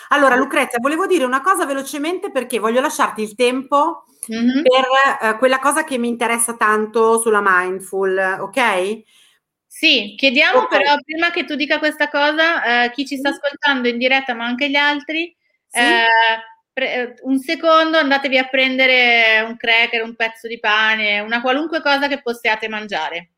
Allora, 0.09 0.37
Lucrezia, 0.37 0.79
volevo 0.81 1.07
dire 1.07 1.25
una 1.25 1.41
cosa 1.41 1.67
velocemente 1.67 2.31
perché 2.31 2.59
voglio 2.59 2.81
lasciarti 2.81 3.23
il 3.23 3.35
tempo 3.35 4.05
mm-hmm. 4.33 4.63
per 4.63 5.33
uh, 5.35 5.39
quella 5.39 5.59
cosa 5.59 5.85
che 5.85 5.99
mi 5.99 6.09
interessa 6.09 6.57
tanto 6.57 7.19
sulla 7.19 7.43
mindful, 7.45 8.39
ok? 8.41 9.03
Sì, 9.67 10.15
chiediamo 10.17 10.63
okay. 10.63 10.79
però 10.79 10.97
prima 11.05 11.31
che 11.31 11.45
tu 11.45 11.55
dica 11.55 11.79
questa 11.79 12.09
cosa, 12.09 12.87
uh, 12.87 12.91
chi 12.91 13.07
ci 13.07 13.17
sta 13.17 13.29
ascoltando 13.31 13.89
in 13.89 13.99
diretta, 13.99 14.35
ma 14.35 14.45
anche 14.45 14.69
gli 14.71 14.77
altri, 14.77 15.35
sì? 15.69 15.81
uh, 15.81 16.73
pre- 16.73 17.17
un 17.23 17.39
secondo 17.39 17.99
andatevi 17.99 18.39
a 18.39 18.49
prendere 18.49 19.45
un 19.47 19.57
cracker, 19.57 20.03
un 20.03 20.17
pezzo 20.17 20.49
di 20.49 20.59
pane, 20.59 21.21
una 21.21 21.41
qualunque 21.41 21.83
cosa 21.83 22.09
che 22.09 22.23
possiate 22.23 22.69
mangiare. 22.69 23.31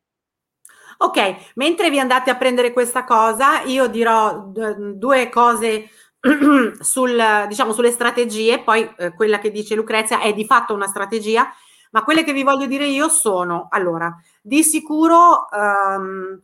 Ok, 0.97 1.53
mentre 1.55 1.89
vi 1.89 1.99
andate 1.99 2.29
a 2.29 2.37
prendere 2.37 2.71
questa 2.71 3.03
cosa, 3.03 3.61
io 3.63 3.87
dirò 3.87 4.37
d- 4.37 4.93
due 4.93 5.29
cose 5.29 5.89
sul, 6.79 7.45
diciamo, 7.47 7.73
sulle 7.73 7.91
strategie, 7.91 8.61
poi 8.63 8.89
eh, 8.97 9.13
quella 9.13 9.39
che 9.39 9.51
dice 9.51 9.75
Lucrezia 9.75 10.21
è 10.21 10.33
di 10.33 10.45
fatto 10.45 10.73
una 10.73 10.87
strategia, 10.87 11.51
ma 11.91 12.03
quelle 12.03 12.23
che 12.23 12.33
vi 12.33 12.43
voglio 12.43 12.67
dire 12.67 12.85
io 12.85 13.09
sono, 13.09 13.67
allora, 13.69 14.15
di 14.41 14.63
sicuro... 14.63 15.47
Um, 15.51 16.39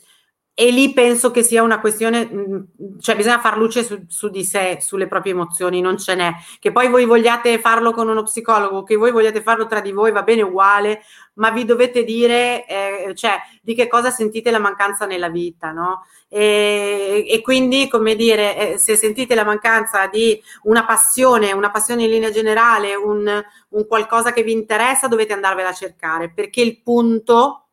e 0.60 0.72
lì 0.72 0.91
penso 0.91 1.30
che 1.30 1.43
sia 1.43 1.62
una 1.62 1.80
questione, 1.80 2.26
mm, 2.26 2.58
cioè 2.99 3.16
bisogna 3.16 3.39
far 3.39 3.60
luce 3.60 3.84
su, 3.84 4.05
su, 4.08 4.28
di 4.30 4.43
sé, 4.43 4.80
sulle 4.82 5.05
proprie 5.05 5.34
emozioni, 5.34 5.82
non 5.82 5.99
ce 5.99 6.16
n'è. 6.16 6.32
Che 6.58 6.72
poi 6.72 6.89
voi 6.89 7.05
vogliate 7.05 7.60
farlo 7.60 7.91
con 7.91 8.10
uno 8.10 8.24
psicologo, 8.24 8.82
che 8.82 8.95
voi 8.95 9.12
vogliate 9.12 9.43
farlo 9.43 9.68
tra 9.68 9.82
di 9.82 9.91
voi, 9.91 10.12
va 10.12 10.24
bene 10.24 10.41
uguale, 10.41 11.01
ma 11.36 11.51
vi 11.51 11.64
dovete 11.64 12.03
dire, 12.03 12.66
eh, 12.66 13.14
cioè, 13.14 13.38
di 13.62 13.76
che 13.76 13.88
cosa 13.88 14.10
sentite 14.10 14.49
la 14.49 14.58
mancanza 14.58 15.05
nella 15.05 15.30
vita, 15.30 15.70
no? 15.70 16.08
E, 16.28 17.24
e 17.30 17.41
quindi, 17.41 17.88
come 17.88 18.16
dire, 18.16 18.74
eh, 18.74 18.78
se 18.80 18.95
sentite 18.95 19.36
la 19.36 19.45
mancanza 19.45 20.08
di 20.08 20.41
una 20.64 20.86
passione, 20.86 21.51
una 21.51 21.70
passione 21.70 22.05
in 22.05 22.10
linea 22.10 22.32
generale, 22.32 22.95
un, 22.95 23.43
un 23.70 23.86
qualcosa 23.86 24.34
che 24.34 24.41
vi 24.41 24.53
interessa, 24.53 25.08
dovete 25.08 25.34
andarvela 25.34 25.70
a 25.70 25.74
cercare, 25.74 26.32
perché 26.34 26.62
il 26.62 26.82
punto 26.82 27.68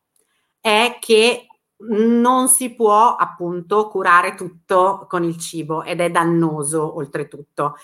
è 0.60 0.98
che 1.00 1.46
non 1.78 2.48
si 2.48 2.74
può 2.74 3.16
appunto 3.16 3.88
curare 3.88 4.34
tutto 4.34 5.06
con 5.08 5.24
il 5.24 5.38
cibo 5.38 5.82
ed 5.82 6.00
è 6.00 6.10
dannoso 6.10 6.96
oltretutto. 6.96 7.76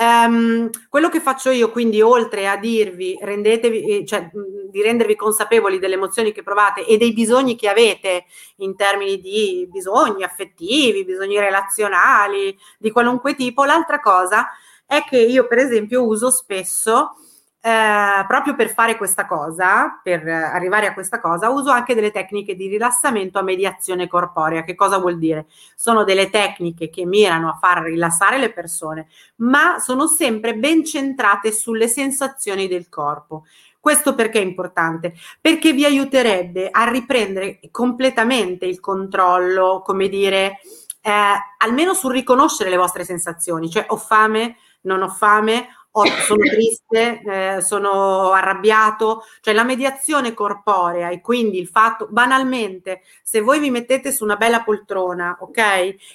Um, 0.00 0.70
quello 0.88 1.10
che 1.10 1.20
faccio 1.20 1.50
io, 1.50 1.70
quindi, 1.70 2.00
oltre 2.00 2.48
a 2.48 2.56
dirvi, 2.56 3.18
rendetevi, 3.20 3.98
eh, 3.98 4.06
cioè, 4.06 4.30
di 4.70 4.80
rendervi 4.80 5.14
consapevoli 5.14 5.78
delle 5.78 5.96
emozioni 5.96 6.32
che 6.32 6.42
provate 6.42 6.86
e 6.86 6.96
dei 6.96 7.12
bisogni 7.12 7.54
che 7.54 7.68
avete 7.68 8.24
in 8.56 8.76
termini 8.76 9.20
di 9.20 9.68
bisogni 9.70 10.22
affettivi, 10.22 11.04
bisogni 11.04 11.38
relazionali, 11.38 12.56
di 12.78 12.90
qualunque 12.90 13.34
tipo, 13.34 13.64
l'altra 13.64 14.00
cosa 14.00 14.48
è 14.86 15.04
che 15.04 15.18
io, 15.20 15.46
per 15.46 15.58
esempio, 15.58 16.06
uso 16.06 16.30
spesso 16.30 17.16
eh, 17.62 18.24
proprio 18.26 18.54
per 18.54 18.70
fare 18.72 18.96
questa 18.96 19.26
cosa, 19.26 20.00
per 20.02 20.26
arrivare 20.26 20.86
a 20.86 20.94
questa 20.94 21.20
cosa, 21.20 21.50
uso 21.50 21.70
anche 21.70 21.94
delle 21.94 22.10
tecniche 22.10 22.56
di 22.56 22.68
rilassamento 22.68 23.38
a 23.38 23.42
mediazione 23.42 24.08
corporea. 24.08 24.64
Che 24.64 24.74
cosa 24.74 24.96
vuol 24.98 25.18
dire? 25.18 25.46
Sono 25.74 26.04
delle 26.04 26.30
tecniche 26.30 26.88
che 26.88 27.04
mirano 27.04 27.50
a 27.50 27.58
far 27.60 27.82
rilassare 27.82 28.38
le 28.38 28.50
persone, 28.52 29.08
ma 29.36 29.78
sono 29.78 30.06
sempre 30.06 30.54
ben 30.54 30.84
centrate 30.84 31.52
sulle 31.52 31.88
sensazioni 31.88 32.66
del 32.66 32.88
corpo. 32.88 33.44
Questo 33.78 34.14
perché 34.14 34.40
è 34.40 34.44
importante? 34.44 35.14
Perché 35.40 35.72
vi 35.72 35.84
aiuterebbe 35.84 36.68
a 36.70 36.88
riprendere 36.88 37.60
completamente 37.70 38.66
il 38.66 38.80
controllo, 38.80 39.82
come 39.84 40.08
dire, 40.08 40.60
eh, 41.02 41.10
almeno 41.58 41.94
sul 41.94 42.12
riconoscere 42.12 42.70
le 42.70 42.76
vostre 42.76 43.04
sensazioni, 43.04 43.70
cioè 43.70 43.86
ho 43.88 43.96
fame, 43.96 44.56
non 44.82 45.02
ho 45.02 45.08
fame, 45.08 45.68
oh, 45.92 46.06
sono 46.06 46.44
triste, 46.44 47.20
eh, 47.22 47.60
sono 47.60 48.30
arrabbiato, 48.30 49.24
cioè 49.40 49.54
la 49.54 49.64
mediazione 49.64 50.34
corporea 50.34 51.10
e 51.10 51.20
quindi 51.20 51.58
il 51.58 51.68
fatto, 51.68 52.06
banalmente, 52.10 53.02
se 53.22 53.40
voi 53.40 53.58
vi 53.58 53.70
mettete 53.70 54.12
su 54.12 54.24
una 54.24 54.36
bella 54.36 54.62
poltrona, 54.62 55.36
ok, 55.40 55.58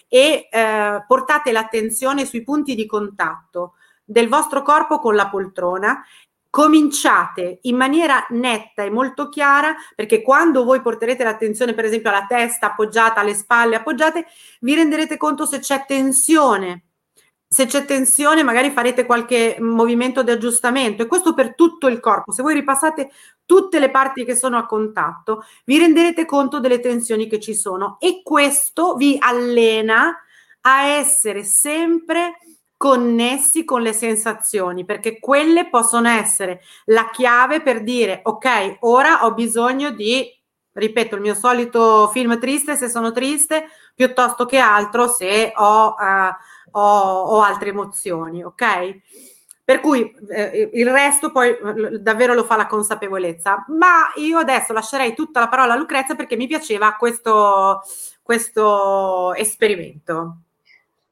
e 0.08 0.48
eh, 0.50 1.04
portate 1.08 1.52
l'attenzione 1.52 2.26
sui 2.26 2.44
punti 2.44 2.76
di 2.76 2.86
contatto 2.86 3.74
del 4.04 4.30
vostro 4.30 4.62
corpo 4.62 5.00
con 5.00 5.16
la 5.16 5.28
poltrona 5.30 6.04
cominciate 6.56 7.60
in 7.64 7.76
maniera 7.76 8.26
netta 8.30 8.84
e 8.84 8.90
molto 8.90 9.28
chiara, 9.28 9.76
perché 9.94 10.22
quando 10.22 10.64
voi 10.64 10.80
porterete 10.82 11.22
l'attenzione, 11.22 11.74
per 11.74 11.84
esempio, 11.84 12.10
alla 12.10 12.28
testa 12.28 12.68
appoggiata, 12.68 13.20
alle 13.20 13.34
spalle 13.34 13.76
appoggiate, 13.76 14.26
vi 14.62 14.74
renderete 14.74 15.18
conto 15.18 15.46
se 15.46 15.60
c'è 15.60 15.84
tensione 15.86 16.84
se 17.48 17.66
c'è 17.68 17.86
tensione 17.86 18.44
magari 18.44 18.72
farete 18.72 19.06
qualche 19.06 19.58
movimento 19.60 20.24
di 20.24 20.32
aggiustamento 20.32 21.04
e 21.04 21.08
questo 21.08 21.34
per 21.34 21.56
tutto 21.56 21.88
il 21.88 22.00
corpo. 22.00 22.32
Se 22.32 22.42
voi 22.42 22.54
ripassate 22.54 23.12
tutte 23.46 23.80
le 23.80 23.92
parti 23.92 24.26
che 24.26 24.36
sono 24.36 24.58
a 24.58 24.66
contatto, 24.66 25.44
vi 25.66 25.78
renderete 25.78 26.26
conto 26.26 26.60
delle 26.60 26.80
tensioni 26.80 27.28
che 27.28 27.40
ci 27.40 27.54
sono 27.54 27.98
e 28.00 28.22
questo 28.24 28.96
vi 28.96 29.18
allena 29.20 30.16
a 30.62 30.86
essere 30.86 31.44
sempre 31.44 32.40
connessi 32.78 33.64
con 33.64 33.82
le 33.82 33.94
sensazioni, 33.94 34.84
perché 34.84 35.20
quelle 35.20 35.70
possono 35.70 36.10
essere 36.10 36.62
la 36.86 37.10
chiave 37.12 37.62
per 37.62 37.84
dire 37.84 38.20
ok, 38.24 38.78
ora 38.82 39.26
ho 39.26 39.34
bisogno 39.34 39.92
di 39.92 40.28
ripeto, 40.76 41.16
il 41.16 41.22
mio 41.22 41.36
solito 41.36 42.10
film 42.10 42.38
triste 42.38 42.76
se 42.76 42.90
sono 42.90 43.12
triste, 43.12 43.70
piuttosto 43.94 44.46
che 44.46 44.58
altro 44.58 45.08
se 45.08 45.54
ho 45.56 45.96
uh, 45.98 46.36
ho, 46.76 47.22
ho 47.24 47.42
altre 47.42 47.70
emozioni, 47.70 48.44
ok? 48.44 49.00
Per 49.64 49.80
cui 49.80 50.14
eh, 50.30 50.70
il 50.74 50.90
resto 50.92 51.32
poi 51.32 51.50
eh, 51.50 52.00
davvero 52.00 52.34
lo 52.34 52.44
fa 52.44 52.56
la 52.56 52.68
consapevolezza. 52.68 53.66
Ma 53.70 54.12
io 54.16 54.38
adesso 54.38 54.74
lascerei 54.74 55.16
tutta 55.16 55.40
la 55.40 55.48
parola 55.48 55.74
a 55.74 55.78
Lucrezia 55.78 56.16
perché 56.16 56.36
mi 56.36 56.48
piaceva 56.48 56.94
questo, 56.94 57.82
questo 58.22 59.34
esperimento. 59.34 60.38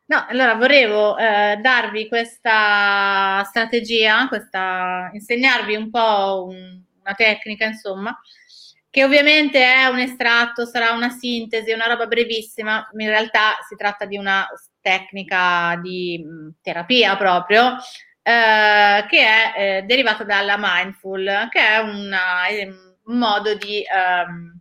No, 0.06 0.26
allora 0.28 0.54
volevo 0.56 1.18
eh, 1.18 1.58
darvi 1.62 2.08
questa 2.08 3.44
strategia, 3.46 4.28
questa, 4.28 5.10
insegnarvi 5.14 5.76
un 5.76 5.90
po' 5.90 6.46
un, 6.50 6.82
una 7.00 7.14
tecnica, 7.16 7.66
insomma, 7.66 8.16
che 8.92 9.04
ovviamente 9.04 9.64
è 9.64 9.86
un 9.86 9.98
estratto, 9.98 10.66
sarà 10.66 10.92
una 10.92 11.10
sintesi, 11.10 11.72
una 11.72 11.88
roba 11.88 12.06
brevissima, 12.06 12.88
in 12.96 13.08
realtà 13.08 13.56
si 13.68 13.76
tratta 13.76 14.06
di 14.06 14.18
una 14.18 14.46
tecnica 14.84 15.80
di 15.82 16.24
mh, 16.24 16.58
terapia 16.62 17.16
proprio, 17.18 17.78
eh, 18.22 19.06
che 19.08 19.26
è 19.26 19.54
eh, 19.56 19.82
derivata 19.84 20.24
dalla 20.24 20.58
mindful, 20.60 21.48
che 21.50 21.60
è 21.60 21.78
un 21.78 22.16
modo 23.06 23.56
di 23.56 23.84
um, 23.92 24.60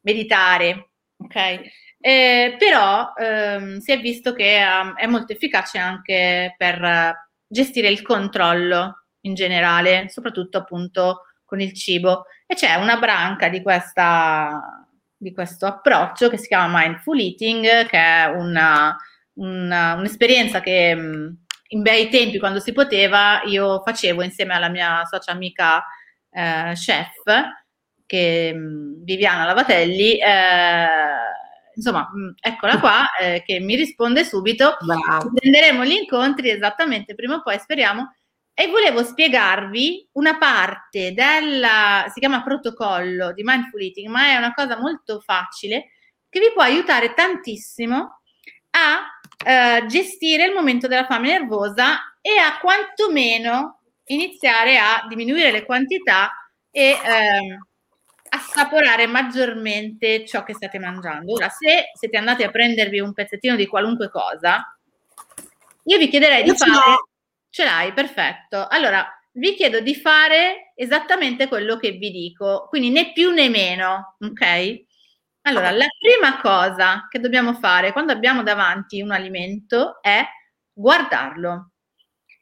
meditare, 0.00 0.90
ok? 1.18 1.60
Eh, 2.00 2.56
però 2.58 3.12
ehm, 3.16 3.78
si 3.78 3.92
è 3.92 4.00
visto 4.00 4.32
che 4.32 4.62
um, 4.62 4.94
è 4.94 5.06
molto 5.06 5.32
efficace 5.32 5.78
anche 5.78 6.54
per 6.56 7.28
gestire 7.46 7.88
il 7.88 8.02
controllo 8.02 9.06
in 9.20 9.34
generale, 9.34 10.08
soprattutto 10.08 10.58
appunto 10.58 11.22
con 11.44 11.60
il 11.60 11.72
cibo. 11.72 12.26
E 12.46 12.54
c'è 12.54 12.74
una 12.74 12.96
branca 12.96 13.48
di 13.48 13.62
questa 13.62 14.86
di 15.16 15.32
questo 15.32 15.66
approccio 15.66 16.28
che 16.28 16.36
si 16.36 16.46
chiama 16.46 16.80
Mindful 16.80 17.18
Eating, 17.18 17.86
che 17.86 17.98
è 17.98 18.26
una, 18.26 18.96
una, 19.36 19.94
un'esperienza 19.94 20.60
che 20.60 20.94
mm, 20.94 21.28
in 21.68 21.82
bei 21.82 22.08
tempi, 22.08 22.38
quando 22.38 22.60
si 22.60 22.72
poteva, 22.72 23.42
io 23.44 23.82
facevo 23.84 24.22
insieme 24.22 24.54
alla 24.54 24.68
mia 24.68 25.04
socia 25.04 25.32
amica 25.32 25.84
eh, 26.30 26.72
chef, 26.74 27.22
che, 28.06 28.52
mm, 28.54 29.02
Viviana 29.04 29.44
Lavatelli, 29.44 30.18
eh, 30.18 30.86
insomma, 31.74 32.08
mm, 32.14 32.30
eccola 32.40 32.78
qua, 32.78 33.06
eh, 33.20 33.42
che 33.44 33.60
mi 33.60 33.76
risponde 33.76 34.24
subito. 34.24 34.76
Bravo. 34.80 35.32
Prenderemo 35.34 35.84
gli 35.84 35.92
incontri 35.92 36.50
esattamente 36.50 37.14
prima 37.14 37.36
o 37.36 37.42
poi, 37.42 37.58
speriamo. 37.58 38.14
E 38.58 38.68
volevo 38.68 39.04
spiegarvi 39.04 40.08
una 40.12 40.38
parte 40.38 41.12
della, 41.12 42.06
si 42.08 42.20
chiama 42.20 42.42
protocollo 42.42 43.32
di 43.34 43.42
Mindful 43.44 43.82
Eating, 43.82 44.08
ma 44.08 44.28
è 44.28 44.36
una 44.36 44.54
cosa 44.54 44.78
molto 44.78 45.20
facile 45.20 45.90
che 46.30 46.40
vi 46.40 46.50
può 46.54 46.62
aiutare 46.62 47.12
tantissimo 47.12 48.22
a 48.70 49.15
eh, 49.44 49.84
gestire 49.86 50.46
il 50.46 50.52
momento 50.52 50.86
della 50.86 51.06
fame 51.06 51.28
nervosa 51.28 52.16
e 52.20 52.38
a 52.38 52.58
quantomeno 52.58 53.80
iniziare 54.06 54.78
a 54.78 55.04
diminuire 55.08 55.50
le 55.50 55.64
quantità 55.64 56.30
e 56.70 56.90
eh, 56.90 57.58
assaporare 58.28 59.06
maggiormente 59.06 60.24
ciò 60.26 60.44
che 60.44 60.54
state 60.54 60.78
mangiando. 60.78 61.32
Ora, 61.32 61.48
se 61.48 61.90
siete 61.94 62.16
andati 62.16 62.42
a 62.42 62.50
prendervi 62.50 63.00
un 63.00 63.12
pezzettino 63.12 63.56
di 63.56 63.66
qualunque 63.66 64.10
cosa, 64.10 64.76
io 65.84 65.98
vi 65.98 66.08
chiederei 66.08 66.42
di 66.42 66.54
fare... 66.54 66.72
Ce 67.48 67.64
l'hai, 67.64 67.92
perfetto. 67.92 68.66
Allora, 68.68 69.08
vi 69.32 69.54
chiedo 69.54 69.80
di 69.80 69.94
fare 69.94 70.72
esattamente 70.74 71.48
quello 71.48 71.76
che 71.76 71.92
vi 71.92 72.10
dico, 72.10 72.66
quindi 72.68 72.90
né 72.90 73.12
più 73.12 73.30
né 73.30 73.48
meno, 73.48 74.16
ok? 74.20 74.84
Allora, 75.46 75.70
la 75.70 75.86
prima 75.96 76.40
cosa 76.40 77.06
che 77.08 77.20
dobbiamo 77.20 77.54
fare 77.54 77.92
quando 77.92 78.10
abbiamo 78.10 78.42
davanti 78.42 79.00
un 79.00 79.12
alimento 79.12 80.02
è 80.02 80.24
guardarlo. 80.72 81.70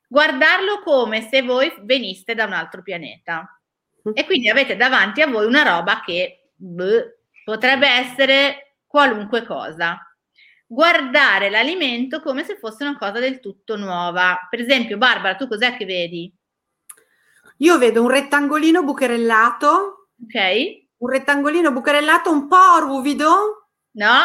Guardarlo 0.08 0.80
come 0.82 1.20
se 1.28 1.42
voi 1.42 1.70
veniste 1.82 2.34
da 2.34 2.46
un 2.46 2.54
altro 2.54 2.82
pianeta. 2.82 3.60
E 4.14 4.24
quindi 4.24 4.48
avete 4.48 4.76
davanti 4.76 5.20
a 5.20 5.26
voi 5.26 5.44
una 5.44 5.62
roba 5.62 6.00
che 6.02 6.52
bleh, 6.54 7.24
potrebbe 7.44 7.86
essere 7.86 8.78
qualunque 8.86 9.44
cosa. 9.44 9.98
Guardare 10.66 11.50
l'alimento 11.50 12.22
come 12.22 12.42
se 12.42 12.56
fosse 12.56 12.84
una 12.84 12.96
cosa 12.96 13.18
del 13.18 13.38
tutto 13.38 13.76
nuova. 13.76 14.46
Per 14.48 14.60
esempio, 14.60 14.96
Barbara, 14.96 15.36
tu 15.36 15.46
cos'è 15.46 15.76
che 15.76 15.84
vedi? 15.84 16.34
Io 17.58 17.76
vedo 17.76 18.00
un 18.00 18.08
rettangolino 18.08 18.82
bucherellato. 18.82 20.08
Ok 20.24 20.83
un 21.04 21.10
rettangolino 21.10 21.70
bucarellato 21.70 22.30
un 22.30 22.48
po' 22.48 22.78
ruvido? 22.80 23.68
No, 23.92 24.20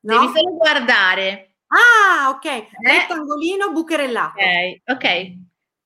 no? 0.00 0.18
devi 0.18 0.32
solo 0.36 0.56
guardare. 0.56 1.54
Ah, 1.68 2.30
ok. 2.30 2.44
Eh? 2.44 2.68
Rettangolino 2.80 3.70
bucherellato. 3.70 4.38
Ok, 4.38 4.82
ok. 4.84 5.32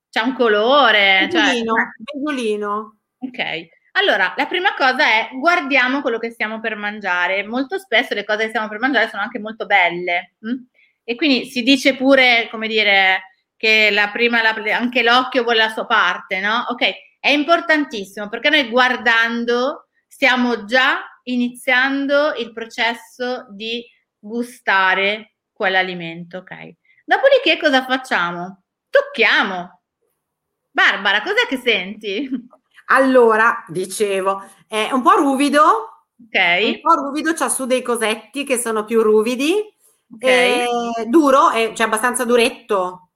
C'è 0.09 0.21
un 0.21 0.33
colore. 0.33 1.27
Begolino, 1.31 1.73
cioè... 1.73 1.85
begolino. 2.13 2.97
Ok. 3.19 3.67
Allora, 3.91 4.33
la 4.35 4.45
prima 4.47 4.73
cosa 4.75 5.05
è 5.05 5.29
guardiamo 5.33 6.01
quello 6.01 6.17
che 6.17 6.31
stiamo 6.31 6.59
per 6.59 6.75
mangiare. 6.75 7.45
Molto 7.45 7.77
spesso 7.77 8.13
le 8.15 8.25
cose 8.25 8.43
che 8.43 8.49
stiamo 8.49 8.67
per 8.67 8.79
mangiare 8.79 9.09
sono 9.09 9.21
anche 9.21 9.39
molto 9.39 9.65
belle. 9.65 10.35
Hm? 10.39 10.65
E 11.03 11.15
quindi 11.15 11.45
si 11.45 11.61
dice 11.61 11.95
pure, 11.95 12.47
come 12.51 12.67
dire, 12.67 13.21
che 13.55 13.89
la 13.91 14.09
prima, 14.09 14.41
la, 14.41 14.53
anche 14.75 15.03
l'occhio 15.03 15.43
vuole 15.43 15.59
la 15.59 15.69
sua 15.69 15.85
parte, 15.85 16.39
no? 16.39 16.65
Ok, 16.69 16.91
è 17.19 17.29
importantissimo 17.29 18.27
perché 18.27 18.49
noi 18.49 18.69
guardando 18.69 19.86
stiamo 20.17 20.65
già 20.65 21.01
iniziando 21.25 22.33
il 22.33 22.51
processo 22.51 23.45
di 23.51 23.85
gustare 24.17 25.35
quell'alimento, 25.53 26.37
ok? 26.39 26.73
Dopodiché 27.05 27.59
cosa 27.59 27.85
facciamo? 27.85 28.63
Tocchiamo. 28.89 29.81
Barbara, 30.71 31.21
cos'è 31.21 31.45
che 31.47 31.57
senti? 31.57 32.27
Allora, 32.89 33.63
dicevo, 33.67 34.43
è 34.67 34.89
un 34.91 35.03
po' 35.03 35.17
ruvido. 35.17 35.61
Ok. 36.19 36.63
Un 36.63 36.81
po' 36.81 36.95
ruvido, 36.95 37.33
c'ha 37.33 37.49
su 37.49 37.67
dei 37.67 37.83
cosetti 37.83 38.43
che 38.43 38.57
sono 38.57 38.85
più 38.85 39.03
ruvidi. 39.03 39.53
Ok. 40.15 41.05
duro, 41.05 41.51
è, 41.51 41.73
cioè 41.75 41.85
abbastanza 41.85 42.25
duretto. 42.25 43.06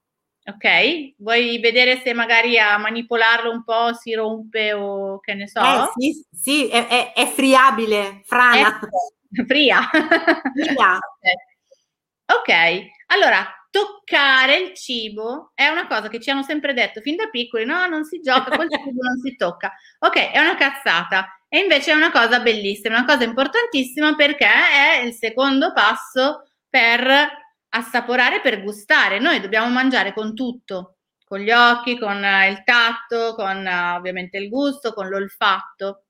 Ok, 0.54 1.14
vuoi 1.18 1.60
vedere 1.60 2.02
se 2.02 2.14
magari 2.14 2.60
a 2.60 2.78
manipolarlo 2.78 3.52
un 3.52 3.64
po' 3.64 3.94
si 3.94 4.14
rompe 4.14 4.74
o 4.74 5.20
che 5.20 5.34
ne 5.34 5.48
so? 5.48 5.62
Eh, 5.62 5.92
sì, 5.96 6.26
sì 6.32 6.68
è, 6.68 6.88
è, 6.88 7.14
è 7.14 7.28
friabile, 7.28 8.22
frana. 8.26 8.80
È 8.80 9.44
fria. 9.46 9.82
fria. 9.90 11.00
ok, 12.36 12.86
allora 13.08 13.46
toccare 13.70 14.58
il 14.58 14.74
cibo 14.74 15.52
è 15.56 15.68
una 15.68 15.88
cosa 15.88 16.10
che 16.10 16.20
ci 16.20 16.30
hanno 16.30 16.44
sempre 16.44 16.74
detto 16.74 17.00
fin 17.00 17.16
da 17.16 17.28
piccoli, 17.28 17.64
no, 17.64 17.88
non 17.88 18.04
si 18.04 18.20
gioca, 18.20 18.56
col 18.56 18.68
cibo 18.70 19.02
non 19.02 19.18
si 19.24 19.36
tocca. 19.38 19.74
Ok, 20.00 20.32
è 20.32 20.40
una 20.40 20.56
cazzata. 20.56 21.40
E 21.48 21.60
invece 21.60 21.92
è 21.92 21.96
una 21.96 22.12
cosa 22.12 22.40
bellissima, 22.40 22.98
una 22.98 23.06
cosa 23.06 23.24
importantissima 23.24 24.16
perché 24.16 24.48
è 24.48 25.02
il 25.04 25.14
secondo 25.14 25.72
passo 25.74 26.50
per 26.70 27.40
assaporare 27.72 28.42
per 28.42 28.64
gustare. 28.64 29.20
Noi 29.20 29.40
dobbiamo 29.40 29.70
mangiare 29.70 30.14
con 30.14 30.34
tutto, 30.34 30.98
con 31.26 31.40
gli 31.40 31.52
occhi, 31.52 31.98
con 31.98 32.24
eh, 32.24 32.50
il 32.50 32.64
tatto, 32.64 33.36
con 33.36 33.66
uh, 33.66 33.96
ovviamente 33.96 34.38
il 34.38 34.50
gusto, 34.50 34.94
con 34.94 35.08
l'olfatto. 35.08 36.06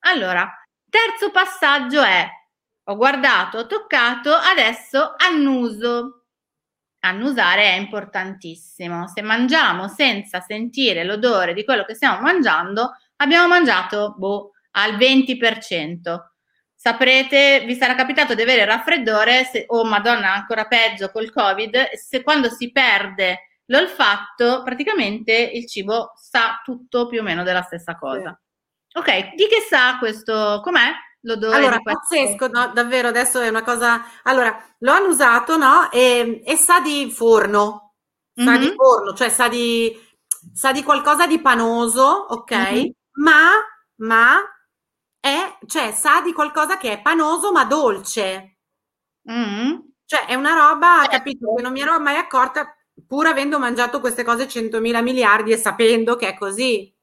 Allora, 0.00 0.48
terzo 0.88 1.30
passaggio 1.30 2.02
è 2.02 2.28
ho 2.88 2.96
guardato, 2.96 3.58
ho 3.58 3.66
toccato, 3.66 4.32
adesso 4.32 5.14
annuso. 5.16 6.22
Annusare 7.00 7.62
è 7.70 7.76
importantissimo. 7.76 9.06
Se 9.08 9.22
mangiamo 9.22 9.88
senza 9.88 10.40
sentire 10.40 11.04
l'odore 11.04 11.52
di 11.54 11.64
quello 11.64 11.84
che 11.84 11.94
stiamo 11.94 12.20
mangiando, 12.20 12.92
abbiamo 13.16 13.48
mangiato 13.48 14.14
boh, 14.16 14.52
al 14.72 14.96
20% 14.96 16.35
saprete, 16.86 17.64
vi 17.66 17.74
sarà 17.74 17.96
capitato 17.96 18.34
di 18.34 18.42
avere 18.42 18.64
raffreddore 18.64 19.42
se, 19.42 19.64
o 19.66 19.80
oh, 19.80 19.84
madonna 19.84 20.32
ancora 20.32 20.66
peggio 20.66 21.10
col 21.10 21.32
covid, 21.32 21.94
se 21.94 22.22
quando 22.22 22.48
si 22.48 22.70
perde 22.70 23.62
l'olfatto 23.66 24.62
praticamente 24.62 25.32
il 25.32 25.66
cibo 25.66 26.12
sa 26.14 26.60
tutto 26.62 27.08
più 27.08 27.18
o 27.18 27.22
meno 27.24 27.42
della 27.42 27.62
stessa 27.62 27.96
cosa. 27.96 28.40
Sì. 28.86 28.98
Ok, 28.98 29.34
di 29.34 29.48
che 29.48 29.66
sa 29.68 29.98
questo, 29.98 30.60
com'è 30.62 30.92
l'odore? 31.22 31.56
Allora, 31.56 31.80
pazzesco, 31.80 32.46
no? 32.46 32.70
davvero, 32.72 33.08
adesso 33.08 33.40
è 33.40 33.48
una 33.48 33.64
cosa... 33.64 34.04
Allora, 34.22 34.56
lo 34.78 34.92
hanno 34.92 35.08
usato, 35.08 35.56
no? 35.56 35.90
E, 35.90 36.40
e 36.44 36.56
sa 36.56 36.78
di 36.78 37.10
forno, 37.10 37.94
sa 38.32 38.52
mm-hmm. 38.52 38.60
di 38.60 38.72
forno, 38.76 39.12
cioè 39.12 39.28
sa 39.28 39.48
di, 39.48 39.92
sa 40.54 40.70
di 40.70 40.84
qualcosa 40.84 41.26
di 41.26 41.40
panoso, 41.40 42.26
ok? 42.28 42.52
Mm-hmm. 42.52 42.88
Ma, 43.14 43.50
ma 43.96 44.40
è, 45.26 45.58
cioè, 45.66 45.90
sa 45.90 46.20
di 46.20 46.32
qualcosa 46.32 46.76
che 46.76 46.92
è 46.92 47.02
panoso 47.02 47.50
ma 47.50 47.64
dolce. 47.64 48.58
Mm. 49.30 49.74
Cioè, 50.04 50.26
è 50.26 50.34
una 50.34 50.54
roba, 50.54 51.04
eh. 51.04 51.08
capito, 51.08 51.52
che 51.54 51.62
non 51.62 51.72
mi 51.72 51.80
ero 51.80 51.98
mai 51.98 52.16
accorta, 52.16 52.72
pur 53.06 53.26
avendo 53.26 53.58
mangiato 53.58 53.98
queste 53.98 54.22
cose 54.22 54.46
100.000 54.46 55.02
miliardi 55.02 55.50
e 55.50 55.56
sapendo 55.56 56.14
che 56.14 56.28
è 56.28 56.34
così. 56.36 56.94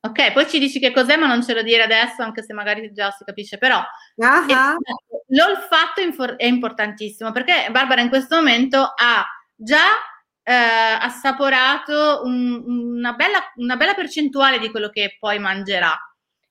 Ok, 0.00 0.32
poi 0.32 0.48
ci 0.48 0.58
dici 0.58 0.78
che 0.78 0.92
cos'è, 0.92 1.16
ma 1.16 1.26
non 1.26 1.42
ce 1.42 1.54
lo 1.54 1.62
dire 1.62 1.82
adesso, 1.82 2.22
anche 2.22 2.44
se 2.44 2.52
magari 2.52 2.92
già 2.92 3.10
si 3.10 3.24
capisce, 3.24 3.58
però 3.58 3.78
uh-huh. 3.78 4.76
l'olfatto 5.28 6.36
è 6.36 6.44
importantissimo 6.44 7.32
perché 7.32 7.68
Barbara 7.70 8.02
in 8.02 8.10
questo 8.10 8.36
momento 8.36 8.92
ha 8.94 9.24
già 9.56 9.94
eh, 10.42 10.52
assaporato 10.52 12.20
un, 12.24 12.62
una, 12.66 13.14
bella, 13.14 13.50
una 13.56 13.76
bella 13.76 13.94
percentuale 13.94 14.58
di 14.58 14.70
quello 14.70 14.90
che 14.90 15.16
poi 15.18 15.38
mangerà 15.38 15.98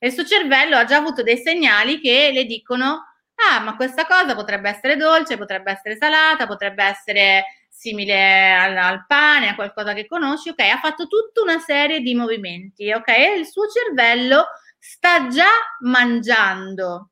e 0.04 0.08
il 0.08 0.12
suo 0.12 0.26
cervello 0.26 0.76
ha 0.76 0.84
già 0.84 0.98
avuto 0.98 1.24
dei 1.24 1.38
segnali 1.38 2.02
che 2.02 2.32
le 2.34 2.44
dicono 2.44 3.06
ah 3.36 3.62
ma 3.62 3.78
questa 3.78 4.06
cosa 4.06 4.36
potrebbe 4.36 4.70
essere 4.70 4.98
dolce, 4.98 5.38
potrebbe 5.38 5.72
essere 5.72 5.96
salata, 5.96 6.46
potrebbe 6.46 6.84
essere 6.84 7.46
simile 7.70 8.52
al, 8.52 8.76
al, 8.76 9.06
pane, 9.08 9.48
a 9.48 9.56
qualcosa 9.56 9.94
che 9.94 10.06
conosci, 10.06 10.50
ok? 10.50 10.60
Ha 10.60 10.78
fatto 10.78 11.08
tutta 11.08 11.42
una 11.42 11.60
serie 11.60 12.02
di 12.02 12.16
movimenti, 12.16 12.92
ok? 12.92 13.08
E 13.08 13.38
il 13.38 13.48
suo 13.48 13.64
cervello 13.68 14.48
sta 14.78 15.28
già 15.28 15.50
mangiando. 15.80 17.12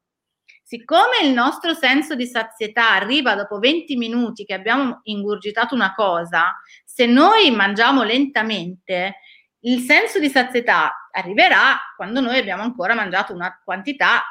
Siccome 0.62 1.24
il 1.24 1.32
nostro 1.32 1.74
senso 1.74 2.16
di 2.16 2.26
sazietà 2.26 2.92
arriva 2.92 3.36
dopo 3.36 3.58
20 3.58 3.96
minuti 3.96 4.44
che 4.44 4.54
abbiamo 4.54 5.00
ingurgitato 5.04 5.76
una 5.76 5.94
cosa, 5.94 6.54
se 6.84 7.06
noi 7.06 7.52
mangiamo 7.52 8.04
lentamente, 8.04 9.16
il 9.62 9.82
senso 9.82 10.20
di 10.20 10.30
sazietà 10.30 11.10
arriverà 11.12 11.80
quando 11.96 12.20
noi 12.20 12.38
abbiamo 12.38 12.64
ancora 12.64 12.94
mangiato 12.94 13.34
una 13.34 13.60
quantità 13.64 14.24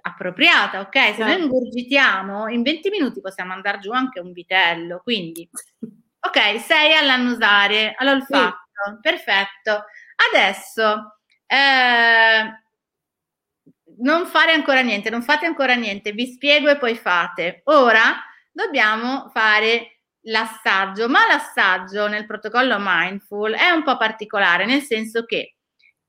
appropriata, 0.00 0.80
ok? 0.80 0.94
Se 0.94 1.18
noi 1.18 1.30
certo. 1.30 1.42
ingurgitiamo, 1.42 2.48
in 2.48 2.62
20 2.62 2.90
minuti 2.90 3.20
possiamo 3.20 3.52
andare 3.52 3.78
giù 3.78 3.90
anche 3.90 4.20
un 4.20 4.32
vitello, 4.32 5.00
quindi 5.02 5.48
ok, 5.80 6.60
sei 6.60 6.94
all'annusare, 6.94 7.94
all'olfatto, 7.96 8.68
sì. 8.84 8.98
perfetto. 9.00 9.84
Adesso 10.30 11.18
eh, 11.46 12.64
non 13.98 14.26
fare 14.26 14.52
ancora 14.52 14.80
niente, 14.80 15.10
non 15.10 15.22
fate 15.22 15.46
ancora 15.46 15.74
niente, 15.74 16.12
vi 16.12 16.26
spiego 16.26 16.68
e 16.68 16.78
poi 16.78 16.94
fate. 16.94 17.62
Ora 17.64 18.16
dobbiamo 18.52 19.28
fare 19.32 19.95
l'assaggio, 20.26 21.08
ma 21.08 21.26
l'assaggio 21.26 22.08
nel 22.08 22.26
protocollo 22.26 22.76
mindful 22.78 23.52
è 23.52 23.70
un 23.70 23.82
po' 23.82 23.96
particolare, 23.96 24.64
nel 24.64 24.82
senso 24.82 25.24
che 25.24 25.56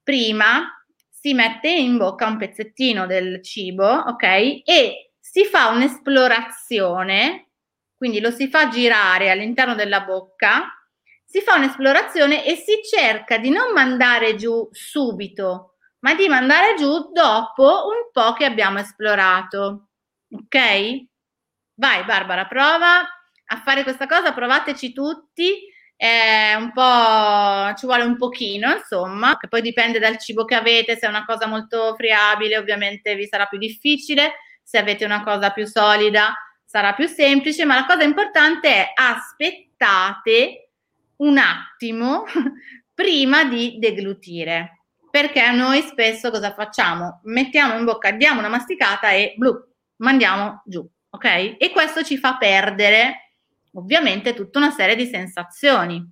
prima 0.02 0.72
si 1.10 1.34
mette 1.34 1.70
in 1.70 1.98
bocca 1.98 2.28
un 2.28 2.38
pezzettino 2.38 3.06
del 3.06 3.44
cibo, 3.44 3.86
ok? 3.86 4.24
E 4.64 5.12
si 5.20 5.46
fa 5.46 5.68
un'esplorazione, 5.70 7.50
quindi 7.96 8.20
lo 8.20 8.32
si 8.32 8.48
fa 8.48 8.70
girare 8.70 9.30
all'interno 9.30 9.76
della 9.76 10.02
bocca, 10.02 10.72
si 11.26 11.42
fa 11.42 11.56
un'esplorazione 11.56 12.46
e 12.46 12.56
si 12.56 12.80
cerca 12.88 13.38
di 13.38 13.50
non 13.50 13.74
mandare 13.74 14.36
giù 14.36 14.68
subito, 14.72 15.76
ma 16.00 16.14
di 16.16 16.28
mandare 16.28 16.76
giù 16.76 17.12
dopo 17.12 17.88
un 17.88 18.10
po' 18.12 18.34
che 18.34 18.46
abbiamo 18.46 18.80
esplorato. 18.80 19.90
Ok? 20.32 20.58
Vai 21.80 22.04
Barbara, 22.06 22.46
prova 22.48 23.17
a 23.48 23.62
fare 23.64 23.84
questa 23.84 24.08
cosa, 24.08 24.34
provateci 24.34 24.94
tutti. 24.94 25.76
È 25.96 26.54
un 26.56 26.72
po' 26.74 27.76
ci 27.76 27.88
vuole 27.88 28.04
un 28.04 28.18
pochino, 28.18 28.72
insomma, 28.72 29.38
che 29.38 29.48
poi 29.48 29.62
dipende 29.62 29.98
dal 29.98 30.20
cibo 30.20 30.46
che 30.46 30.54
avete, 30.54 30.96
se 30.96 31.08
è 31.08 31.10
una 31.10 31.26
cosa 31.26 31.48
molto 31.48 31.96
friabile, 31.96 32.58
ovviamente 32.58 33.16
vi 33.16 33.26
sarà 33.26 33.48
più 33.48 33.58
difficile, 33.58 34.34
se 34.62 34.78
avete 34.78 35.06
una 35.06 35.24
cosa 35.24 35.50
più 35.52 35.66
solida 35.66 36.36
sarà 36.64 36.94
più 36.94 37.08
semplice, 37.08 37.66
ma 37.66 37.76
la 37.76 37.86
cosa 37.86 38.04
importante 38.04 38.70
è 38.70 38.92
aspettate 38.94 40.72
un 41.18 41.38
attimo 41.38 42.26
prima 42.94 43.46
di 43.46 43.78
deglutire 43.80 44.78
perché 45.18 45.50
noi 45.52 45.82
spesso 45.82 46.30
cosa 46.30 46.54
facciamo? 46.54 47.22
Mettiamo 47.24 47.76
in 47.76 47.86
bocca, 47.86 48.12
diamo 48.12 48.40
una 48.40 48.50
masticata 48.50 49.10
e 49.12 49.34
blu, 49.36 49.56
mandiamo 49.98 50.62
giù, 50.66 50.88
ok? 51.10 51.56
E 51.58 51.72
questo 51.72 52.04
ci 52.04 52.18
fa 52.18 52.38
perdere 52.38 53.27
ovviamente 53.78 54.34
tutta 54.34 54.60
una 54.60 54.72
serie 54.72 54.96
di 54.96 55.06
sensazioni. 55.06 56.04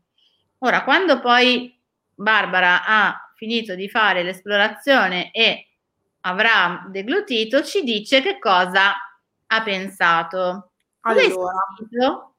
Ora, 0.59 0.83
quando 0.83 1.19
poi 1.19 1.77
Barbara 2.13 2.85
ha 2.85 3.33
finito 3.35 3.75
di 3.75 3.89
fare 3.89 4.23
l'esplorazione 4.23 5.31
e 5.31 5.67
avrà 6.21 6.85
deglutito, 6.89 7.63
ci 7.63 7.83
dice 7.83 8.21
che 8.21 8.39
cosa 8.39 8.93
ha 9.47 9.63
pensato. 9.63 10.71
Allora, 11.01 12.33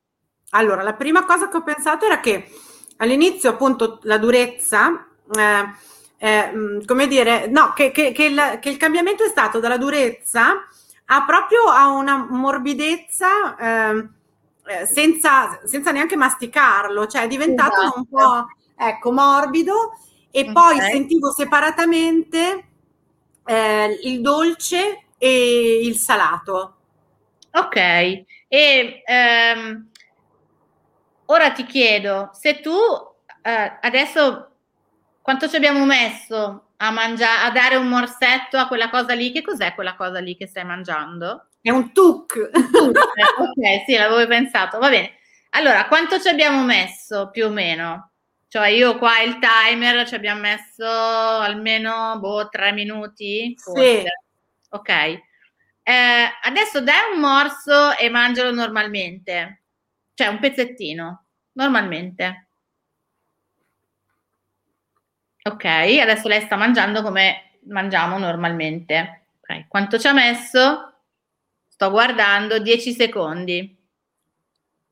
allora, 0.50 0.82
la 0.82 0.94
prima 0.94 1.24
cosa 1.24 1.48
che 1.48 1.56
ho 1.56 1.62
pensato 1.62 2.06
era 2.06 2.20
che 2.20 2.48
all'inizio 2.96 3.50
appunto 3.50 4.00
la 4.02 4.18
durezza 4.18 5.06
eh, 5.32 5.64
eh, 6.18 6.52
mm, 6.52 6.80
come 6.84 7.06
dire, 7.06 7.46
no, 7.48 7.72
che, 7.74 7.90
che, 7.90 8.12
che, 8.12 8.24
il, 8.24 8.58
che, 8.60 8.70
il, 8.70 8.76
cambiamento 8.76 9.24
è 9.24 9.28
stato 9.28 9.60
dalla 9.60 9.76
durezza 9.76 10.66
a 11.08 11.24
proprio 11.24 11.64
a 11.64 11.88
una 11.88 12.26
morbidezza 12.28 13.56
ehm, 13.56 14.15
eh, 14.66 14.86
senza, 14.86 15.60
senza, 15.64 15.90
neanche 15.92 16.16
masticarlo, 16.16 17.06
cioè 17.06 17.22
è 17.22 17.28
diventato 17.28 17.80
esatto. 17.80 17.98
un 17.98 18.06
po' 18.06 18.46
ecco, 18.76 19.12
morbido 19.12 19.92
e 20.30 20.40
okay. 20.40 20.52
poi 20.52 20.80
sentivo 20.80 21.30
separatamente 21.30 22.68
eh, 23.44 23.98
il 24.02 24.20
dolce 24.20 25.06
e 25.18 25.80
il 25.82 25.96
salato. 25.96 26.74
Ok, 27.52 27.76
e 27.76 29.02
ehm, 29.04 29.90
ora 31.26 31.50
ti 31.52 31.64
chiedo, 31.64 32.30
se 32.32 32.60
tu 32.60 32.76
eh, 33.42 33.78
adesso 33.80 34.50
quanto 35.22 35.48
ci 35.48 35.56
abbiamo 35.56 35.84
messo 35.84 36.70
a 36.76 36.90
mangiare, 36.90 37.46
a 37.46 37.50
dare 37.50 37.76
un 37.76 37.88
morsetto 37.88 38.58
a 38.58 38.66
quella 38.66 38.90
cosa 38.90 39.14
lì? 39.14 39.32
Che 39.32 39.42
cos'è 39.42 39.74
quella 39.74 39.96
cosa 39.96 40.20
lì 40.20 40.36
che 40.36 40.46
stai 40.46 40.64
mangiando? 40.64 41.46
È 41.66 41.70
un 41.70 41.92
tuc. 41.92 42.38
ok, 42.54 43.84
sì, 43.84 43.96
l'avevo 43.96 44.24
pensato. 44.28 44.78
Va 44.78 44.88
bene. 44.88 45.14
Allora, 45.50 45.88
quanto 45.88 46.20
ci 46.20 46.28
abbiamo 46.28 46.62
messo 46.62 47.28
più 47.32 47.46
o 47.46 47.50
meno? 47.50 48.12
Cioè, 48.46 48.68
io 48.68 48.96
qua 48.98 49.20
il 49.22 49.40
timer 49.40 50.06
ci 50.06 50.14
abbiamo 50.14 50.42
messo 50.42 50.86
almeno 50.86 52.20
boh, 52.20 52.48
tre 52.50 52.70
minuti. 52.70 53.52
Forse. 53.58 54.00
Sì. 54.00 54.06
Ok. 54.68 54.88
Eh, 54.88 55.22
adesso 56.42 56.80
dai 56.82 57.12
un 57.12 57.18
morso 57.18 57.96
e 57.98 58.10
mangialo 58.10 58.52
normalmente. 58.52 59.62
Cioè, 60.14 60.28
un 60.28 60.38
pezzettino, 60.38 61.24
normalmente. 61.54 62.50
Ok, 65.42 65.64
adesso 65.64 66.28
lei 66.28 66.42
sta 66.42 66.54
mangiando 66.54 67.02
come 67.02 67.58
mangiamo 67.64 68.18
normalmente. 68.18 69.30
Okay. 69.40 69.64
Quanto 69.66 69.98
ci 69.98 70.06
ha 70.06 70.12
messo? 70.12 70.92
Sto 71.76 71.90
guardando 71.90 72.58
10 72.58 72.94
secondi. 72.94 73.76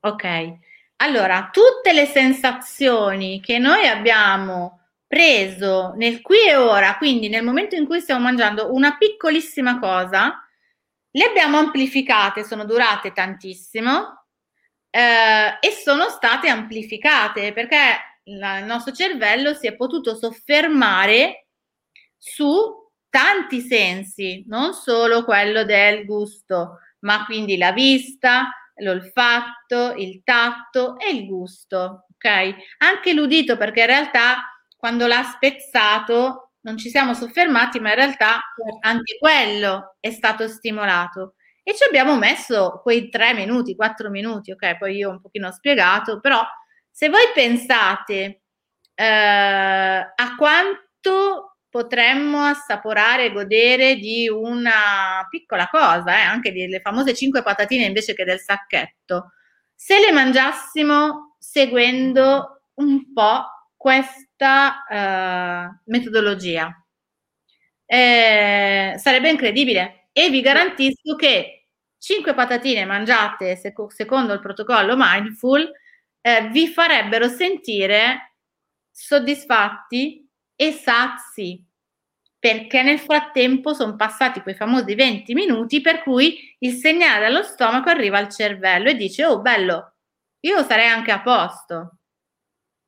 Ok, 0.00 0.58
allora 0.96 1.48
tutte 1.50 1.94
le 1.94 2.04
sensazioni 2.04 3.40
che 3.40 3.56
noi 3.56 3.86
abbiamo 3.86 4.80
preso 5.06 5.94
nel 5.96 6.20
qui 6.20 6.46
e 6.46 6.56
ora, 6.56 6.98
quindi 6.98 7.30
nel 7.30 7.42
momento 7.42 7.74
in 7.74 7.86
cui 7.86 8.02
stiamo 8.02 8.24
mangiando 8.24 8.74
una 8.74 8.98
piccolissima 8.98 9.78
cosa, 9.78 10.46
le 11.10 11.24
abbiamo 11.24 11.56
amplificate, 11.56 12.44
sono 12.44 12.66
durate 12.66 13.12
tantissimo 13.12 14.26
eh, 14.90 15.56
e 15.58 15.70
sono 15.70 16.10
state 16.10 16.50
amplificate 16.50 17.54
perché 17.54 18.20
il 18.24 18.62
nostro 18.66 18.92
cervello 18.92 19.54
si 19.54 19.66
è 19.66 19.74
potuto 19.74 20.14
soffermare 20.14 21.46
su 22.18 22.83
tanti 23.14 23.60
sensi, 23.60 24.42
non 24.48 24.72
solo 24.72 25.22
quello 25.22 25.62
del 25.62 26.04
gusto, 26.04 26.80
ma 27.02 27.24
quindi 27.24 27.56
la 27.56 27.70
vista, 27.70 28.50
l'olfatto, 28.78 29.92
il 29.92 30.22
tatto 30.24 30.98
e 30.98 31.12
il 31.12 31.24
gusto, 31.24 32.06
ok? 32.12 32.54
Anche 32.78 33.12
l'udito, 33.12 33.56
perché 33.56 33.82
in 33.82 33.86
realtà 33.86 34.58
quando 34.76 35.06
l'ha 35.06 35.22
spezzato 35.22 36.54
non 36.62 36.76
ci 36.76 36.90
siamo 36.90 37.14
soffermati, 37.14 37.78
ma 37.78 37.90
in 37.90 37.94
realtà 37.94 38.40
anche 38.80 39.16
quello 39.20 39.94
è 40.00 40.10
stato 40.10 40.48
stimolato. 40.48 41.34
E 41.62 41.72
ci 41.76 41.84
abbiamo 41.84 42.18
messo 42.18 42.80
quei 42.82 43.10
tre 43.10 43.32
minuti, 43.32 43.76
quattro 43.76 44.10
minuti, 44.10 44.50
ok? 44.50 44.76
Poi 44.76 44.96
io 44.96 45.10
un 45.10 45.20
pochino 45.20 45.46
ho 45.46 45.52
spiegato, 45.52 46.18
però 46.18 46.44
se 46.90 47.08
voi 47.08 47.30
pensate 47.32 48.42
eh, 48.92 49.04
a 49.04 50.34
quanto 50.36 51.53
potremmo 51.74 52.40
assaporare 52.44 53.24
e 53.24 53.32
godere 53.32 53.96
di 53.96 54.28
una 54.28 55.26
piccola 55.28 55.66
cosa, 55.68 56.16
eh, 56.16 56.22
anche 56.22 56.52
delle 56.52 56.78
famose 56.78 57.14
cinque 57.14 57.42
patatine 57.42 57.84
invece 57.84 58.14
che 58.14 58.22
del 58.22 58.38
sacchetto, 58.38 59.32
se 59.74 59.98
le 59.98 60.12
mangiassimo 60.12 61.34
seguendo 61.36 62.68
un 62.74 63.12
po' 63.12 63.44
questa 63.76 64.86
eh, 64.86 65.80
metodologia, 65.86 66.70
eh, 67.86 68.94
sarebbe 68.96 69.30
incredibile. 69.30 70.10
E 70.12 70.30
vi 70.30 70.42
garantisco 70.42 71.16
che 71.16 71.70
cinque 71.98 72.34
patatine 72.34 72.84
mangiate 72.84 73.56
sec- 73.56 73.92
secondo 73.92 74.32
il 74.32 74.38
protocollo 74.38 74.94
mindful 74.96 75.68
eh, 76.20 76.48
vi 76.50 76.68
farebbero 76.68 77.26
sentire 77.26 78.36
soddisfatti 78.92 80.23
e 80.56 80.72
sazi 80.72 81.62
perché 82.38 82.82
nel 82.82 82.98
frattempo 82.98 83.72
sono 83.72 83.96
passati 83.96 84.42
quei 84.42 84.54
famosi 84.54 84.94
20 84.94 85.32
minuti 85.32 85.80
per 85.80 86.02
cui 86.02 86.54
il 86.58 86.74
segnale 86.74 87.24
dallo 87.24 87.42
stomaco 87.42 87.88
arriva 87.88 88.18
al 88.18 88.28
cervello 88.28 88.90
e 88.90 88.96
dice 88.96 89.24
oh 89.24 89.40
bello, 89.40 89.94
io 90.40 90.62
sarei 90.62 90.88
anche 90.88 91.10
a 91.10 91.22
posto. 91.22 92.00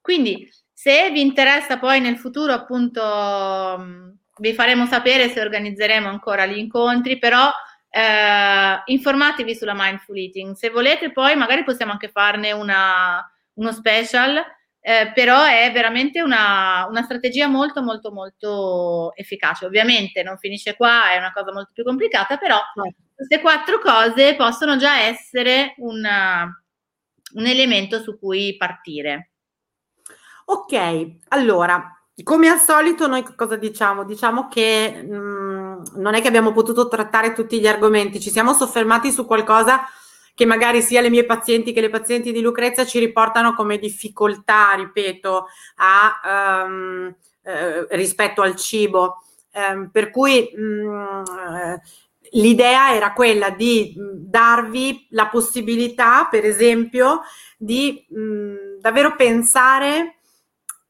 Quindi 0.01 0.47
se 0.71 1.11
vi 1.11 1.23
interessa 1.23 1.79
poi 1.79 2.01
nel 2.01 2.19
futuro 2.19 2.53
appunto 2.53 4.13
vi 4.39 4.53
faremo 4.53 4.85
sapere 4.85 5.31
se 5.31 5.41
organizzeremo 5.41 6.07
ancora 6.07 6.45
gli 6.45 6.59
incontri, 6.59 7.19
però 7.19 7.51
eh, 7.89 8.83
informatevi 8.85 9.55
sulla 9.55 9.75
mindful 9.75 10.19
eating. 10.19 10.55
Se 10.55 10.69
volete 10.69 11.13
poi 11.13 11.35
magari 11.35 11.65
possiamo 11.65 11.93
anche 11.93 12.11
farne 12.11 12.53
una, 12.53 13.27
uno 13.55 13.73
special, 13.73 14.45
eh, 14.89 15.11
però 15.13 15.43
è 15.43 15.69
veramente 15.73 16.23
una, 16.23 16.87
una, 16.89 17.03
strategia 17.03 17.49
molto 17.49 17.83
molto 17.83 18.13
molto 18.13 19.13
efficace. 19.17 19.67
Ovviamente 19.67 20.23
non 20.23 20.39
finisce 20.39 20.77
qua, 20.77 21.11
è 21.11 21.19
una 21.19 21.33
cosa 21.33 21.53
molto 21.53 21.71
più 21.73 21.83
complicata, 21.83 22.37
però 22.37 22.57
certo. 22.73 23.01
queste 23.13 23.41
quattro 23.41 23.81
cose 23.81 24.37
possono 24.37 24.77
già 24.77 25.01
essere 25.01 25.75
una, 25.79 26.45
un 27.35 27.47
elemento 27.47 28.01
su 28.01 28.17
cui 28.17 28.55
partire. 28.57 29.33
Ok, 30.45 31.17
allora 31.31 31.91
come 32.23 32.49
al 32.49 32.61
solito, 32.61 33.09
noi 33.09 33.25
cosa 33.35 33.57
diciamo? 33.57 34.05
Diciamo 34.05 34.47
che 34.47 35.03
mh, 35.05 35.17
mm, 35.17 35.83
non 35.97 36.15
è 36.15 36.21
che 36.23 36.29
abbiamo 36.29 36.53
potuto 36.53 36.87
trattare 36.87 37.33
tutti 37.33 37.59
gli 37.59 37.67
argomenti, 37.67 38.21
ci 38.21 38.31
siamo 38.31 38.53
soffermati 38.53 39.11
su 39.11 39.27
qualcosa 39.27 39.85
che 40.37 40.45
magari 40.45 40.83
sia 40.83 41.01
le 41.01 41.09
mie 41.09 41.25
pazienti 41.25 41.73
che 41.73 41.81
le 41.81 41.89
pazienti 41.89 42.31
di 42.31 42.43
Lucrezia 42.43 42.85
ci 42.85 42.99
riportano 42.99 43.55
come 43.55 43.79
difficoltà, 43.79 44.75
ripeto, 44.75 45.47
a, 45.77 46.65
um, 46.67 47.15
eh, 47.43 47.87
rispetto 47.97 48.43
al 48.43 48.55
cibo. 48.55 49.23
ehm, 49.53 49.89
per 49.91 50.11
cui 50.11 50.53
mh, 50.55 50.61
mm, 50.61 51.25
eh, 51.57 51.81
l'idea 52.33 52.95
era 52.95 53.15
quella 53.15 53.49
di 53.49 53.95
mh, 53.97 54.29
darvi 54.29 55.07
la 55.13 55.29
possibilità, 55.29 56.27
per 56.31 56.45
esempio, 56.45 57.23
di 57.57 58.05
mh, 58.07 58.81
davvero 58.81 59.17
pensare 59.17 60.19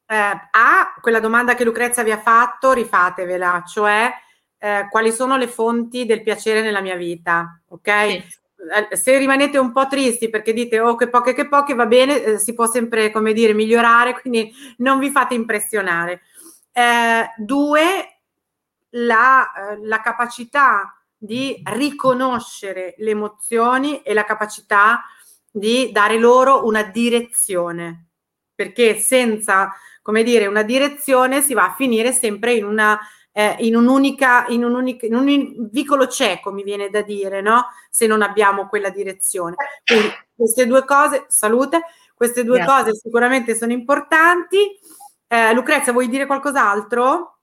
eh, 0.07 0.16
a 0.51 0.94
quella 1.01 1.20
domanda 1.20 1.55
che 1.55 1.62
Lucrezia 1.62 2.03
vi 2.03 2.11
ha 2.11 2.18
fatto, 2.18 2.72
rifatevela, 2.72 3.62
cioè 3.64 4.11
eh, 4.59 4.88
quali 4.90 5.12
sono 5.12 5.36
le 5.36 5.47
fonti 5.47 6.05
del 6.05 6.24
piacere 6.24 6.62
nella 6.62 6.80
mia 6.80 6.97
vita, 6.97 7.61
ok? 7.68 8.11
Sì. 8.11 8.44
Eh, 8.91 8.97
se 8.97 9.17
rimanete 9.19 9.59
un 9.59 9.73
po' 9.73 9.87
tristi 9.87 10.29
perché 10.29 10.53
dite 10.53 10.81
oh 10.81 10.97
che 10.97 11.09
poche 11.09 11.35
che 11.35 11.49
poche 11.49 11.75
va 11.75 11.87
bene, 11.87 12.23
eh, 12.23 12.39
si 12.39 12.55
può 12.55 12.67
sempre 12.67 13.11
come 13.11 13.33
dire 13.33 13.53
migliorare, 13.53 14.19
quindi 14.21 14.53
non 14.79 14.99
vi 14.99 15.11
fate 15.11 15.35
impressionare. 15.35 16.23
Eh, 16.73 17.31
due, 17.37 18.19
la, 18.91 19.53
eh, 19.53 19.79
la 19.87 20.01
capacità 20.01 20.93
di 21.17 21.61
riconoscere 21.64 22.95
le 22.99 23.11
emozioni 23.11 24.03
e 24.03 24.12
la 24.12 24.25
capacità 24.25 25.05
di 25.51 25.91
dare 25.91 26.19
loro 26.19 26.67
una 26.67 26.83
direzione, 26.83 28.09
perché 28.55 28.99
senza, 28.99 29.73
come 30.03 30.23
dire, 30.23 30.47
una 30.47 30.62
direzione 30.62 31.41
si 31.41 31.55
va 31.55 31.64
a 31.64 31.75
finire 31.75 32.12
sempre 32.12 32.53
in 32.55 32.67
una 32.67 32.99
eh, 33.39 33.55
in, 33.59 33.76
un'unica, 33.76 34.47
in, 34.49 34.64
un'unica, 34.64 35.05
in 35.05 35.14
un 35.14 35.68
vicolo 35.70 36.09
cieco, 36.09 36.53
mi 36.53 36.62
viene 36.62 36.89
da 36.89 37.03
dire, 37.03 37.43
no? 37.43 37.66
Se 37.91 38.07
non 38.07 38.22
abbiamo 38.22 38.66
quella 38.66 38.89
direzione. 38.89 39.57
Quindi 39.84 40.11
queste 40.34 40.66
due 40.66 40.87
cose, 40.87 41.26
salute, 41.28 41.82
queste 42.14 42.45
due 42.45 42.61
Grazie. 42.61 42.84
cose 42.84 42.95
sicuramente 42.95 43.55
sono 43.55 43.72
importanti. 43.72 44.57
Eh, 45.28 45.53
Lucrezia, 45.53 45.93
vuoi 45.93 46.09
dire 46.09 46.24
qualcos'altro? 46.24 47.41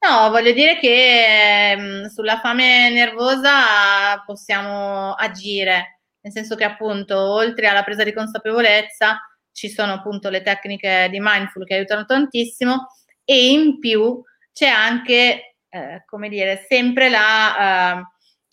No, 0.00 0.30
voglio 0.30 0.50
dire 0.50 0.80
che 0.80 1.76
mh, 1.78 1.82
mm, 1.82 2.04
sulla 2.06 2.40
fame 2.40 2.90
nervosa 2.90 4.20
possiamo 4.26 5.12
agire, 5.12 6.00
nel 6.22 6.32
senso 6.32 6.56
che 6.56 6.64
appunto 6.64 7.16
oltre 7.16 7.68
alla 7.68 7.84
presa 7.84 8.02
di 8.02 8.12
consapevolezza 8.12 9.20
ci 9.52 9.68
sono 9.70 9.92
appunto 9.92 10.28
le 10.28 10.42
tecniche 10.42 11.06
di 11.08 11.20
mindful 11.20 11.64
che 11.64 11.74
aiutano 11.74 12.04
tantissimo 12.04 12.88
e 13.24 13.52
in 13.52 13.78
più 13.78 14.20
c'è 14.54 14.68
anche, 14.68 15.56
eh, 15.68 16.04
come 16.06 16.28
dire, 16.30 16.64
sempre 16.66 17.10
la, 17.10 17.98
uh, 17.98 18.02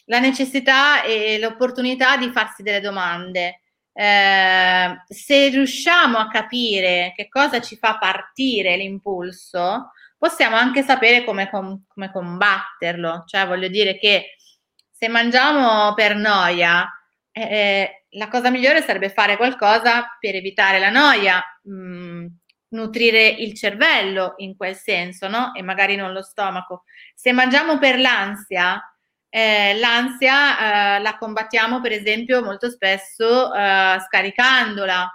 la, 0.06 0.20
necessità 0.20 1.04
e 1.04 1.40
l'opportunità 1.40 2.18
di 2.18 2.32
farsi 2.32 2.64
delle 2.64 2.82
domande. 2.82 3.62
Eh, 3.94 5.04
se 5.08 5.50
riusciamo 5.50 6.18
a 6.18 6.28
capire 6.30 7.14
che 7.16 7.28
cosa 7.30 7.62
ci 7.62 7.78
fa 7.78 7.98
partire 7.98 8.76
l'impulso, 8.78 9.92
possiamo 10.18 10.56
anche 10.56 10.82
sapere 10.82 11.24
come, 11.24 11.50
com- 11.50 11.84
come 11.88 12.12
combatterlo. 12.12 13.24
Cioè, 13.28 13.46
voglio 13.48 13.68
dire 13.68 13.98
che 14.00 14.38
se 14.92 15.08
mangiamo 15.08 15.94
per 15.94 16.16
noia, 16.16 16.88
eh, 17.32 18.06
la 18.16 18.28
cosa 18.28 18.50
migliore 18.50 18.82
sarebbe 18.82 19.10
fare 19.10 19.38
qualcosa 19.38 20.18
per 20.20 20.36
evitare 20.36 20.80
la 20.80 20.90
noia. 20.90 21.44
Mm, 21.70 22.26
nutrire 22.72 23.28
il 23.28 23.56
cervello 23.56 24.34
in 24.38 24.56
quel 24.56 24.76
senso, 24.76 25.28
no? 25.28 25.54
E 25.54 25.62
magari 25.62 25.96
non 25.96 26.12
lo 26.12 26.22
stomaco. 26.22 26.84
Se 27.16 27.32
mangiamo 27.32 27.78
per 27.80 28.00
l'ansia, 28.00 28.82
eh, 29.30 29.78
l'ansia 29.78 30.98
eh, 30.98 31.02
la 31.02 31.18
combattiamo 31.18 31.80
per 31.80 31.94
esempio 31.94 32.44
molto 32.44 32.70
spesso 32.70 33.54
eh, 33.54 33.98
scaricandola 34.06 35.10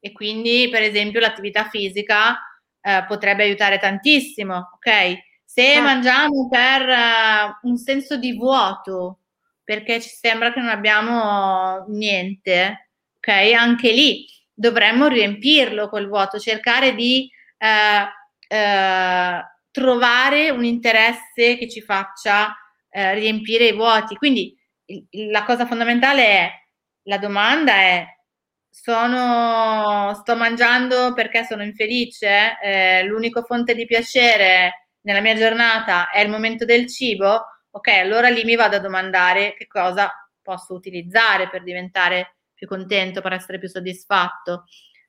e 0.00 0.12
quindi 0.12 0.68
per 0.70 0.82
esempio 0.82 1.20
l'attività 1.20 1.68
fisica 1.68 2.36
eh, 2.80 3.04
potrebbe 3.06 3.44
aiutare 3.44 3.78
tantissimo, 3.78 4.70
ok? 4.74 5.28
Se 5.44 5.74
ah. 5.74 5.82
mangiamo 5.82 6.48
per 6.48 6.88
eh, 6.88 7.58
un 7.62 7.76
senso 7.76 8.16
di 8.16 8.36
vuoto, 8.36 9.18
perché 9.62 10.00
ci 10.00 10.08
sembra 10.08 10.52
che 10.52 10.60
non 10.60 10.68
abbiamo 10.68 11.84
niente, 11.88 12.90
ok? 13.18 13.52
Anche 13.52 13.92
lì 13.92 14.26
dovremmo 14.60 15.06
riempirlo 15.06 15.88
quel 15.88 16.06
vuoto, 16.06 16.38
cercare 16.38 16.94
di 16.94 17.30
eh, 17.56 18.06
eh, 18.46 19.44
trovare 19.70 20.50
un 20.50 20.64
interesse 20.64 21.56
che 21.56 21.66
ci 21.66 21.80
faccia 21.80 22.54
eh, 22.90 23.14
riempire 23.14 23.68
i 23.68 23.72
vuoti. 23.72 24.16
Quindi 24.16 24.54
il, 24.86 25.30
la 25.30 25.44
cosa 25.44 25.66
fondamentale 25.66 26.24
è, 26.24 26.50
la 27.04 27.16
domanda 27.16 27.72
è, 27.72 28.06
sono, 28.68 30.12
sto 30.14 30.36
mangiando 30.36 31.14
perché 31.14 31.44
sono 31.44 31.62
infelice? 31.62 32.58
Eh, 32.62 33.04
l'unica 33.04 33.42
fonte 33.42 33.74
di 33.74 33.86
piacere 33.86 34.88
nella 35.02 35.20
mia 35.20 35.34
giornata 35.34 36.10
è 36.10 36.20
il 36.20 36.28
momento 36.28 36.66
del 36.66 36.86
cibo? 36.86 37.46
Ok, 37.70 37.88
allora 37.88 38.28
lì 38.28 38.44
mi 38.44 38.56
vado 38.56 38.76
a 38.76 38.80
domandare 38.80 39.54
che 39.54 39.66
cosa 39.66 40.12
posso 40.42 40.74
utilizzare 40.74 41.48
per 41.48 41.62
diventare 41.62 42.39
più 42.60 42.68
contento, 42.68 43.22
per 43.22 43.32
essere 43.32 43.58
più 43.58 43.68
soddisfatto. 43.68 44.64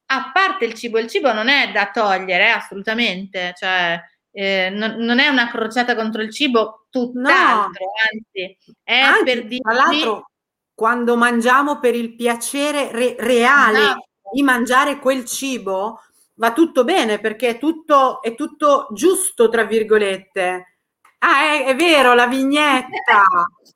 A 0.06 0.32
parte 0.34 0.66
il 0.66 0.74
cibo, 0.74 1.00
il 1.00 1.08
cibo 1.08 1.34
non 1.34 1.50
è 1.50 1.70
da 1.72 1.92
togliere, 1.92 2.50
assolutamente, 2.50 3.54
cioè 3.58 4.02
eh, 4.32 4.70
non, 4.70 4.96
non, 5.00 5.20
è 5.20 5.28
una 5.28 5.50
crociata 5.50 5.96
contro 5.96 6.22
il 6.22 6.32
cibo, 6.32 6.88
tutt'altro, 6.90 7.86
no. 7.86 7.92
anzi, 8.12 8.58
è 8.84 9.00
anzi, 9.00 9.24
per 9.24 9.42
dirci... 9.44 9.60
Tra 9.60 9.74
l'altro, 9.74 10.30
quando 10.74 11.18
mangiamo 11.18 11.80
per 11.80 11.96
il 11.96 12.16
piacere 12.16 12.90
re- 12.92 13.16
reale 13.20 13.80
no. 13.80 14.08
di 14.32 14.42
mangiare 14.44 14.98
quel 15.00 15.26
cibo, 15.26 16.02
va 16.36 16.54
tutto 16.54 16.86
bene 16.86 17.20
perché 17.20 17.50
è 17.50 17.60
tutto, 17.60 18.22
è 18.22 18.34
tutto 18.34 18.88
giusto, 18.94 19.50
tra 19.50 19.66
virgolette. 19.66 20.78
Ah, 21.20 21.44
è, 21.52 21.66
è 21.66 21.76
vero, 21.76 22.14
la 22.14 22.28
vignetta. 22.28 23.24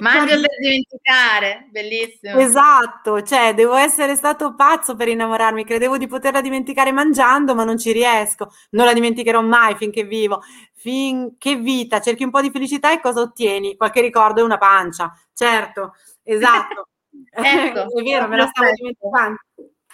Mangio 0.00 0.40
per 0.40 0.48
dimenticare, 0.58 1.68
bellissimo. 1.70 2.38
Esatto, 2.38 3.22
cioè 3.22 3.52
devo 3.52 3.74
essere 3.74 4.16
stato 4.16 4.54
pazzo 4.54 4.96
per 4.96 5.08
innamorarmi, 5.08 5.64
credevo 5.64 5.98
di 5.98 6.06
poterla 6.06 6.40
dimenticare 6.40 6.90
mangiando, 6.90 7.54
ma 7.54 7.64
non 7.64 7.76
ci 7.76 7.92
riesco, 7.92 8.50
non 8.70 8.86
la 8.86 8.94
dimenticherò 8.94 9.42
mai 9.42 9.76
finché 9.76 10.04
vivo. 10.04 10.42
Finché 10.74 11.56
vita, 11.56 12.00
cerchi 12.00 12.22
un 12.22 12.30
po' 12.30 12.40
di 12.40 12.50
felicità 12.50 12.92
e 12.92 13.00
cosa 13.00 13.20
ottieni? 13.20 13.76
Qualche 13.76 14.00
ricordo 14.00 14.40
e 14.40 14.44
una 14.44 14.58
pancia, 14.58 15.12
certo, 15.34 15.94
esatto. 16.22 16.88
ecco, 17.30 17.80
è 17.98 18.02
vero, 18.02 18.28
me 18.28 18.36
la 18.36 18.46
stavo 18.46 18.70
dimenticando. 18.72 19.38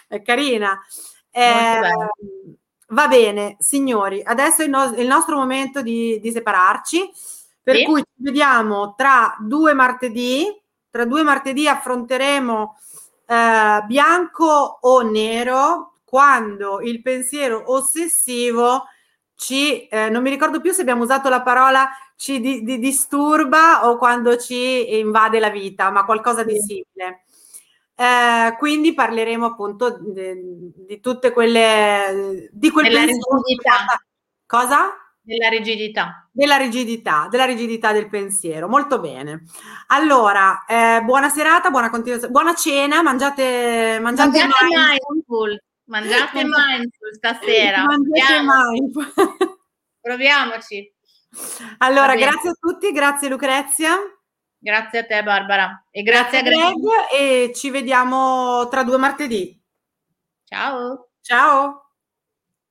È 0.07 0.23
carina. 0.23 0.79
Eh, 1.31 1.81
va 2.89 3.09
bene, 3.09 3.57
signori, 3.59 4.23
adesso 4.23 4.63
è 4.63 4.67
il, 4.67 4.71
no- 4.71 4.95
il 4.97 5.07
nostro 5.07 5.37
momento 5.37 5.83
di, 5.83 6.21
di 6.21 6.31
separarci. 6.31 7.11
Per 7.65 7.77
sì. 7.77 7.85
cui 7.85 8.03
ci 8.03 8.23
vediamo 8.23 8.95
tra 8.95 9.35
due 9.41 9.73
martedì. 9.73 10.47
Tra 10.91 11.07
due 11.07 11.23
martedì 11.25 11.67
affronteremo 11.67 12.77
eh, 13.27 13.83
bianco 13.87 14.79
o 14.81 15.01
nero 15.01 15.95
quando 16.05 16.81
il 16.81 17.03
pensiero 17.03 17.73
ossessivo 17.73 18.85
ci, 19.35 19.89
eh, 19.89 20.09
non 20.11 20.23
mi 20.23 20.31
ricordo 20.31 20.61
più 20.61 20.73
se 20.73 20.83
abbiamo 20.83 21.03
usato 21.03 21.29
la 21.29 21.43
parola 21.43 21.89
ci 22.17 22.39
di, 22.39 22.63
di 22.63 22.79
disturba 22.79 23.89
o 23.89 23.97
quando 23.97 24.37
ci 24.37 24.99
invade 24.99 25.41
la 25.41 25.51
vita, 25.51 25.91
ma 25.91 26.05
qualcosa 26.05 26.45
di 26.45 26.61
simile. 26.61 27.25
Eh, 27.97 28.57
quindi 28.59 28.93
parleremo 28.93 29.47
appunto 29.47 29.99
di, 30.01 30.73
di 30.87 31.01
tutte 31.01 31.33
quelle 31.33 32.49
di 32.53 32.71
quel 32.71 32.91
pensiero. 32.91 33.43
Cosa? 34.47 35.04
Della 35.27 35.49
rigidità. 35.49 36.29
Della 36.31 36.59
rigidità, 36.59 37.29
della 37.31 37.47
rigidità 37.47 37.93
del 37.93 38.11
pensiero. 38.11 38.69
Molto 38.69 39.01
bene. 39.01 39.45
Allora, 39.87 40.67
eh, 40.67 41.01
buona 41.03 41.31
serata, 41.31 41.71
buona 41.71 41.89
continuazione, 41.89 42.31
buona 42.31 42.55
cena, 42.55 43.01
mangiate, 43.01 43.99
mangiate, 44.03 44.39
mangiate 44.39 44.99
mindful. 45.09 45.63
Mangiate 45.85 46.45
mindful 46.45 47.15
stasera. 47.15 47.85
Mangiate 47.85 48.43
mindful. 48.43 49.13
Proviamoci. 49.99 50.93
Allora, 51.79 52.15
grazie 52.17 52.51
a 52.51 52.57
tutti, 52.61 52.93
grazie 52.93 53.31
Lucrezia. 53.31 53.97
Grazie 54.59 54.99
a 54.99 55.05
te 55.05 55.23
Barbara 55.23 55.87
e 55.91 56.03
grazie, 56.03 56.43
grazie 56.43 56.67
a 56.67 56.73
Greg 56.73 57.13
e 57.13 57.53
ci 57.55 57.71
vediamo 57.71 58.69
tra 58.69 58.83
due 58.83 58.99
martedì. 58.99 59.59
Ciao. 60.45 61.09
Ciao. 61.23 61.84